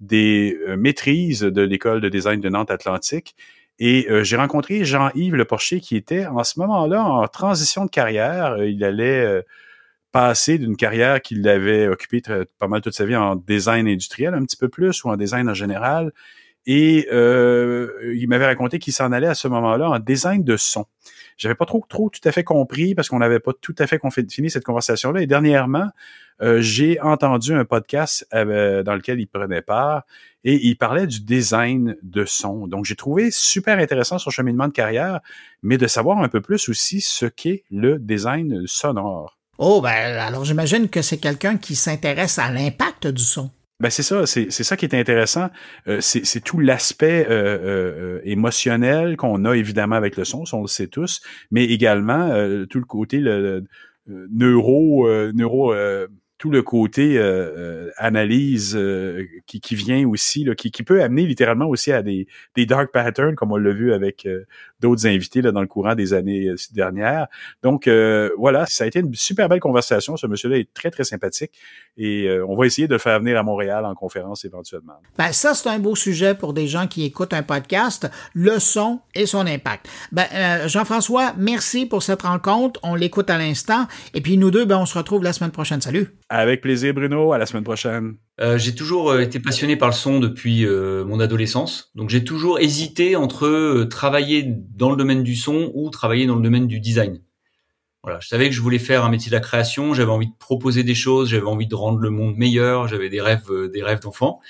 [0.00, 3.36] des euh, maîtrises de l'école de design de Nantes Atlantique.
[3.78, 7.90] Et euh, j'ai rencontré Jean-Yves Le Porcher qui était en ce moment-là en transition de
[7.90, 8.56] carrière.
[8.64, 9.44] Il allait
[10.58, 12.22] d'une carrière qu'il avait occupée
[12.58, 15.48] pas mal toute sa vie en design industriel un petit peu plus ou en design
[15.48, 16.12] en général.
[16.66, 20.84] Et euh, il m'avait raconté qu'il s'en allait à ce moment-là en design de son.
[21.38, 24.00] J'avais pas trop, trop tout à fait compris parce qu'on n'avait pas tout à fait
[24.30, 25.22] fini cette conversation-là.
[25.22, 25.88] Et dernièrement,
[26.42, 30.02] euh, j'ai entendu un podcast euh, dans lequel il prenait part
[30.44, 32.66] et il parlait du design de son.
[32.66, 35.20] Donc, j'ai trouvé super intéressant son cheminement de carrière,
[35.62, 39.37] mais de savoir un peu plus aussi ce qu'est le design sonore.
[39.58, 43.50] Oh, ben alors j'imagine que c'est quelqu'un qui s'intéresse à l'impact du son.
[43.80, 45.50] Ben c'est ça, c'est ça qui est intéressant.
[45.86, 50.68] Euh, c'est tout l'aspect euh, euh, émotionnel qu'on a évidemment avec le son, on le
[50.68, 51.20] sait tous,
[51.50, 52.28] mais également
[52.68, 53.64] tout le côté le,
[54.06, 55.74] neuro neuro
[56.38, 57.22] tout le côté euh,
[57.56, 62.02] euh, analyse euh, qui, qui, vient aussi, là, qui, qui, peut amener littéralement aussi à
[62.02, 64.26] des, des dark patterns, comme on l'a vu avec
[64.80, 67.26] d'autres invités là, dans le courant des années dernières.
[67.62, 67.88] Donc
[68.36, 70.16] voilà, ça a été une super belle conversation.
[70.16, 71.52] Ce monsieur-là est très, très sympathique
[71.96, 74.94] et on va essayer de le faire venir à Montréal en conférence éventuellement.
[75.16, 79.00] Ben, ça, c'est un beau sujet pour des gens qui écoutent un podcast, le son
[79.14, 79.88] et son impact.
[80.12, 80.26] Ben,
[80.66, 82.78] Jean-François, merci pour cette rencontre.
[82.82, 83.86] On l'écoute à l'instant.
[84.14, 85.80] Et puis nous deux, ben, on se retrouve la semaine prochaine.
[85.80, 86.08] Salut!
[86.28, 87.32] Avec plaisir, Bruno.
[87.32, 88.16] À la semaine prochaine.
[88.40, 91.90] Euh, j'ai toujours euh, été passionné par le son depuis euh, mon adolescence.
[91.96, 96.42] Donc j'ai toujours hésité entre travailler dans le domaine du son ou travailler dans le
[96.42, 97.20] domaine du design.
[98.04, 100.36] Voilà, je savais que je voulais faire un métier de la création, j'avais envie de
[100.38, 104.00] proposer des choses, j'avais envie de rendre le monde meilleur, j'avais des rêves, des rêves
[104.00, 104.40] d'enfant.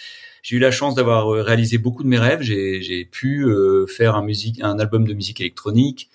[0.43, 2.43] J'ai eu la chance d'avoir réalisé beaucoup de mes rêves.
[2.43, 3.47] J'ai pu
[3.89, 6.10] faire un, musique, un album de musique électronique.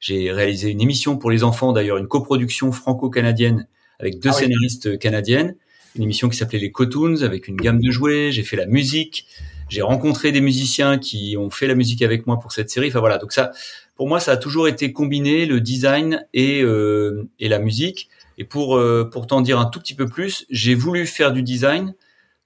[0.00, 3.68] J'ai réalisé une émission pour les enfants, d'ailleurs une coproduction franco-canadienne
[4.00, 5.56] avec deux ah scénaristes canadiennes,
[5.98, 8.32] une émission qui s'appelait les Cotoons avec une gamme de jouets.
[8.32, 9.26] J'ai fait la musique,
[9.68, 12.88] j'ai rencontré des musiciens qui ont fait la musique avec moi pour cette série.
[12.88, 13.52] Enfin voilà, donc ça,
[13.96, 18.08] pour moi, ça a toujours été combiné le design et euh, et la musique.
[18.38, 21.94] Et pour euh, t'en dire un tout petit peu plus, j'ai voulu faire du design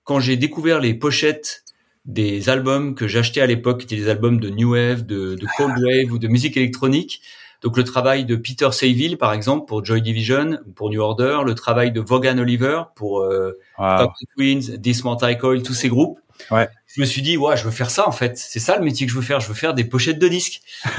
[0.05, 1.63] quand j'ai découvert les pochettes
[2.05, 5.47] des albums que j'achetais à l'époque, qui étaient des albums de new wave, de, de
[5.57, 7.21] cold wave ou de musique électronique.
[7.63, 11.55] Donc le travail de Peter Saville, par exemple, pour Joy Division, pour New Order, le
[11.55, 14.09] travail de Vaughan Oliver pour euh, wow.
[14.37, 16.19] Queens, Dismount Coil, tous ces groupes.
[16.51, 16.69] Ouais.
[16.87, 18.37] Je me suis dit, ouais, je veux faire ça en fait.
[18.37, 19.41] C'est ça le métier que je veux faire.
[19.41, 20.61] Je veux faire des pochettes de disques.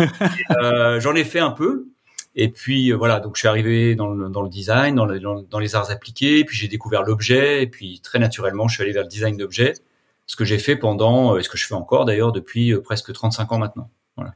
[0.61, 1.87] euh, J'en ai fait un peu.
[2.35, 5.19] Et puis euh, voilà, donc je suis arrivé dans le, dans le design, dans, le,
[5.19, 6.45] dans, les arts appliqués.
[6.45, 7.61] Puis j'ai découvert l'objet.
[7.63, 9.73] Et puis très naturellement, je suis allé vers le design d'objets.
[10.25, 13.11] Ce que j'ai fait pendant, euh, ce que je fais encore d'ailleurs depuis euh, presque
[13.11, 13.89] 35 ans maintenant.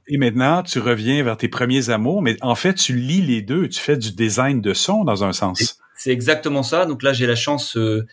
[0.07, 3.67] Et maintenant, tu reviens vers tes premiers amours, mais en fait, tu lis les deux.
[3.69, 5.79] Tu fais du design de son dans un sens.
[5.95, 6.85] C'est exactement ça.
[6.85, 7.77] Donc là, j'ai la chance.
[7.77, 8.07] Euh,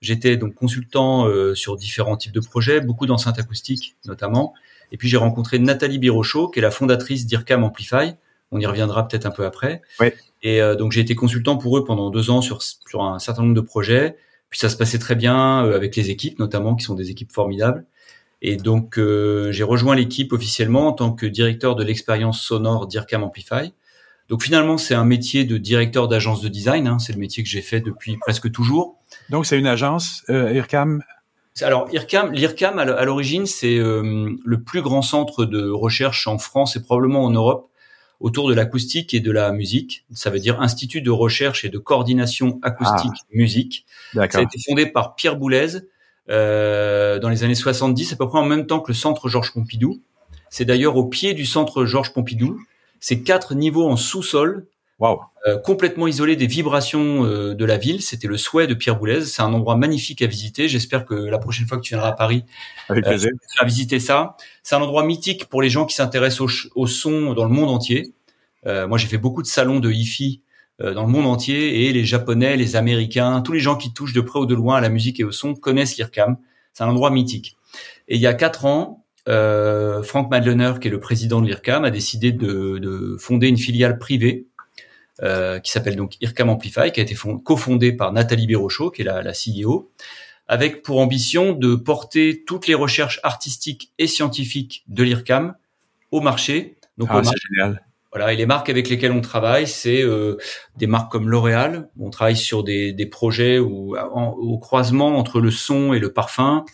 [0.00, 4.54] j'étais donc consultant euh, sur différents types de projets, beaucoup d'enceintes acoustiques notamment.
[4.92, 8.14] Et puis j'ai rencontré Nathalie Birochot, qui est la fondatrice d'IRCAM Amplify.
[8.50, 9.82] On y reviendra peut-être un peu après.
[10.00, 10.14] Ouais.
[10.42, 13.42] Et euh, donc j'ai été consultant pour eux pendant deux ans sur, sur un certain
[13.42, 14.16] nombre de projets.
[14.48, 17.84] Puis ça se passait très bien avec les équipes, notamment qui sont des équipes formidables.
[18.42, 23.22] Et donc, euh, j'ai rejoint l'équipe officiellement en tant que directeur de l'expérience sonore d'IRCAM
[23.22, 23.72] Amplify.
[24.28, 26.86] Donc finalement, c'est un métier de directeur d'agence de design.
[26.86, 28.96] Hein, c'est le métier que j'ai fait depuis presque toujours.
[29.28, 31.02] Donc c'est une agence, euh, IRCAM?
[31.62, 36.76] Alors, IRCAM, l'IRCAM, à l'origine, c'est euh, le plus grand centre de recherche en France
[36.76, 37.70] et probablement en Europe
[38.20, 40.04] autour de l'acoustique et de la musique.
[40.12, 43.10] Ça veut dire Institut de recherche et de coordination acoustique
[44.16, 44.28] ah.
[44.30, 45.78] Ça a été fondé par Pierre Boulez,
[46.30, 50.00] dans les années 70, à peu près en même temps que le centre Georges Pompidou.
[50.50, 52.60] C'est d'ailleurs au pied du centre Georges Pompidou.
[52.98, 54.66] C'est quatre niveaux en sous-sol,
[54.98, 55.20] wow.
[55.46, 58.02] euh, complètement isolés des vibrations euh, de la ville.
[58.02, 59.24] C'était le souhait de Pierre Boulez.
[59.24, 60.68] C'est un endroit magnifique à visiter.
[60.68, 62.44] J'espère que la prochaine fois que tu viendras à Paris,
[62.88, 64.36] Avec euh, tu vas visiter ça.
[64.62, 67.70] C'est un endroit mythique pour les gens qui s'intéressent au, au, son dans le monde
[67.70, 68.12] entier.
[68.66, 70.42] Euh, moi, j'ai fait beaucoup de salons de hi-fi
[70.80, 74.20] dans le monde entier et les Japonais, les Américains, tous les gens qui touchent de
[74.20, 76.38] près ou de loin à la musique et au son connaissent l'IRCAM.
[76.72, 77.56] C'est un endroit mythique.
[78.08, 81.84] Et il y a quatre ans, euh, Frank Madlener, qui est le président de l'IRCAM,
[81.84, 84.46] a décidé de, de fonder une filiale privée
[85.22, 89.04] euh, qui s'appelle donc IRCAM Amplify, qui a été cofondée par Nathalie Birochot, qui est
[89.04, 89.90] la, la CEO,
[90.48, 95.54] avec pour ambition de porter toutes les recherches artistiques et scientifiques de l'IRCAM
[96.10, 96.78] au marché.
[96.96, 97.84] Donc ah, c'est génial.
[98.12, 100.36] Voilà, et les marques avec lesquelles on travaille, c'est euh,
[100.76, 101.88] des marques comme L'Oréal.
[101.98, 106.64] On travaille sur des, des projets où, au croisement entre le son et le parfum.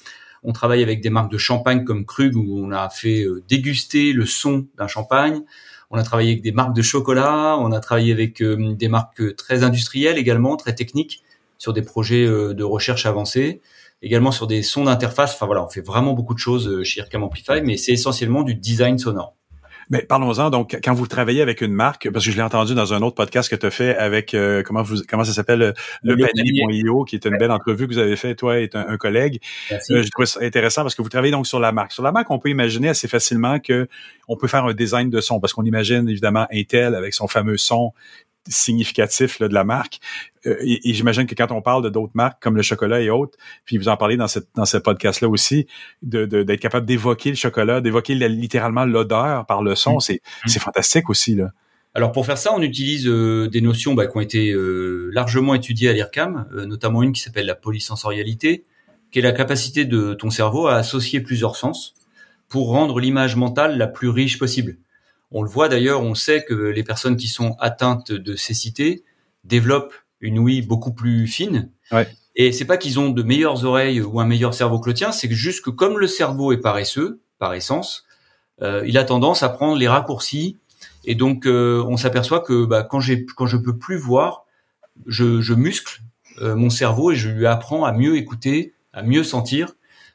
[0.49, 4.13] On travaille avec des marques de champagne comme Krug où on a fait euh, déguster
[4.13, 5.43] le son d'un champagne.
[5.91, 7.57] On a travaillé avec des marques de chocolat.
[7.59, 11.25] On a travaillé avec euh, des marques très industrielles également, très techniques,
[11.59, 13.61] sur des projets euh, de recherche avancés.
[14.03, 15.35] Également sur des sons d'interface.
[15.35, 18.55] Enfin voilà, on fait vraiment beaucoup de choses chez Ircam Amplify, mais c'est essentiellement du
[18.55, 19.35] design sonore.
[19.91, 20.51] Mais parlons-en.
[20.51, 23.15] Donc, quand vous travaillez avec une marque, parce que je l'ai entendu dans un autre
[23.15, 27.17] podcast que tu as fait avec euh, comment vous comment ça s'appelle le, panier.io, qui
[27.17, 29.41] est une belle entrevue que vous avez fait toi et un, collègue.
[29.71, 31.93] Euh, je trouve ça intéressant parce que vous travaillez donc sur la marque.
[31.93, 33.89] Sur la marque, on peut imaginer assez facilement que
[34.29, 37.57] on peut faire un design de son parce qu'on imagine évidemment Intel avec son fameux
[37.57, 37.93] son
[38.49, 40.01] significatif là, de la marque.
[40.47, 43.39] Euh, et, j'imagine que quand on parle de d'autres marques comme le chocolat et autres,
[43.65, 45.67] puis vous en parlez dans cette dans ce podcast-là aussi,
[46.03, 50.01] de, d'être capable d'évoquer le chocolat, d'évoquer littéralement l'odeur par le son, mm.
[50.01, 50.49] c'est mm.
[50.49, 51.51] c'est fantastique aussi là.
[51.95, 55.55] Alors pour faire ça, on utilise euh, des notions bah, qui ont été euh, largement
[55.55, 58.67] étudiées à l'IRCAM, notamment une qui s'appelle la polysensorialité,
[59.11, 61.95] qui est la capacité de ton cerveau à associer plusieurs sens
[62.49, 64.77] pour rendre l'image mentale la plus riche possible.
[65.31, 69.05] On le voit d'ailleurs, on sait que les personnes qui sont atteintes de cécité
[69.45, 71.71] développent une ouïe beaucoup plus fine.
[71.93, 72.09] Ouais.
[72.37, 75.11] Et c'est pas qu'ils ont de meilleures oreilles ou un meilleur cerveau que le tien,
[75.11, 78.05] c'est juste que comme le cerveau est paresseux, par essence,
[78.63, 80.59] euh, il a tendance à prendre les raccourcis.
[81.05, 84.45] Et donc, euh, on s'aperçoit que bah, quand, j'ai, quand je peux plus voir,
[85.07, 86.03] je, je muscle
[86.43, 89.73] euh, mon cerveau et je lui apprends à mieux écouter, à mieux sentir.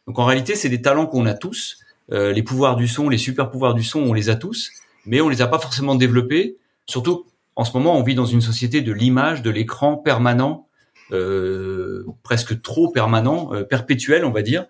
[0.07, 1.77] Donc, en réalité, c'est des talents qu'on a tous.
[2.09, 4.71] les pouvoirs du son, les super pouvoirs du son, on les a tous
[5.05, 6.57] mais on les a pas forcément développés.
[6.85, 7.25] Surtout
[7.55, 10.67] en ce moment, on vit dans une société de l'image, de l'écran permanent,
[11.11, 14.65] euh, presque trop permanent, euh, perpétuel, on va dire.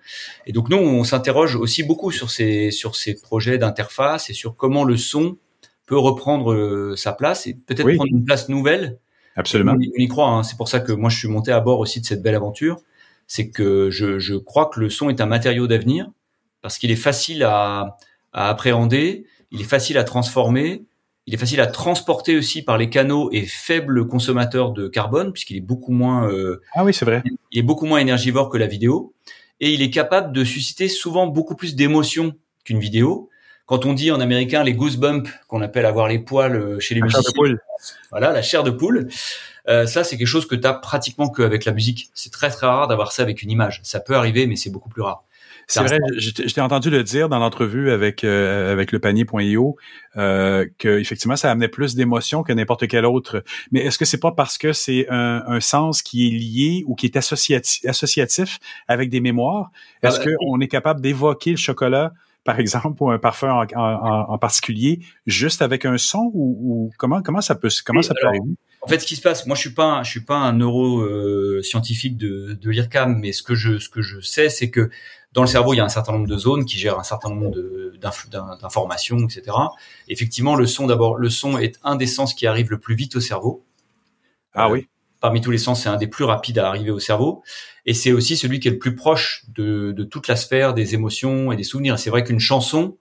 [0.48, 4.56] Et donc nous, on s'interroge aussi beaucoup sur ces sur ces projets d'interface et sur
[4.56, 5.38] comment le son
[5.86, 8.98] peut reprendre euh, sa place et peut-être prendre une place nouvelle.
[9.36, 9.74] Absolument.
[9.74, 10.28] On, y croit.
[10.28, 10.44] Hein.
[10.44, 12.78] C'est pour ça que moi, je suis monté à bord aussi de cette belle aventure.
[13.28, 16.10] C'est que je, je crois que le son est un matériau d'avenir
[16.62, 17.98] parce qu'il est facile à,
[18.34, 20.86] à appréhender il est facile à transformer,
[21.28, 25.57] il est facile à transporter aussi par les canaux et faible consommateur de carbone puisqu'il
[25.57, 27.22] est beaucoup moins euh, ah oui c'est vrai.
[27.52, 29.14] il est beaucoup moins énergivore que la vidéo.
[29.60, 32.34] Et il est capable de susciter souvent beaucoup plus d'émotions
[32.64, 33.30] qu'une vidéo.
[33.68, 37.02] Quand on dit en américain les goosebumps qu'on appelle avoir les poils euh, chez les
[37.02, 37.22] musiciens.
[38.10, 39.07] voilà la chair de poule.
[39.69, 42.10] Euh, ça c'est quelque chose que tu as pratiquement qu'avec la musique.
[42.15, 43.80] C'est très très rare d'avoir ça avec une image.
[43.84, 45.23] Ça peut arriver mais c'est beaucoup plus rare
[45.72, 49.77] c'est vrai, je, t'ai entendu le dire dans l'entrevue avec euh, avec le panier.io
[50.18, 53.43] euh, que effectivement ça amenait plus d'émotion que n'importe quel autre.
[53.72, 56.95] Mais est-ce que c'est pas parce que c'est un, un, sens qui est lié ou
[56.95, 59.72] qui est associatif, associatif avec des mémoires?
[60.03, 62.11] Est-ce euh, qu'on est capable d'évoquer le chocolat
[62.44, 66.92] par exemple, ou un parfum en, en, en, particulier, juste avec un son ou, ou
[66.98, 68.56] comment comment ça peut comment ça peut arriver?
[68.82, 72.18] En fait, ce qui se passe, moi je suis pas je suis pas un neuroscientifique
[72.18, 74.90] de, de l'IRCAM, mais ce que je ce que je sais, c'est que
[75.34, 77.30] dans le cerveau, il y a un certain nombre de zones qui gèrent un certain
[77.30, 77.56] nombre
[78.60, 79.56] d'informations, etc.
[80.10, 83.16] Effectivement, le son, d'abord, le son est un des sens qui arrive le plus vite
[83.16, 83.64] au cerveau.
[84.54, 84.90] Ah oui.
[85.22, 87.43] Parmi tous les sens, c'est un des plus rapides à arriver au cerveau.
[87.85, 90.93] Et c'est aussi celui qui est le plus proche de, de toute la sphère des
[90.93, 91.98] émotions et des souvenirs.
[91.98, 92.98] C'est vrai qu'une chanson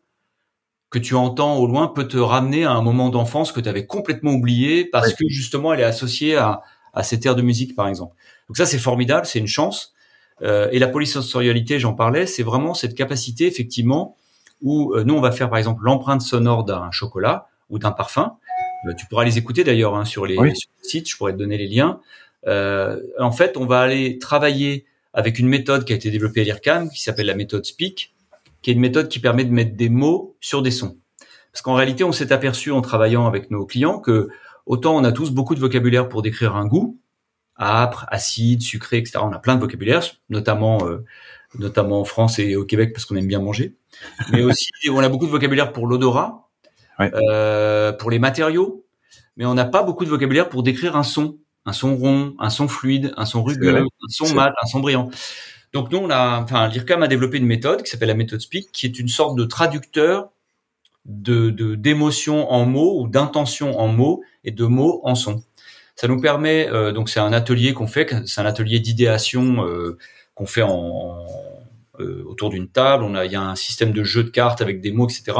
[0.91, 3.87] que tu entends au loin peut te ramener à un moment d'enfance que tu avais
[3.87, 7.89] complètement oublié parce que justement elle est associée à, à cette air de musique, par
[7.89, 8.15] exemple.
[8.49, 9.95] Donc ça, c'est formidable, c'est une chance.
[10.43, 14.17] Euh, et la polysensorialité, j'en parlais, c'est vraiment cette capacité effectivement
[14.63, 18.37] où euh, nous on va faire par exemple l'empreinte sonore d'un chocolat ou d'un parfum.
[18.87, 20.39] Euh, tu pourras les écouter d'ailleurs hein, sur, les
[20.83, 22.01] sites, je pourrais te donner les liens.
[22.47, 26.91] en fait, on va aller travailler avec une méthode qui a été développée à l'IRCAM,
[26.91, 28.15] qui s'appelle la méthode Speak,
[28.63, 30.99] qui est une méthode qui permet de mettre des mots sur des sons.
[31.53, 34.29] Parce qu'en réalité, on s'est aperçu en travaillant avec nos clients que
[34.67, 36.99] autant on a tous beaucoup de vocabulaire pour décrire un goût,
[37.59, 39.19] âpre, acide, sucré, etc.
[39.23, 41.05] On a plein de vocabulaire, notamment euh,
[41.59, 43.75] notamment en France et au Québec parce qu'on aime bien manger.
[44.31, 46.50] Mais aussi, on a beaucoup de vocabulaire pour l'odorat,
[47.01, 48.85] euh, pour les matériaux,
[49.37, 52.51] mais on n'a pas beaucoup de vocabulaire pour décrire un son, un son rond, un
[52.51, 55.11] son fluide, un son rugueux, un son mat, un son brillant.
[55.73, 58.73] Donc nous, on a, enfin, l'IRCAM a développé une méthode qui s'appelle la méthode Speak,
[58.73, 60.31] qui est une sorte de traducteur
[61.07, 65.43] de d'émotions en mots ou d'intentions en mots et de mots en son.
[65.97, 69.99] Ça nous permet, euh, donc c'est un atelier qu'on fait, c'est un atelier d'idéation euh,
[70.35, 71.27] qu'on fait en,
[72.01, 73.05] euh, autour d'une table.
[73.05, 75.37] On a, il y a un système de jeu de cartes avec des mots, etc.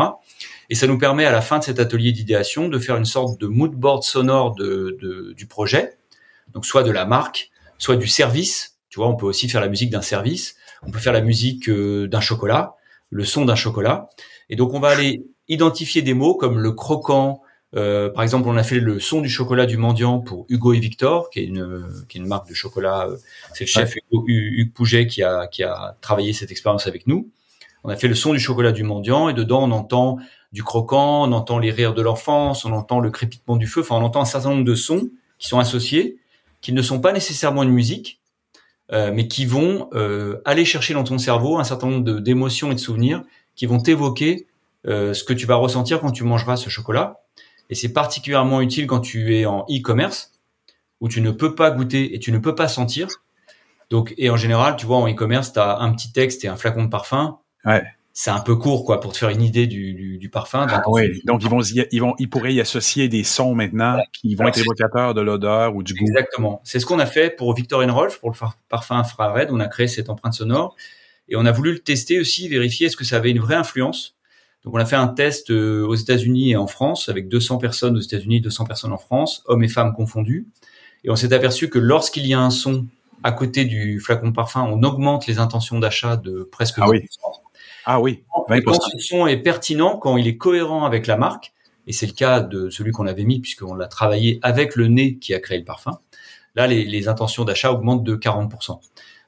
[0.71, 3.41] Et ça nous permet à la fin de cet atelier d'idéation de faire une sorte
[3.41, 5.99] de mood board sonore de, de, du projet,
[6.55, 8.79] donc soit de la marque, soit du service.
[8.89, 10.57] Tu vois, on peut aussi faire la musique d'un service.
[10.83, 12.77] On peut faire la musique d'un chocolat,
[13.11, 14.09] le son d'un chocolat.
[14.49, 17.43] Et donc on va aller identifier des mots comme le croquant,
[17.77, 20.81] euh, par exemple, on a fait le son du chocolat du mendiant pour Hugo et
[20.81, 23.09] Victor, qui est une, qui est une marque de chocolat.
[23.09, 23.17] Euh,
[23.55, 27.31] c'est le chef Hugo, Hugues Pouget qui a, qui a travaillé cette expérience avec nous.
[27.85, 30.19] On a fait le son du chocolat du mendiant et dedans on entend
[30.53, 33.97] du croquant, on entend les rires de l'enfance, on entend le crépitement du feu, enfin
[33.97, 36.19] on entend un certain nombre de sons qui sont associés,
[36.61, 38.21] qui ne sont pas nécessairement une musique,
[38.93, 42.75] euh, mais qui vont euh, aller chercher dans ton cerveau un certain nombre d'émotions et
[42.75, 43.23] de souvenirs
[43.55, 44.49] qui vont t'évoquer
[44.87, 47.21] euh, ce que tu vas ressentir quand tu mangeras ce chocolat.
[47.69, 50.33] Et c'est particulièrement utile quand tu es en e-commerce,
[51.01, 53.07] où tu ne peux pas goûter et tu ne peux pas sentir.
[53.91, 56.57] Donc, et en général, tu vois, en e-commerce, tu as un petit texte et un
[56.57, 57.39] flacon de parfum.
[57.65, 57.83] Ouais.
[58.23, 60.67] C'est un peu court, quoi, pour te faire une idée du, du, du parfum.
[60.69, 61.23] Ah, oui.
[61.25, 64.59] Donc, ils vont, ils vont, ils pourraient y associer des sons maintenant qui vont être
[64.59, 66.05] évocateurs de l'odeur ou du goût.
[66.07, 66.61] Exactement.
[66.63, 68.37] C'est ce qu'on a fait pour Victor Rolf, pour le
[68.69, 69.49] parfum infrared.
[69.51, 70.77] On a créé cette empreinte sonore
[71.31, 74.17] et on a voulu le tester aussi, vérifier est-ce que ça avait une vraie influence
[74.67, 77.97] donc on a fait un test euh, aux États-Unis et en France avec 200 personnes
[77.97, 80.49] aux États-Unis, 200 personnes en France, hommes et femmes confondus.
[81.03, 82.87] Et on s'est aperçu que lorsqu'il y a un son
[83.23, 87.07] à côté du flacon de parfum, on augmente les intentions d'achat de presque ah Oui.
[87.93, 88.23] Ah oui.
[88.49, 91.53] Quand ce son est pertinent, quand il est cohérent avec la marque,
[91.89, 95.19] et c'est le cas de celui qu'on avait mis puisqu'on l'a travaillé avec le nez
[95.19, 95.99] qui a créé le parfum,
[96.55, 98.79] là les, les intentions d'achat augmentent de 40%.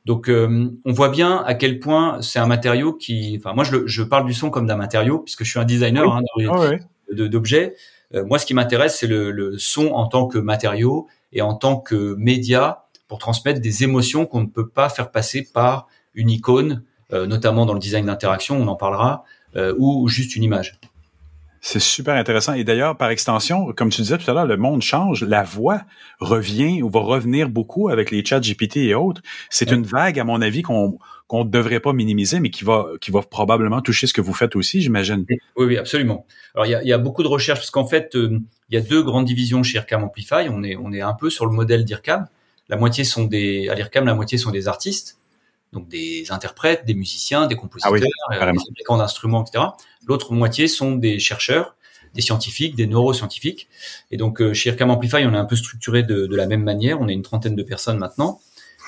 [0.05, 3.37] Donc, euh, on voit bien à quel point c'est un matériau qui.
[3.39, 6.09] Enfin, moi, je, je, parle du son comme d'un matériau puisque je suis un designer
[6.13, 6.69] hein, ah
[7.13, 7.75] d'objets.
[8.15, 11.55] Euh, moi, ce qui m'intéresse, c'est le, le, son en tant que matériau et en
[11.55, 16.31] tant que média pour transmettre des émotions qu'on ne peut pas faire passer par une
[16.31, 19.25] icône, notamment dans le design d'interaction, on en parlera,
[19.79, 20.79] ou juste une image.
[21.65, 22.55] C'est super intéressant.
[22.55, 25.23] Et d'ailleurs, par extension, comme tu disais tout à l'heure, le monde change.
[25.23, 25.83] La voix
[26.19, 29.23] revient ou va revenir beaucoup avec les chats GPT et autres.
[29.49, 30.99] C'est une vague, à mon avis, qu'on
[31.29, 34.35] qu'on ne devrait pas minimiser, mais qui va qui va probablement toucher ce que vous
[34.35, 35.25] faites aussi, j'imagine.
[35.57, 36.27] Oui, oui, absolument.
[36.55, 38.77] Alors, il y a, y a, beaucoup de recherches parce qu'en fait, euh, il y
[38.77, 40.49] a deux grandes divisions chez IRCAM Amplify.
[40.51, 42.27] On est on est un peu sur le modèle d'IRCAM.
[42.69, 45.22] La moitié sont des à l'IRCAM, la moitié sont des artistes
[45.73, 49.65] donc des interprètes, des musiciens, des compositeurs, ah oui, euh, des fabricants d'instruments, etc.
[50.07, 51.77] L'autre moitié sont des chercheurs,
[52.15, 53.69] des scientifiques, des neuroscientifiques.
[54.11, 56.63] Et donc euh, chez IRCAM Amplify, on est un peu structuré de, de, la même
[56.63, 57.01] manière.
[57.01, 58.41] On est une trentaine de personnes maintenant,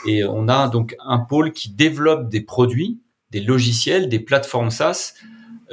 [0.07, 2.99] et on a donc un pôle qui développe des produits,
[3.31, 5.15] des logiciels, des plateformes SaaS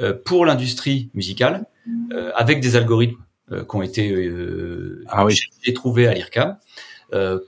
[0.00, 1.66] euh, pour l'industrie musicale,
[2.12, 3.20] euh, avec des algorithmes
[3.50, 5.36] euh, qui ont été euh, ah oui.
[5.74, 6.56] trouvés à l'IRCAM,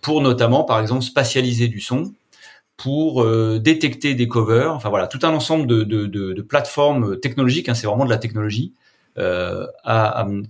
[0.03, 2.13] pour notamment, par exemple, spatialiser du son
[2.77, 4.73] pour euh, détecter des covers.
[4.73, 7.69] Enfin voilà, tout un ensemble de, de, de, de plateformes technologiques.
[7.69, 8.75] Hein, c'est vraiment de la technologie
[9.19, 9.67] euh,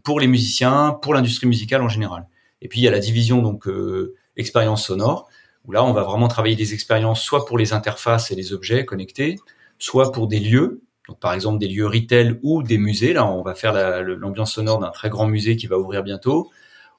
[0.03, 2.27] pour les musiciens, pour l'industrie musicale en général.
[2.63, 5.29] Et puis il y a la division donc euh, expérience sonore
[5.67, 8.85] où là on va vraiment travailler des expériences soit pour les interfaces et les objets
[8.85, 9.37] connectés,
[9.79, 10.83] soit pour des lieux.
[11.09, 13.13] Donc par exemple des lieux retail ou des musées.
[13.13, 16.51] Là on va faire l'ambiance sonore d'un très grand musée qui va ouvrir bientôt,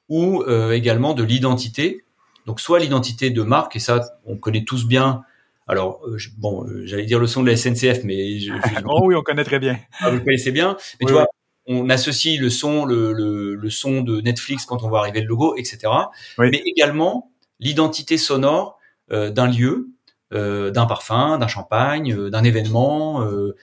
[0.08, 2.04] ou euh, également de l'identité
[2.46, 5.22] donc soit l'identité de marque, et ça, on connaît tous bien.
[5.66, 8.38] Alors, euh, bon, euh, j'allais dire le son de la SNCF, mais...
[8.38, 8.52] Je,
[8.86, 9.78] oh oui, on connaît très bien.
[10.00, 10.76] Ah, vous le connaissez bien.
[11.00, 11.26] Mais tu vois,
[11.66, 15.26] on associe le son, le, le, le, son de Netflix quand on voit arriver le
[15.26, 15.92] logo, etc.
[16.38, 18.78] Mais également l'identité sonore
[19.10, 19.88] euh, d'un lieu,
[20.32, 23.56] euh, d'un parfum, d'un champagne, euh, d'un événement, euh,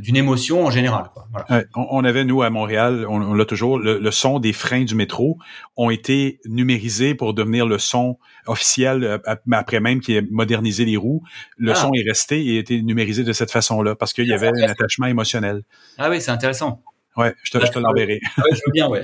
[0.00, 1.10] d'une émotion en général.
[1.12, 1.26] Quoi.
[1.30, 1.64] Voilà.
[1.74, 5.38] on, avait, nous, à Montréal, on, l'a toujours, le, son des freins du métro
[5.76, 9.18] ont été numérisés pour devenir le son officiel, euh,
[9.52, 11.22] après même qu'il ait modernisé les roues.
[11.56, 11.74] Le ah.
[11.74, 14.68] son est resté et a été numérisé de cette façon-là parce qu'il y avait un
[14.68, 15.62] attachement émotionnel.
[15.98, 16.82] Ah oui, c'est intéressant.
[17.18, 18.20] Ouais, je te, je te l'enverrai.
[18.38, 19.02] Ouais, je veux bien, ouais.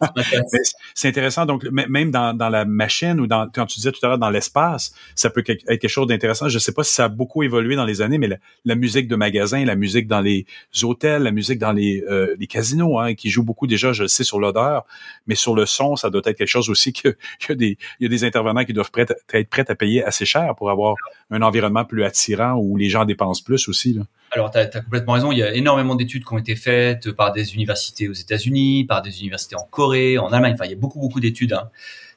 [0.94, 1.46] c'est intéressant.
[1.46, 4.30] Donc, même dans, dans la machine ou dans, quand tu disais tout à l'heure dans
[4.30, 6.48] l'espace, ça peut être quelque chose d'intéressant.
[6.48, 8.28] Je sais pas si ça a beaucoup évolué dans les années, mais
[8.64, 10.46] la, musique de magasin, la musique dans les
[10.82, 14.08] hôtels, la musique dans les, euh, les casinos, hein, qui joue beaucoup déjà, je le
[14.08, 14.84] sais, sur l'odeur,
[15.28, 17.78] mais sur le son, ça doit être quelque chose aussi que, il y a des,
[18.00, 19.14] il y a des intervenants qui doivent être
[19.48, 20.96] prêts à payer assez cher pour avoir
[21.30, 23.92] un environnement plus attirant où les gens dépensent plus aussi.
[23.92, 24.02] Là.
[24.34, 25.30] Alors, tu as, complètement raison.
[25.30, 29.00] Il y a énormément d'études qui ont été faites par des universités aux États-Unis, par
[29.00, 30.54] des universités en Corée, en Allemagne.
[30.54, 31.52] Enfin, il y a beaucoup, beaucoup d'études.
[31.52, 31.70] Hein.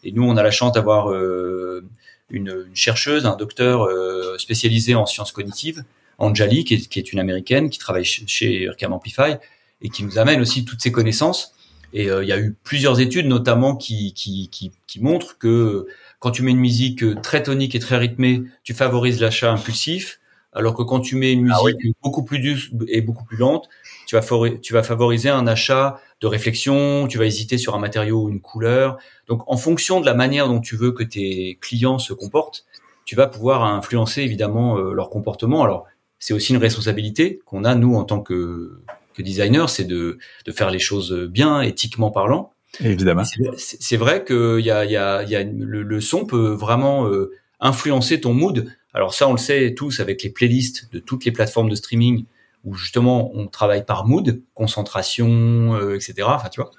[0.04, 1.86] Et nous, on a la chance d'avoir euh,
[2.32, 5.84] une, une, chercheuse, un docteur euh, spécialisé en sciences cognitives,
[6.18, 9.36] Anjali, qui est, qui est, une américaine, qui travaille chez, chez Amplify
[9.84, 11.54] et qui nous amène aussi toutes ces connaissances.
[11.94, 15.86] Et euh, il y a eu plusieurs études, notamment, qui, qui, qui, qui, montrent que
[16.18, 20.20] quand tu mets une musique très tonique et très rythmée, tu favorises l'achat impulsif,
[20.58, 23.70] alors que quand tu mets une ah musique beaucoup plus douce et beaucoup plus lente,
[24.06, 24.26] tu vas,
[24.62, 28.42] tu vas favoriser un achat de réflexion, tu vas hésiter sur un matériau ou une
[28.42, 28.98] couleur.
[29.28, 32.66] Donc, en fonction de la manière dont tu veux que tes clients se comportent,
[33.06, 35.64] tu vas pouvoir influencer évidemment euh, leur comportement.
[35.64, 35.86] Alors,
[36.20, 38.82] c'est aussi une responsabilité qu'on a nous en tant que,
[39.14, 42.52] que designer, c'est de, de faire les choses bien, éthiquement parlant.
[42.80, 43.24] Évidemment.
[43.58, 48.22] C'est vrai que y a, y a, y a le, son peut vraiment euh, influencer
[48.22, 48.68] ton mood.
[48.98, 52.26] Alors ça, on le sait tous avec les playlists de toutes les plateformes de streaming
[52.64, 56.24] où justement on travaille par mood, concentration, euh, etc.
[56.26, 56.72] Enfin, tu vois.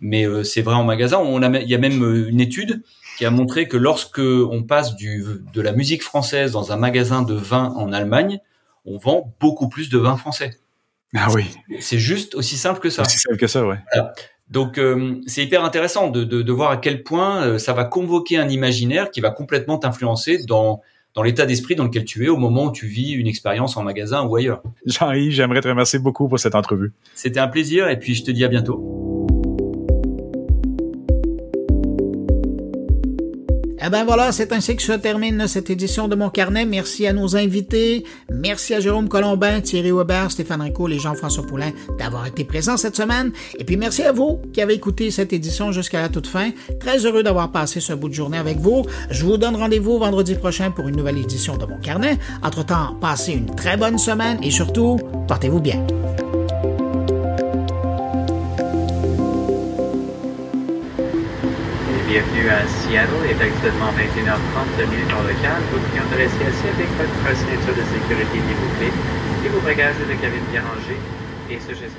[0.00, 1.18] Mais euh, c'est vrai en magasin.
[1.18, 2.82] On a, il y a même euh, une étude
[3.18, 5.22] qui a montré que lorsque on passe du,
[5.52, 8.38] de la musique française dans un magasin de vin en Allemagne,
[8.86, 10.52] on vend beaucoup plus de vin français.
[11.14, 11.44] Ah oui.
[11.78, 13.02] C'est juste aussi simple que ça.
[13.02, 13.78] Aussi simple que ça, ouais.
[14.48, 14.80] Donc
[15.26, 19.10] c'est hyper intéressant de, de, de, voir à quel point ça va convoquer un imaginaire
[19.10, 20.82] qui va complètement t'influencer dans
[21.16, 23.82] dans l'état d'esprit dans lequel tu es au moment où tu vis une expérience en
[23.82, 24.62] magasin ou ailleurs.
[24.84, 26.92] Jean-Yves, j'aimerais te remercier beaucoup pour cette entrevue.
[27.14, 29.05] C'était un plaisir et puis je te dis à bientôt.
[33.86, 36.64] Eh ben voilà, c'est ainsi que se termine cette édition de mon carnet.
[36.64, 38.02] Merci à nos invités.
[38.28, 42.96] Merci à Jérôme Colombin, Thierry Weber, Stéphane Rico et Jean-François Poulain d'avoir été présents cette
[42.96, 43.30] semaine.
[43.60, 46.50] Et puis merci à vous qui avez écouté cette édition jusqu'à la toute fin.
[46.80, 48.84] Très heureux d'avoir passé ce bout de journée avec vous.
[49.10, 52.18] Je vous donne rendez-vous vendredi prochain pour une nouvelle édition de mon carnet.
[52.42, 54.98] Entre-temps, passez une très bonne semaine et surtout,
[55.28, 55.86] portez-vous bien.
[62.06, 63.26] Bienvenue à Seattle.
[63.26, 65.58] Il est actuellement 21h30 minutes en local.
[65.72, 68.38] Vous qui intéressez assis avec votre ceinture de sécurité
[68.78, 68.90] clé
[69.44, 70.98] et vos bagages de cabine bien rangés.
[71.50, 71.98] Et ce geste